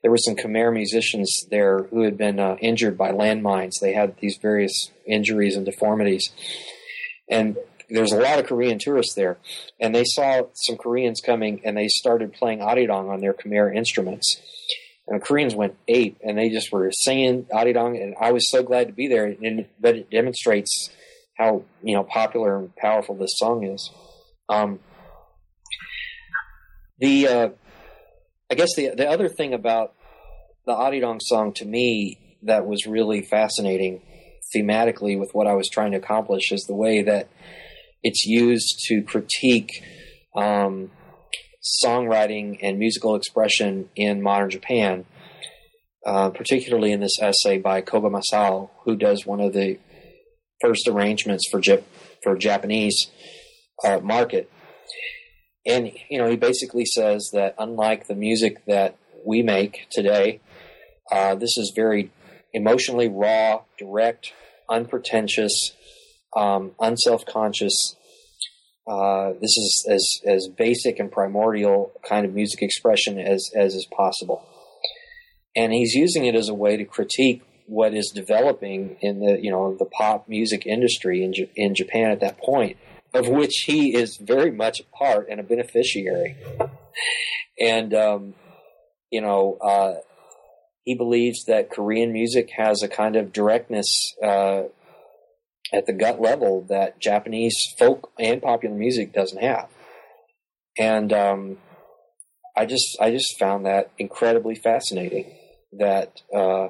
There 0.02 0.12
were 0.12 0.18
some 0.18 0.36
Khmer 0.36 0.72
musicians 0.74 1.46
there 1.50 1.84
who 1.84 2.04
had 2.04 2.18
been 2.18 2.40
uh, 2.40 2.58
injured 2.62 2.98
by 2.98 3.12
landmines. 3.12 3.74
They 3.82 3.94
had 3.94 4.16
these 4.20 4.38
various 4.38 4.92
injuries 5.06 5.56
and 5.56 5.66
deformities, 5.66 6.30
and 7.30 7.58
there's 7.90 8.12
a 8.12 8.20
lot 8.20 8.40
of 8.40 8.46
Korean 8.46 8.80
tourists 8.80 9.16
there. 9.16 9.38
And 9.80 9.96
they 9.96 10.04
saw 10.04 10.44
some 10.54 10.78
Koreans 10.78 11.22
coming, 11.22 11.62
and 11.64 11.78
they 11.78 11.88
started 11.88 12.34
playing 12.34 12.60
arirang 12.60 13.10
on 13.10 13.22
their 13.22 13.34
Khmer 13.34 13.76
instruments 13.76 14.42
and 15.08 15.22
the 15.22 15.26
Koreans 15.26 15.56
went 15.56 15.76
ape, 15.88 16.18
and 16.24 16.38
they 16.38 16.50
just 16.50 16.72
were 16.72 16.92
singing 16.92 17.46
Arirang, 17.46 18.02
and 18.02 18.16
I 18.20 18.32
was 18.32 18.50
so 18.50 18.64
glad 18.64 18.88
to 18.88 18.94
be 18.94 19.08
there. 19.08 19.26
And, 19.26 19.68
but 19.80 19.96
it 19.96 20.10
demonstrates 20.10 20.90
how 21.38 21.64
you 21.84 21.96
know 21.96 22.04
popular 22.04 22.58
and 22.58 22.76
powerful 22.76 23.16
this 23.16 23.34
song 23.36 23.66
is. 23.66 23.92
Um, 24.50 24.80
the 27.00 27.28
uh, 27.28 27.50
I 28.52 28.56
guess 28.56 28.76
the 28.76 28.92
the 28.96 29.08
other 29.08 29.30
thing 29.30 29.54
about 29.54 29.94
the 30.66 30.74
Arirang 30.74 31.20
song 31.22 31.54
to 31.54 31.66
me 31.66 32.38
that 32.44 32.66
was 32.66 32.88
really 32.88 33.22
fascinating 33.22 34.02
thematically 34.56 35.20
with 35.20 35.30
what 35.34 35.48
I 35.48 35.54
was 35.54 35.68
trying 35.72 35.92
to 35.92 35.98
accomplish 35.98 36.52
is 36.52 36.62
the 36.62 36.76
way 36.76 37.02
that 37.04 37.28
it's 38.04 38.26
used 38.26 38.80
to 38.88 39.02
critique 39.02 39.84
um, 40.36 40.92
songwriting 41.84 42.60
and 42.62 42.78
musical 42.78 43.16
expression 43.16 43.90
in 43.96 44.22
modern 44.22 44.50
Japan, 44.50 45.06
uh, 46.06 46.30
particularly 46.30 46.92
in 46.92 47.00
this 47.00 47.20
essay 47.20 47.58
by 47.58 47.82
Koga 47.82 48.10
Masao, 48.10 48.70
who 48.84 48.96
does 48.96 49.26
one 49.26 49.42
of 49.42 49.54
the 49.54 49.80
first 50.62 50.88
arrangements 50.88 51.44
for 51.50 51.60
Jap- 51.60 51.84
for 52.24 52.36
Japanese 52.36 53.08
uh, 53.84 54.00
market. 54.00 54.50
And 55.66 55.92
you 56.10 56.20
know, 56.20 56.30
he 56.30 56.36
basically 56.36 56.86
says 56.86 57.30
that 57.34 57.56
unlike 57.58 58.08
the 58.08 58.16
music 58.16 58.66
that 58.66 58.98
we 59.26 59.42
make 59.42 59.88
today, 59.92 60.40
uh, 61.12 61.36
this 61.36 61.58
is 61.58 61.74
very 61.76 62.12
emotionally 62.54 63.10
raw, 63.10 63.64
direct, 63.78 64.32
unpretentious, 64.70 65.72
um, 66.36 66.72
unself-conscious 66.80 67.96
uh, 68.88 69.34
this 69.42 69.58
is 69.58 69.86
as 69.90 70.22
as 70.26 70.48
basic 70.48 71.00
and 71.00 71.12
primordial 71.12 71.92
kind 72.08 72.26
of 72.26 72.34
music 72.34 72.62
expression 72.62 73.20
as 73.20 73.50
as 73.56 73.74
is 73.74 73.88
possible, 73.96 74.46
and 75.56 75.74
he's 75.74 75.94
using 75.94 76.26
it 76.26 76.36
as 76.36 76.50
a 76.50 76.54
way 76.54 76.78
to 76.78 76.86
critique 76.86 77.42
what 77.68 77.96
is 77.96 78.12
developing 78.14 78.98
in 79.02 79.20
the 79.20 79.40
you 79.42 79.50
know 79.50 79.76
the 79.76 79.86
pop 79.86 80.30
music 80.30 80.68
industry 80.68 81.24
in 81.24 81.34
in 81.56 81.74
Japan 81.74 82.12
at 82.12 82.20
that 82.20 82.38
point, 82.38 82.78
of 83.14 83.28
which 83.28 83.64
he 83.66 83.96
is 83.96 84.18
very 84.18 84.52
much 84.52 84.80
a 84.80 84.84
part 84.96 85.30
and 85.30 85.40
a 85.40 85.44
beneficiary, 85.44 86.36
and 87.60 87.94
um, 87.94 88.34
you 89.12 89.22
know. 89.22 89.58
Uh, 89.62 89.96
he 90.86 90.94
believes 90.94 91.46
that 91.46 91.72
Korean 91.72 92.14
music 92.14 92.52
has 92.56 92.84
a 92.84 92.88
kind 92.88 93.16
of 93.16 93.34
directness 93.34 93.88
uh, 94.24 94.66
at 95.76 95.86
the 95.86 95.94
gut 95.94 96.22
level 96.22 96.66
that 96.70 97.00
Japanese 97.00 97.56
folk 97.78 98.12
and 98.18 98.42
popular 98.42 98.76
music 98.76 99.14
doesn't 99.14 99.42
have. 99.42 99.68
And 100.78 101.12
um, 101.12 101.58
I 102.56 102.66
just 102.66 102.98
I 103.00 103.12
just 103.12 103.38
found 103.38 103.66
that 103.66 103.92
incredibly 103.98 104.56
fascinating. 104.56 105.34
That 105.74 106.22
uh, 106.34 106.70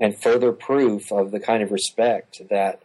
and 0.00 0.20
further 0.20 0.52
proof 0.52 1.12
of 1.12 1.30
the 1.30 1.40
kind 1.40 1.62
of 1.62 1.70
respect 1.70 2.42
that 2.50 2.80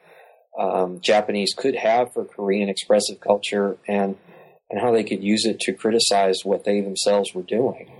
um, 0.59 0.99
Japanese 1.01 1.53
could 1.55 1.75
have 1.75 2.13
for 2.13 2.25
Korean 2.25 2.69
expressive 2.69 3.19
culture 3.19 3.77
and 3.87 4.17
and 4.69 4.79
how 4.81 4.91
they 4.91 5.03
could 5.03 5.23
use 5.23 5.45
it 5.45 5.59
to 5.61 5.73
criticize 5.73 6.39
what 6.43 6.63
they 6.63 6.81
themselves 6.81 7.33
were 7.33 7.43
doing. 7.43 7.91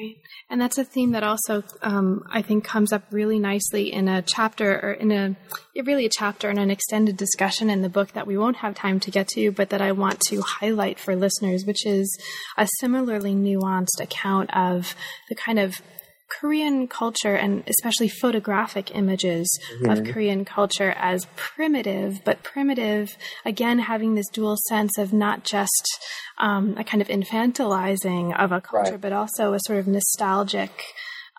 Right. 0.00 0.16
And 0.48 0.60
that's 0.60 0.78
a 0.78 0.84
theme 0.84 1.12
that 1.12 1.24
also, 1.24 1.64
um, 1.82 2.24
I 2.30 2.40
think, 2.40 2.64
comes 2.64 2.92
up 2.92 3.02
really 3.10 3.38
nicely 3.40 3.92
in 3.92 4.06
a 4.06 4.22
chapter 4.22 4.78
or 4.80 4.92
in 4.92 5.10
a, 5.10 5.36
really 5.82 6.06
a 6.06 6.10
chapter 6.10 6.50
in 6.50 6.58
an 6.58 6.70
extended 6.70 7.16
discussion 7.16 7.68
in 7.68 7.82
the 7.82 7.88
book 7.88 8.12
that 8.12 8.26
we 8.26 8.38
won't 8.38 8.58
have 8.58 8.74
time 8.74 9.00
to 9.00 9.10
get 9.10 9.28
to, 9.28 9.50
but 9.50 9.70
that 9.70 9.80
I 9.80 9.92
want 9.92 10.20
to 10.28 10.40
highlight 10.40 11.00
for 11.00 11.16
listeners, 11.16 11.64
which 11.64 11.84
is 11.84 12.16
a 12.56 12.68
similarly 12.78 13.34
nuanced 13.34 14.00
account 14.00 14.54
of 14.56 14.94
the 15.28 15.34
kind 15.34 15.58
of 15.58 15.82
Korean 16.28 16.88
culture 16.88 17.34
and 17.34 17.64
especially 17.66 18.08
photographic 18.08 18.94
images 18.94 19.58
mm-hmm. 19.74 19.90
of 19.90 20.04
Korean 20.12 20.44
culture 20.44 20.90
as 20.90 21.26
primitive, 21.36 22.20
but 22.24 22.42
primitive, 22.42 23.16
again, 23.44 23.78
having 23.78 24.14
this 24.14 24.28
dual 24.28 24.56
sense 24.68 24.98
of 24.98 25.12
not 25.12 25.44
just 25.44 25.98
um, 26.38 26.76
a 26.76 26.84
kind 26.84 27.00
of 27.00 27.08
infantilizing 27.08 28.38
of 28.38 28.52
a 28.52 28.60
culture, 28.60 28.92
right. 28.92 29.00
but 29.00 29.12
also 29.12 29.54
a 29.54 29.60
sort 29.60 29.78
of 29.78 29.86
nostalgic 29.86 30.70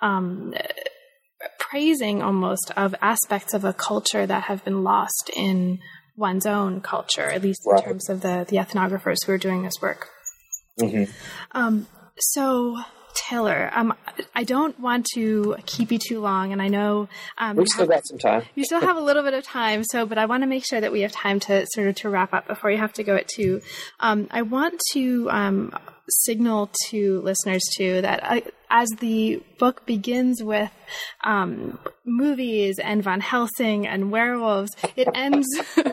um, 0.02 0.54
praising 1.60 2.22
almost 2.22 2.72
of 2.76 2.96
aspects 3.02 3.54
of 3.54 3.64
a 3.64 3.74
culture 3.74 4.26
that 4.26 4.44
have 4.44 4.64
been 4.66 4.84
lost 4.84 5.30
in 5.36 5.80
one's 6.16 6.46
own 6.46 6.82
culture, 6.82 7.30
at 7.30 7.42
least 7.42 7.62
right. 7.66 7.80
in 7.80 7.86
terms 7.86 8.10
of 8.10 8.22
the, 8.22 8.46
the 8.50 8.58
ethnographers 8.58 9.26
who 9.26 9.32
are 9.32 9.38
doing 9.38 9.64
this 9.64 9.76
work. 9.82 10.10
Mm-hmm. 10.80 11.12
Um, 11.52 11.88
so, 12.18 12.78
Taylor, 13.28 13.70
um, 13.74 13.94
I 14.34 14.44
don't 14.44 14.80
want 14.80 15.06
to 15.14 15.58
keep 15.66 15.92
you 15.92 15.98
too 15.98 16.20
long, 16.20 16.54
and 16.54 16.62
I 16.62 16.68
know 16.68 17.10
um, 17.38 17.58
we 17.58 17.66
still 17.66 17.82
have, 17.82 17.90
got 17.90 18.08
some 18.08 18.18
time. 18.18 18.44
You 18.56 18.64
still 18.64 18.82
have 18.82 18.98
a 18.98 19.02
little 19.02 19.24
bit 19.24 19.34
of 19.34 19.44
time, 19.44 19.84
so 19.84 20.06
but 20.06 20.18
I 20.18 20.26
want 20.26 20.44
to 20.44 20.48
make 20.48 20.66
sure 20.66 20.80
that 20.80 20.92
we 20.92 21.02
have 21.02 21.12
time 21.12 21.40
to 21.42 21.66
sort 21.74 21.88
of 21.88 21.96
to 21.96 22.10
wrap 22.10 22.34
up 22.34 22.48
before 22.48 22.72
you 22.72 22.78
have 22.78 22.94
to 22.94 23.04
go 23.04 23.16
at 23.16 23.28
two. 23.28 23.62
Um, 24.00 24.28
I 24.32 24.44
want 24.44 24.80
to 24.94 25.30
um, 25.30 25.74
signal 26.10 26.72
to 26.88 27.22
listeners 27.22 27.64
too 27.78 28.02
that 28.02 28.24
I, 28.24 28.44
as 28.70 28.90
the 29.00 29.42
book 29.58 29.86
begins 29.86 30.44
with 30.44 30.72
um, 31.24 31.80
movies 32.06 32.80
and 32.80 33.04
Van 33.04 33.22
Helsing 33.22 33.88
and 33.88 34.12
werewolves, 34.12 34.72
it 34.96 35.08
ends. 35.14 35.48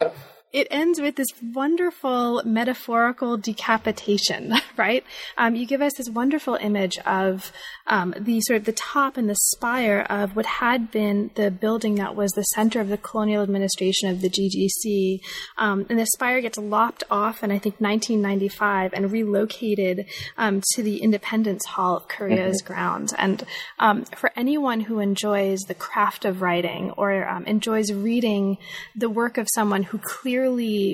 it 0.52 0.66
ends 0.70 1.00
with 1.00 1.14
this 1.14 1.28
wonderful 1.54 2.42
metaphorical 2.44 3.36
decapitation, 3.36 4.54
right? 4.76 5.04
Um, 5.38 5.54
you 5.54 5.64
give 5.64 5.80
us 5.80 5.94
this 5.94 6.10
wonderful 6.10 6.56
image 6.56 6.98
of 7.06 7.52
um, 7.86 8.14
the 8.18 8.40
sort 8.40 8.58
of 8.58 8.64
the 8.64 8.72
top 8.72 9.16
and 9.16 9.30
the 9.30 9.36
spire 9.36 10.00
of 10.10 10.34
what 10.34 10.46
had 10.46 10.90
been 10.90 11.30
the 11.36 11.50
building 11.50 11.96
that 11.96 12.16
was 12.16 12.32
the 12.32 12.42
center 12.42 12.80
of 12.80 12.88
the 12.88 12.96
colonial 12.96 13.42
administration 13.42 14.08
of 14.08 14.20
the 14.20 14.30
GGC. 14.30 15.20
Um, 15.56 15.86
and 15.88 15.98
the 15.98 16.06
spire 16.06 16.40
gets 16.40 16.58
lopped 16.58 17.04
off 17.10 17.44
in, 17.44 17.52
I 17.52 17.58
think, 17.58 17.80
1995 17.80 18.92
and 18.92 19.12
relocated 19.12 20.06
um, 20.36 20.62
to 20.74 20.82
the 20.82 20.98
Independence 20.98 21.64
Hall 21.66 21.96
of 21.96 22.08
Korea's 22.08 22.60
mm-hmm. 22.60 22.72
grounds. 22.72 23.14
And 23.16 23.44
um, 23.78 24.04
for 24.04 24.32
anyone 24.34 24.80
who 24.80 24.98
enjoys 24.98 25.60
the 25.60 25.74
craft 25.74 26.24
of 26.24 26.42
writing 26.42 26.90
or 26.92 27.28
um, 27.28 27.44
enjoys 27.44 27.92
reading 27.92 28.58
the 28.96 29.10
work 29.10 29.38
of 29.38 29.46
someone 29.54 29.84
who 29.84 29.98
clearly 29.98 30.39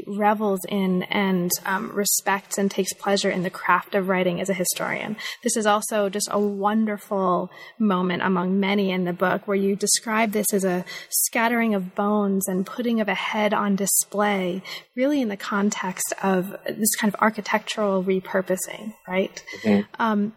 revels 0.07 0.61
in 0.68 1.03
and 1.05 1.51
um, 1.64 1.92
respects 1.92 2.59
and 2.59 2.70
takes 2.70 2.92
pleasure 2.94 3.30
in 3.30 3.42
the 3.42 3.51
craft 3.51 3.94
of 3.94 4.09
writing 4.09 4.40
as 4.40 4.49
a 4.49 4.55
historian, 4.55 5.16
this 5.42 5.57
is 5.57 5.66
also 5.66 6.09
just 6.09 6.28
a 6.30 6.38
wonderful 6.38 6.97
wonderful 6.97 7.51
moment 7.78 8.22
among 8.22 8.61
many 8.61 8.90
in 8.90 9.05
the 9.05 9.12
book 9.12 9.47
where 9.47 9.57
you 9.57 9.76
describe 9.76 10.32
this 10.32 10.47
as 10.53 10.64
a 10.64 10.84
scattering 11.11 11.74
of 11.74 11.94
bones 11.94 12.49
and 12.49 12.66
putting 12.66 13.01
of 13.01 13.09
a 13.09 13.14
head 13.14 13.53
on 13.53 13.76
display, 13.76 14.62
really 14.94 15.20
in 15.20 15.28
the 15.28 15.36
context 15.36 16.12
of 16.22 16.57
this 16.66 16.94
kind 16.97 17.12
of 17.12 17.20
architectural 17.20 18.03
repurposing, 18.03 18.94
right? 19.09 19.42
Mm-hmm. 19.62 19.82
Um, 19.99 20.32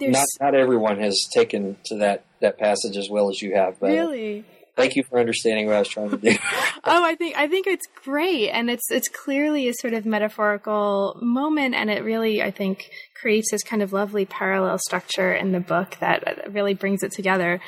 not 0.00 0.26
not 0.40 0.54
everyone 0.54 1.00
has 1.00 1.28
taken 1.32 1.76
to 1.86 1.96
that 1.98 2.24
that 2.40 2.58
passage 2.58 2.96
as 2.96 3.08
well 3.10 3.30
as 3.30 3.42
you 3.42 3.54
have, 3.54 3.80
but 3.80 3.90
really. 3.90 4.44
Thank 4.78 4.94
you 4.94 5.02
for 5.02 5.18
understanding 5.18 5.66
what 5.66 5.74
I 5.74 5.80
was 5.80 5.88
trying 5.88 6.10
to 6.10 6.16
do. 6.16 6.30
oh, 6.84 7.04
I 7.04 7.16
think 7.16 7.36
I 7.36 7.48
think 7.48 7.66
it's 7.66 7.86
great, 8.04 8.50
and 8.50 8.70
it's 8.70 8.90
it's 8.90 9.08
clearly 9.08 9.68
a 9.68 9.74
sort 9.74 9.92
of 9.92 10.06
metaphorical 10.06 11.18
moment, 11.20 11.74
and 11.74 11.90
it 11.90 12.04
really 12.04 12.42
I 12.42 12.52
think 12.52 12.88
creates 13.20 13.50
this 13.50 13.64
kind 13.64 13.82
of 13.82 13.92
lovely 13.92 14.24
parallel 14.24 14.78
structure 14.78 15.34
in 15.34 15.50
the 15.50 15.60
book 15.60 15.96
that 16.00 16.52
really 16.52 16.74
brings 16.74 17.02
it 17.02 17.10
together. 17.10 17.60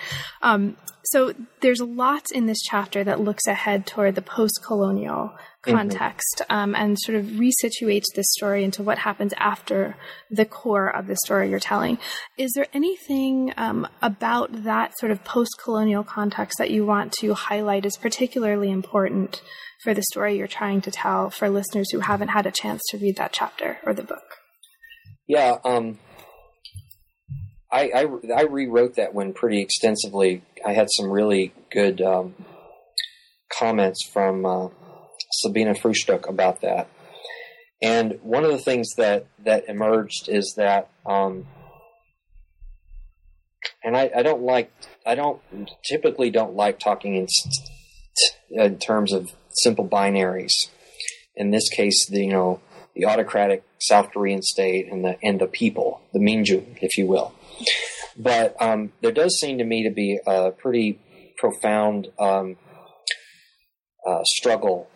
Um, 0.43 0.77
so 1.11 1.35
there's 1.61 1.81
lots 1.81 2.31
in 2.31 2.47
this 2.47 2.61
chapter 2.63 3.03
that 3.03 3.21
looks 3.21 3.47
ahead 3.49 3.85
toward 3.85 4.15
the 4.15 4.23
post-colonial 4.23 5.33
mm-hmm. 5.33 5.73
context 5.73 6.43
mm-hmm. 6.43 6.55
um, 6.55 6.75
and 6.77 6.97
sort 7.01 7.19
of 7.19 7.25
resituates 7.27 8.05
this 8.15 8.31
story 8.31 8.63
into 8.63 8.85
what 8.85 8.99
happens 8.99 9.35
after 9.37 9.97
the 10.31 10.45
core 10.45 10.89
of 10.89 11.09
the 11.09 11.17
story 11.25 11.51
you're 11.51 11.59
telling. 11.59 11.99
Is 12.39 12.53
there 12.55 12.67
anything 12.73 13.53
um, 13.57 13.89
about 14.01 14.63
that 14.65 14.97
sort 14.99 15.11
of 15.11 15.25
post-colonial 15.25 16.05
context 16.05 16.59
that 16.59 16.71
you 16.71 16.87
want 16.87 17.13
to 17.15 17.35
highlight 17.35 17.85
as 17.85 17.97
particularly 17.97 18.71
important 18.71 19.43
for 19.83 19.95
the 19.95 20.03
story 20.03 20.37
you're 20.37 20.47
trying 20.47 20.81
to 20.83 20.93
tell 20.93 21.31
for 21.31 21.51
listeners 21.51 21.91
who 21.91 22.01
haven't 22.01 22.29
had 22.29 22.47
a 22.47 22.53
chance 22.53 22.83
to 22.91 22.99
read 22.99 23.17
that 23.17 23.33
chapter 23.33 23.79
or 23.85 23.95
the 23.95 24.05
book? 24.05 24.37
Yeah, 25.27 25.59
um, 25.65 25.99
I, 27.73 27.91
I, 27.95 28.07
I 28.37 28.43
rewrote 28.43 28.97
that 28.97 29.15
one 29.15 29.33
pretty 29.33 29.61
extensively. 29.61 30.43
I 30.67 30.73
had 30.73 30.89
some 30.91 31.11
really 31.11 31.53
good 31.71 32.01
um, 32.01 32.35
comments 33.53 34.05
from 34.13 34.45
uh, 34.45 34.69
Sabina 35.33 35.75
Frühstück 35.75 36.29
about 36.29 36.63
that. 36.63 36.89
And 37.83 38.19
one 38.23 38.45
of 38.45 38.51
the 38.51 38.59
things 38.59 38.89
that, 38.97 39.27
that 39.45 39.69
emerged 39.69 40.29
is 40.29 40.55
that, 40.57 40.91
um, 41.07 41.47
and 43.83 43.97
I, 43.97 44.11
I, 44.15 44.23
don't 44.23 44.43
like, 44.43 44.73
I 45.07 45.15
don't 45.15 45.41
typically 45.89 46.31
don't 46.31 46.55
like 46.55 46.79
talking 46.79 47.15
in, 47.15 47.27
in 48.51 48.79
terms 48.79 49.13
of 49.13 49.31
simple 49.63 49.89
binaries. 49.89 50.69
In 51.37 51.51
this 51.51 51.71
case, 51.71 52.07
the, 52.11 52.25
you 52.25 52.33
know, 52.33 52.61
the 52.95 53.07
autocratic 53.07 53.63
South 53.81 54.13
Korean 54.13 54.43
state 54.43 54.91
and 54.91 55.05
the 55.05 55.17
and 55.23 55.41
the 55.41 55.47
people, 55.47 56.01
the 56.13 56.19
Minju, 56.19 56.79
if 56.81 56.97
you 56.97 57.07
will. 57.07 57.33
But 58.17 58.61
um, 58.61 58.93
there 59.01 59.13
does 59.13 59.39
seem 59.39 59.59
to 59.59 59.65
me 59.65 59.85
to 59.85 59.91
be 59.91 60.19
a 60.27 60.51
pretty 60.51 60.99
profound 61.39 62.09
um, 62.19 62.57
uh, 64.07 64.23
struggle 64.25 64.89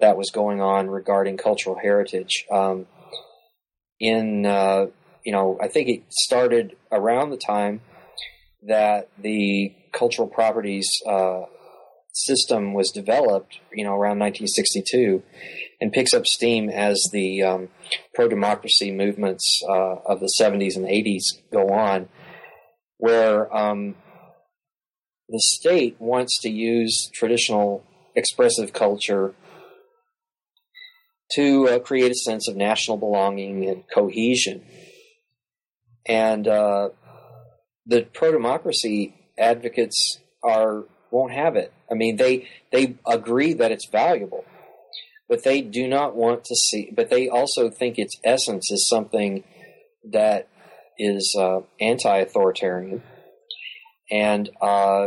that 0.00 0.16
was 0.16 0.30
going 0.30 0.60
on 0.60 0.90
regarding 0.90 1.36
cultural 1.36 1.78
heritage. 1.80 2.44
Um, 2.50 2.86
in 4.00 4.44
uh, 4.44 4.86
you 5.24 5.32
know, 5.32 5.58
I 5.60 5.68
think 5.68 5.88
it 5.88 6.02
started 6.10 6.76
around 6.90 7.30
the 7.30 7.36
time 7.36 7.80
that 8.62 9.08
the 9.18 9.74
cultural 9.92 10.28
properties 10.28 10.88
uh, 11.06 11.42
system 12.12 12.74
was 12.74 12.90
developed. 12.90 13.58
You 13.72 13.84
know, 13.84 13.92
around 13.92 14.18
1962, 14.18 15.22
and 15.82 15.92
picks 15.92 16.14
up 16.14 16.24
steam 16.24 16.70
as 16.70 17.10
the 17.12 17.42
um, 17.42 17.68
pro 18.14 18.28
democracy 18.28 18.92
movements 18.92 19.60
uh, 19.68 19.96
of 20.06 20.20
the 20.20 20.32
70s 20.40 20.76
and 20.76 20.86
80s 20.86 21.24
go 21.52 21.70
on 21.70 22.08
where 22.98 23.52
um, 23.52 23.96
the 25.28 25.40
state 25.40 25.96
wants 25.98 26.40
to 26.42 26.48
use 26.48 27.10
traditional 27.12 27.84
expressive 28.14 28.72
culture 28.72 29.34
to 31.34 31.68
uh, 31.68 31.78
create 31.80 32.12
a 32.12 32.14
sense 32.14 32.46
of 32.46 32.54
national 32.54 32.96
belonging 32.96 33.68
and 33.68 33.82
cohesion. 33.92 34.62
And 36.06 36.46
uh, 36.46 36.90
the 37.86 38.02
pro 38.02 38.30
democracy 38.30 39.16
advocates 39.36 40.20
are 40.44 40.84
won't 41.10 41.32
have 41.32 41.56
it. 41.56 41.72
I 41.90 41.94
mean, 41.94 42.16
they 42.16 42.48
they 42.70 42.94
agree 43.04 43.54
that 43.54 43.72
it's 43.72 43.88
valuable, 43.90 44.44
but 45.32 45.44
they 45.44 45.62
do 45.62 45.88
not 45.88 46.14
want 46.14 46.44
to 46.44 46.54
see. 46.54 46.90
But 46.94 47.08
they 47.08 47.26
also 47.26 47.70
think 47.70 47.96
its 47.96 48.14
essence 48.22 48.70
is 48.70 48.86
something 48.86 49.44
that 50.12 50.46
is 50.98 51.34
uh, 51.40 51.60
anti-authoritarian, 51.80 53.02
and 54.10 54.50
uh, 54.60 55.06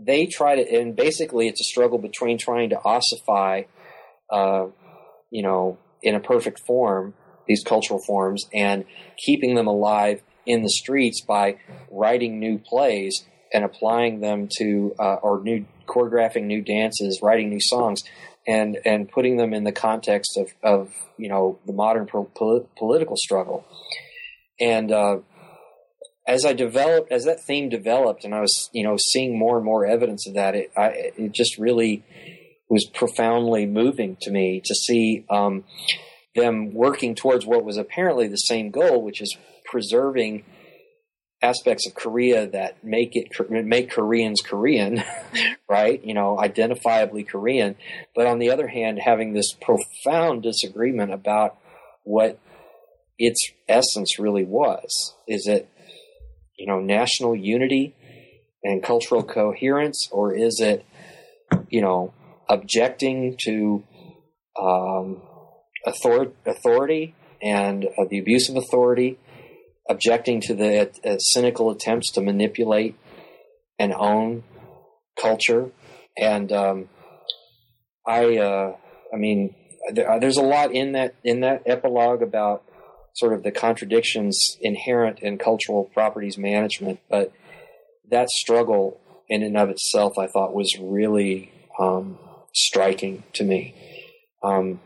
they 0.00 0.26
try 0.26 0.56
to. 0.56 0.76
And 0.76 0.96
basically, 0.96 1.46
it's 1.46 1.60
a 1.60 1.70
struggle 1.70 1.98
between 1.98 2.38
trying 2.38 2.70
to 2.70 2.80
ossify, 2.84 3.62
uh, 4.32 4.66
you 5.30 5.44
know, 5.44 5.78
in 6.02 6.16
a 6.16 6.20
perfect 6.20 6.58
form 6.66 7.14
these 7.46 7.62
cultural 7.62 8.00
forms 8.04 8.46
and 8.52 8.84
keeping 9.24 9.54
them 9.54 9.68
alive 9.68 10.22
in 10.44 10.62
the 10.62 10.70
streets 10.70 11.20
by 11.20 11.56
writing 11.88 12.40
new 12.40 12.58
plays 12.58 13.24
and 13.52 13.64
applying 13.64 14.20
them 14.20 14.48
to 14.58 14.92
uh, 14.98 15.16
or 15.22 15.40
new 15.42 15.66
choreographing 15.86 16.44
new 16.44 16.62
dances, 16.62 17.20
writing 17.22 17.48
new 17.48 17.60
songs, 17.60 18.02
and 18.50 18.78
and 18.84 19.08
putting 19.08 19.36
them 19.36 19.54
in 19.54 19.62
the 19.62 19.72
context 19.72 20.36
of, 20.36 20.52
of 20.62 20.92
you 21.16 21.28
know 21.28 21.60
the 21.66 21.72
modern 21.72 22.06
po- 22.06 22.68
political 22.76 23.16
struggle. 23.16 23.64
And 24.58 24.90
uh, 24.90 25.18
as 26.26 26.44
I 26.44 26.52
developed, 26.52 27.12
as 27.12 27.24
that 27.24 27.38
theme 27.46 27.68
developed, 27.68 28.24
and 28.24 28.34
I 28.34 28.40
was 28.40 28.68
you 28.72 28.82
know 28.82 28.96
seeing 28.98 29.38
more 29.38 29.56
and 29.56 29.64
more 29.64 29.86
evidence 29.86 30.26
of 30.26 30.34
that, 30.34 30.56
it 30.56 30.72
I, 30.76 31.12
it 31.16 31.32
just 31.32 31.58
really 31.58 32.02
was 32.68 32.88
profoundly 32.92 33.66
moving 33.66 34.16
to 34.22 34.30
me 34.30 34.60
to 34.64 34.74
see 34.74 35.24
um, 35.30 35.64
them 36.34 36.74
working 36.74 37.14
towards 37.14 37.46
what 37.46 37.64
was 37.64 37.76
apparently 37.76 38.26
the 38.26 38.36
same 38.36 38.70
goal, 38.70 39.02
which 39.02 39.20
is 39.20 39.36
preserving 39.64 40.44
aspects 41.42 41.86
of 41.86 41.94
Korea 41.94 42.46
that 42.48 42.84
make 42.84 43.12
it 43.14 43.28
make 43.50 43.90
Koreans 43.90 44.40
Korean, 44.42 45.02
right? 45.68 46.04
You 46.04 46.14
know, 46.14 46.36
identifiably 46.36 47.26
Korean. 47.26 47.76
But 48.14 48.26
on 48.26 48.38
the 48.38 48.50
other 48.50 48.68
hand, 48.68 48.98
having 49.02 49.32
this 49.32 49.54
profound 49.54 50.42
disagreement 50.42 51.12
about 51.12 51.56
what 52.04 52.38
its 53.18 53.50
essence 53.68 54.18
really 54.18 54.44
was. 54.44 55.14
Is 55.28 55.46
it, 55.46 55.68
you 56.58 56.66
know, 56.66 56.80
national 56.80 57.36
unity 57.36 57.94
and 58.64 58.82
cultural 58.82 59.22
coherence, 59.22 60.08
or 60.10 60.34
is 60.34 60.58
it, 60.60 60.84
you 61.68 61.82
know, 61.82 62.12
objecting 62.48 63.36
to 63.44 63.84
um, 64.60 65.22
author- 65.86 66.32
authority 66.46 67.14
and 67.42 67.84
uh, 67.84 68.04
the 68.08 68.18
abuse 68.18 68.48
of 68.48 68.56
authority? 68.56 69.18
Objecting 69.88 70.40
to 70.42 70.54
the 70.54 70.90
uh, 71.04 71.18
cynical 71.18 71.70
attempts 71.70 72.12
to 72.12 72.20
manipulate 72.20 72.96
and 73.78 73.92
own 73.92 74.44
culture. 75.20 75.70
And 76.18 76.52
um, 76.52 76.88
I, 78.06 78.36
uh, 78.36 78.76
I 79.12 79.16
mean, 79.16 79.54
uh, 79.88 80.18
there's 80.18 80.36
a 80.36 80.42
lot 80.42 80.72
in 80.72 80.92
that 80.92 81.14
in 81.24 81.40
that 81.40 81.62
epilogue 81.66 82.22
about 82.22 82.62
sort 83.14 83.32
of 83.32 83.42
the 83.42 83.50
contradictions 83.50 84.38
inherent 84.60 85.20
in 85.20 85.38
cultural 85.38 85.84
properties 85.84 86.38
management, 86.38 87.00
but 87.08 87.32
that 88.10 88.28
struggle 88.28 89.00
in 89.28 89.42
and 89.42 89.56
of 89.56 89.70
itself, 89.70 90.18
I 90.18 90.26
thought, 90.26 90.54
was 90.54 90.76
really 90.80 91.52
um, 91.78 92.18
striking 92.54 93.22
to 93.34 93.44
me. 93.44 93.74
Um, 94.42 94.80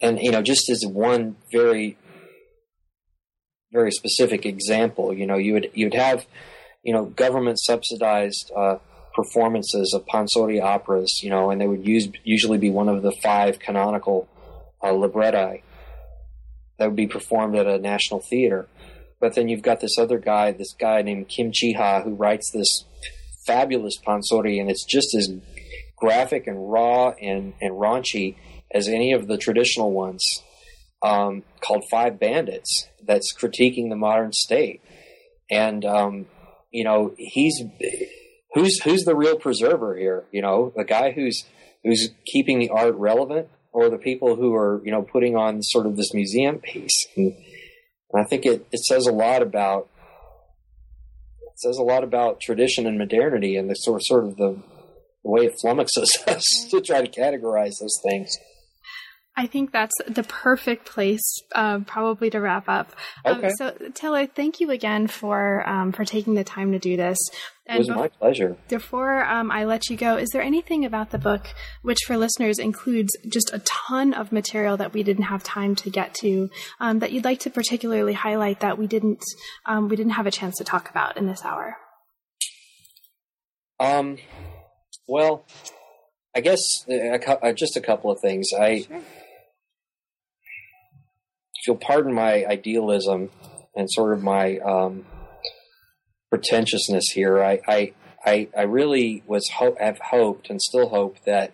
and 0.00 0.18
you 0.20 0.30
know, 0.30 0.42
just 0.42 0.68
as 0.70 0.84
one 0.86 1.36
very 1.52 1.96
very 3.72 3.90
specific 3.90 4.46
example. 4.46 5.12
You 5.12 5.26
know, 5.26 5.36
you 5.36 5.54
would 5.54 5.70
you'd 5.74 5.94
have 5.94 6.26
you 6.82 6.92
know 6.92 7.06
government 7.06 7.58
subsidized 7.60 8.50
uh, 8.56 8.76
performances 9.14 9.92
of 9.94 10.06
pansori 10.06 10.62
operas. 10.62 11.20
You 11.22 11.30
know, 11.30 11.50
and 11.50 11.60
they 11.60 11.66
would 11.66 11.86
use 11.86 12.08
usually 12.24 12.58
be 12.58 12.70
one 12.70 12.88
of 12.88 13.02
the 13.02 13.12
five 13.12 13.58
canonical 13.58 14.28
uh, 14.82 14.92
libretti 14.92 15.62
that 16.78 16.86
would 16.86 16.96
be 16.96 17.06
performed 17.06 17.56
at 17.56 17.66
a 17.66 17.78
national 17.78 18.20
theater. 18.20 18.66
But 19.20 19.34
then 19.34 19.48
you've 19.48 19.62
got 19.62 19.80
this 19.80 19.98
other 19.98 20.18
guy, 20.18 20.52
this 20.52 20.72
guy 20.72 21.02
named 21.02 21.28
Kim 21.28 21.52
Chi-ha, 21.52 22.02
who 22.02 22.14
writes 22.14 22.50
this 22.52 22.84
fabulous 23.46 23.98
pansori, 24.06 24.58
and 24.58 24.70
it's 24.70 24.84
just 24.84 25.14
as 25.14 25.30
graphic 25.96 26.46
and 26.46 26.72
raw 26.72 27.10
and, 27.20 27.52
and 27.60 27.74
raunchy 27.74 28.36
as 28.72 28.88
any 28.88 29.12
of 29.12 29.26
the 29.26 29.36
traditional 29.36 29.92
ones 29.92 30.24
um, 31.02 31.42
called 31.60 31.84
Five 31.90 32.18
Bandits 32.18 32.88
that's 33.06 33.34
critiquing 33.34 33.88
the 33.88 33.96
modern 33.96 34.32
state. 34.32 34.82
And, 35.50 35.84
um, 35.84 36.26
you 36.70 36.84
know, 36.84 37.14
he's 37.16 37.62
who's 38.54 38.80
who's 38.82 39.04
the 39.04 39.16
real 39.16 39.36
preserver 39.36 39.96
here? 39.96 40.24
You 40.32 40.42
know, 40.42 40.72
the 40.76 40.84
guy 40.84 41.12
who's 41.12 41.44
who's 41.84 42.10
keeping 42.26 42.58
the 42.58 42.70
art 42.70 42.94
relevant, 42.96 43.48
or 43.72 43.88
the 43.88 43.98
people 43.98 44.36
who 44.36 44.54
are 44.54 44.80
you 44.84 44.92
know 44.92 45.02
putting 45.02 45.36
on 45.36 45.62
sort 45.62 45.86
of 45.86 45.96
this 45.96 46.12
museum 46.14 46.58
piece. 46.58 47.06
And, 47.16 47.34
and 48.12 48.24
I 48.24 48.28
think 48.28 48.44
it, 48.44 48.66
it 48.72 48.80
says 48.80 49.06
a 49.06 49.12
lot 49.12 49.42
about 49.42 49.88
it 51.42 51.58
says 51.58 51.78
a 51.78 51.82
lot 51.82 52.04
about 52.04 52.40
tradition 52.40 52.86
and 52.86 52.98
modernity, 52.98 53.56
and 53.56 53.68
the 53.68 53.74
sort 53.74 54.02
sort 54.04 54.24
of 54.24 54.36
the, 54.36 54.62
the 55.24 55.30
way 55.30 55.46
it 55.46 55.54
flummoxes 55.64 56.26
us 56.26 56.44
to 56.70 56.80
try 56.80 57.04
to 57.04 57.10
categorize 57.10 57.78
those 57.80 57.98
things. 58.08 58.36
I 59.40 59.46
think 59.46 59.72
that's 59.72 59.94
the 60.06 60.22
perfect 60.22 60.84
place, 60.84 61.42
uh, 61.54 61.78
probably 61.86 62.28
to 62.28 62.40
wrap 62.40 62.68
up. 62.68 62.92
Um, 63.24 63.38
okay. 63.38 63.46
Um, 63.46 63.52
so, 63.56 63.74
Taylor, 63.94 64.26
thank 64.26 64.60
you 64.60 64.70
again 64.70 65.06
for 65.06 65.66
um, 65.66 65.92
for 65.92 66.04
taking 66.04 66.34
the 66.34 66.44
time 66.44 66.72
to 66.72 66.78
do 66.78 66.98
this. 66.98 67.16
And 67.64 67.76
it 67.76 67.78
was 67.78 67.88
my 67.88 68.08
pleasure. 68.08 68.58
Before 68.68 69.24
um, 69.24 69.50
I 69.50 69.64
let 69.64 69.88
you 69.88 69.96
go, 69.96 70.18
is 70.18 70.28
there 70.34 70.42
anything 70.42 70.84
about 70.84 71.08
the 71.08 71.16
book 71.16 71.46
which, 71.80 72.00
for 72.06 72.18
listeners, 72.18 72.58
includes 72.58 73.16
just 73.32 73.50
a 73.54 73.60
ton 73.60 74.12
of 74.12 74.30
material 74.30 74.76
that 74.76 74.92
we 74.92 75.02
didn't 75.02 75.24
have 75.24 75.42
time 75.42 75.74
to 75.76 75.88
get 75.88 76.12
to 76.16 76.50
um, 76.78 76.98
that 76.98 77.10
you'd 77.10 77.24
like 77.24 77.40
to 77.40 77.50
particularly 77.50 78.12
highlight 78.12 78.60
that 78.60 78.76
we 78.76 78.86
didn't 78.86 79.24
um, 79.64 79.88
we 79.88 79.96
didn't 79.96 80.12
have 80.12 80.26
a 80.26 80.30
chance 80.30 80.54
to 80.58 80.64
talk 80.64 80.90
about 80.90 81.16
in 81.16 81.26
this 81.26 81.46
hour? 81.46 81.78
Um. 83.78 84.18
Well, 85.08 85.46
I 86.36 86.42
guess 86.42 86.84
uh, 86.90 87.16
uh, 87.42 87.52
just 87.54 87.78
a 87.78 87.80
couple 87.80 88.10
of 88.10 88.20
things. 88.20 88.48
I. 88.52 88.80
Sure 88.82 89.00
you'll 91.66 91.76
pardon 91.76 92.12
my 92.12 92.44
idealism 92.44 93.30
and 93.74 93.90
sort 93.90 94.12
of 94.12 94.22
my 94.22 94.58
um, 94.58 95.04
pretentiousness 96.30 97.10
here, 97.12 97.42
I, 97.42 97.60
I, 97.66 97.92
I, 98.24 98.48
I 98.56 98.62
really 98.62 99.22
was 99.26 99.48
ho- 99.48 99.76
have 99.78 99.98
hoped 99.98 100.50
and 100.50 100.60
still 100.60 100.88
hope 100.88 101.16
that 101.24 101.52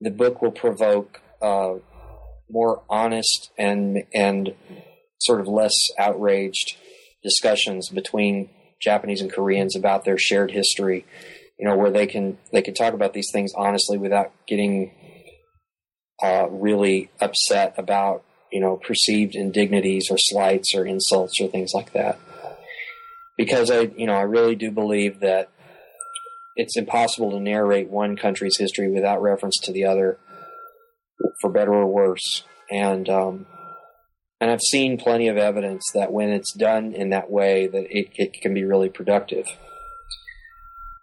the 0.00 0.10
book 0.10 0.40
will 0.40 0.52
provoke 0.52 1.20
uh, 1.42 1.74
more 2.50 2.82
honest 2.88 3.50
and 3.58 4.04
and 4.14 4.54
sort 5.20 5.40
of 5.40 5.48
less 5.48 5.74
outraged 5.98 6.76
discussions 7.22 7.88
between 7.90 8.48
Japanese 8.80 9.20
and 9.20 9.32
Koreans 9.32 9.76
about 9.76 10.04
their 10.04 10.18
shared 10.18 10.52
history. 10.52 11.04
You 11.58 11.68
know, 11.68 11.76
where 11.76 11.90
they 11.90 12.06
can 12.06 12.38
they 12.52 12.62
can 12.62 12.74
talk 12.74 12.94
about 12.94 13.12
these 13.12 13.30
things 13.32 13.52
honestly 13.56 13.98
without 13.98 14.32
getting 14.46 14.92
uh, 16.22 16.46
really 16.48 17.10
upset 17.20 17.74
about 17.76 18.24
you 18.52 18.60
know, 18.60 18.76
perceived 18.76 19.34
indignities 19.34 20.08
or 20.10 20.16
slights 20.18 20.74
or 20.74 20.86
insults 20.86 21.40
or 21.40 21.48
things 21.48 21.72
like 21.74 21.92
that. 21.92 22.18
Because 23.36 23.70
I, 23.70 23.90
you 23.96 24.06
know, 24.06 24.14
I 24.14 24.22
really 24.22 24.56
do 24.56 24.70
believe 24.70 25.20
that 25.20 25.48
it's 26.56 26.76
impossible 26.76 27.30
to 27.30 27.40
narrate 27.40 27.88
one 27.88 28.16
country's 28.16 28.58
history 28.58 28.90
without 28.90 29.22
reference 29.22 29.58
to 29.62 29.72
the 29.72 29.84
other, 29.84 30.18
for 31.40 31.50
better 31.50 31.72
or 31.72 31.86
worse. 31.86 32.42
And 32.70 33.08
um, 33.08 33.46
and 34.40 34.50
I've 34.50 34.60
seen 34.60 34.98
plenty 34.98 35.28
of 35.28 35.36
evidence 35.36 35.84
that 35.94 36.12
when 36.12 36.30
it's 36.30 36.52
done 36.52 36.94
in 36.94 37.10
that 37.10 37.30
way, 37.30 37.66
that 37.66 37.86
it, 37.90 38.10
it 38.14 38.32
can 38.40 38.54
be 38.54 38.64
really 38.64 38.88
productive. 38.88 39.46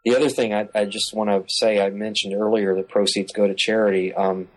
The 0.06 0.16
other 0.16 0.30
thing 0.30 0.54
I, 0.54 0.70
I 0.74 0.86
just 0.86 1.14
want 1.14 1.30
to 1.30 1.44
say, 1.48 1.84
I 1.84 1.90
mentioned 1.90 2.34
earlier, 2.34 2.76
the 2.76 2.84
proceeds 2.84 3.34
go 3.34 3.48
to 3.48 3.56
charity. 3.58 4.14
Um, 4.14 4.48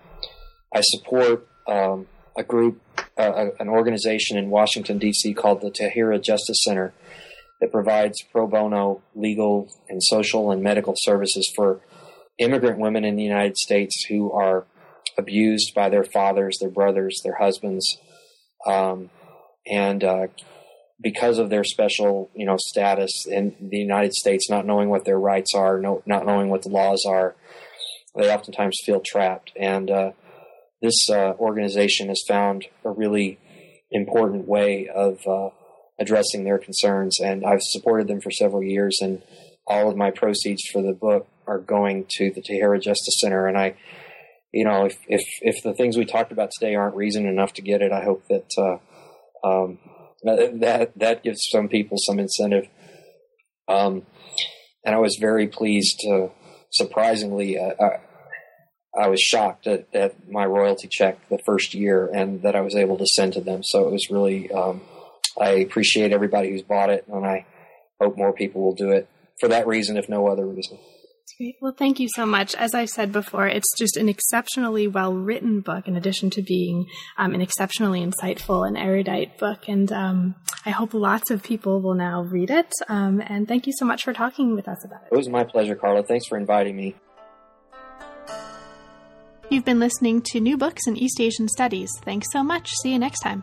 I 0.74 0.82
support 0.82 1.46
um, 1.66 2.06
a 2.38 2.44
group, 2.44 2.80
uh, 3.18 3.46
an 3.58 3.68
organization 3.68 4.38
in 4.38 4.48
Washington, 4.48 4.98
D.C. 4.98 5.34
called 5.34 5.60
the 5.60 5.70
Tahirih 5.70 6.22
Justice 6.22 6.58
Center 6.62 6.94
that 7.60 7.72
provides 7.72 8.22
pro 8.30 8.46
bono 8.46 9.02
legal 9.14 9.68
and 9.88 10.02
social 10.02 10.52
and 10.52 10.62
medical 10.62 10.94
services 10.96 11.52
for 11.56 11.80
immigrant 12.38 12.78
women 12.78 13.04
in 13.04 13.16
the 13.16 13.24
United 13.24 13.56
States 13.56 14.06
who 14.08 14.30
are 14.30 14.64
abused 15.18 15.74
by 15.74 15.88
their 15.88 16.04
fathers, 16.04 16.56
their 16.60 16.70
brothers, 16.70 17.20
their 17.24 17.36
husbands, 17.38 17.98
um, 18.64 19.10
and 19.66 20.04
uh, 20.04 20.28
because 21.00 21.38
of 21.38 21.50
their 21.50 21.64
special, 21.64 22.30
you 22.34 22.46
know, 22.46 22.56
status 22.56 23.26
in 23.26 23.56
the 23.60 23.78
United 23.78 24.12
States, 24.12 24.48
not 24.48 24.64
knowing 24.64 24.88
what 24.88 25.04
their 25.04 25.18
rights 25.18 25.54
are, 25.54 25.80
no, 25.80 26.02
not 26.06 26.24
knowing 26.24 26.48
what 26.48 26.62
the 26.62 26.68
laws 26.68 27.04
are, 27.04 27.34
they 28.14 28.32
oftentimes 28.32 28.78
feel 28.84 29.00
trapped. 29.04 29.52
And 29.58 29.90
uh, 29.90 30.12
this 30.80 31.10
uh, 31.10 31.32
organization 31.38 32.08
has 32.08 32.22
found 32.26 32.66
a 32.84 32.90
really 32.90 33.38
important 33.90 34.46
way 34.46 34.88
of 34.88 35.18
uh, 35.26 35.50
addressing 35.98 36.44
their 36.44 36.58
concerns, 36.58 37.18
and 37.20 37.44
I've 37.44 37.62
supported 37.62 38.08
them 38.08 38.20
for 38.20 38.30
several 38.30 38.62
years. 38.62 38.98
And 39.00 39.22
all 39.66 39.90
of 39.90 39.96
my 39.96 40.10
proceeds 40.10 40.62
for 40.72 40.82
the 40.82 40.92
book 40.92 41.26
are 41.46 41.58
going 41.58 42.06
to 42.10 42.30
the 42.30 42.42
Tahirih 42.42 42.82
Justice 42.82 43.18
Center. 43.18 43.46
And 43.46 43.58
I, 43.58 43.76
you 44.52 44.64
know, 44.64 44.86
if 44.86 44.98
if 45.08 45.22
if 45.40 45.62
the 45.62 45.74
things 45.74 45.96
we 45.96 46.04
talked 46.04 46.32
about 46.32 46.50
today 46.58 46.74
aren't 46.74 46.96
reason 46.96 47.26
enough 47.26 47.52
to 47.54 47.62
get 47.62 47.82
it, 47.82 47.92
I 47.92 48.04
hope 48.04 48.24
that 48.28 48.50
uh, 48.56 49.46
um, 49.46 49.78
that 50.22 50.92
that 50.96 51.22
gives 51.22 51.40
some 51.50 51.68
people 51.68 51.98
some 51.98 52.18
incentive. 52.18 52.68
Um, 53.66 54.06
and 54.84 54.94
I 54.94 54.98
was 54.98 55.18
very 55.20 55.48
pleased 55.48 55.98
to 56.00 56.30
surprisingly. 56.70 57.58
Uh, 57.58 57.74
uh 57.74 57.98
I 58.98 59.08
was 59.08 59.20
shocked 59.20 59.66
at, 59.66 59.86
at, 59.94 60.28
my 60.28 60.44
royalty 60.44 60.88
check 60.90 61.28
the 61.28 61.38
first 61.46 61.74
year 61.74 62.10
and 62.12 62.42
that 62.42 62.56
I 62.56 62.60
was 62.60 62.74
able 62.74 62.98
to 62.98 63.06
send 63.06 63.34
to 63.34 63.40
them. 63.40 63.62
So 63.62 63.86
it 63.86 63.92
was 63.92 64.10
really 64.10 64.50
um, 64.50 64.80
I 65.40 65.50
appreciate 65.50 66.12
everybody 66.12 66.50
who's 66.50 66.62
bought 66.62 66.90
it, 66.90 67.04
and 67.08 67.24
I 67.24 67.46
hope 68.00 68.16
more 68.16 68.32
people 68.32 68.62
will 68.62 68.74
do 68.74 68.90
it 68.90 69.08
for 69.40 69.48
that 69.48 69.66
reason, 69.66 69.96
if 69.96 70.08
no 70.08 70.26
other 70.28 70.46
reason. 70.46 70.78
Great. 71.36 71.56
Well, 71.60 71.74
thank 71.76 72.00
you 72.00 72.08
so 72.16 72.26
much. 72.26 72.54
As 72.56 72.74
I've 72.74 72.88
said 72.88 73.12
before, 73.12 73.46
it's 73.46 73.72
just 73.78 73.96
an 73.96 74.08
exceptionally 74.08 74.88
well 74.88 75.14
written 75.14 75.60
book, 75.60 75.86
in 75.86 75.94
addition 75.94 76.30
to 76.30 76.42
being 76.42 76.86
um, 77.16 77.32
an 77.34 77.40
exceptionally 77.40 78.04
insightful 78.04 78.66
and 78.66 78.76
erudite 78.76 79.38
book. 79.38 79.68
And 79.68 79.92
um, 79.92 80.34
I 80.66 80.70
hope 80.70 80.94
lots 80.94 81.30
of 81.30 81.42
people 81.42 81.80
will 81.80 81.94
now 81.94 82.22
read 82.22 82.50
it. 82.50 82.72
Um, 82.88 83.22
and 83.24 83.46
thank 83.46 83.66
you 83.66 83.72
so 83.76 83.84
much 83.84 84.02
for 84.02 84.12
talking 84.12 84.56
with 84.56 84.66
us 84.66 84.84
about 84.84 85.02
it. 85.02 85.08
It 85.12 85.16
was 85.16 85.28
my 85.28 85.44
pleasure, 85.44 85.76
Carla. 85.76 86.02
Thanks 86.02 86.26
for 86.26 86.38
inviting 86.38 86.76
me. 86.76 86.96
You've 89.50 89.64
been 89.64 89.80
listening 89.80 90.20
to 90.26 90.40
New 90.40 90.58
Books 90.58 90.86
in 90.86 90.96
East 90.98 91.20
Asian 91.20 91.48
Studies. 91.48 91.90
Thanks 92.02 92.30
so 92.30 92.42
much. 92.42 92.68
See 92.82 92.92
you 92.92 92.98
next 92.98 93.20
time. 93.20 93.42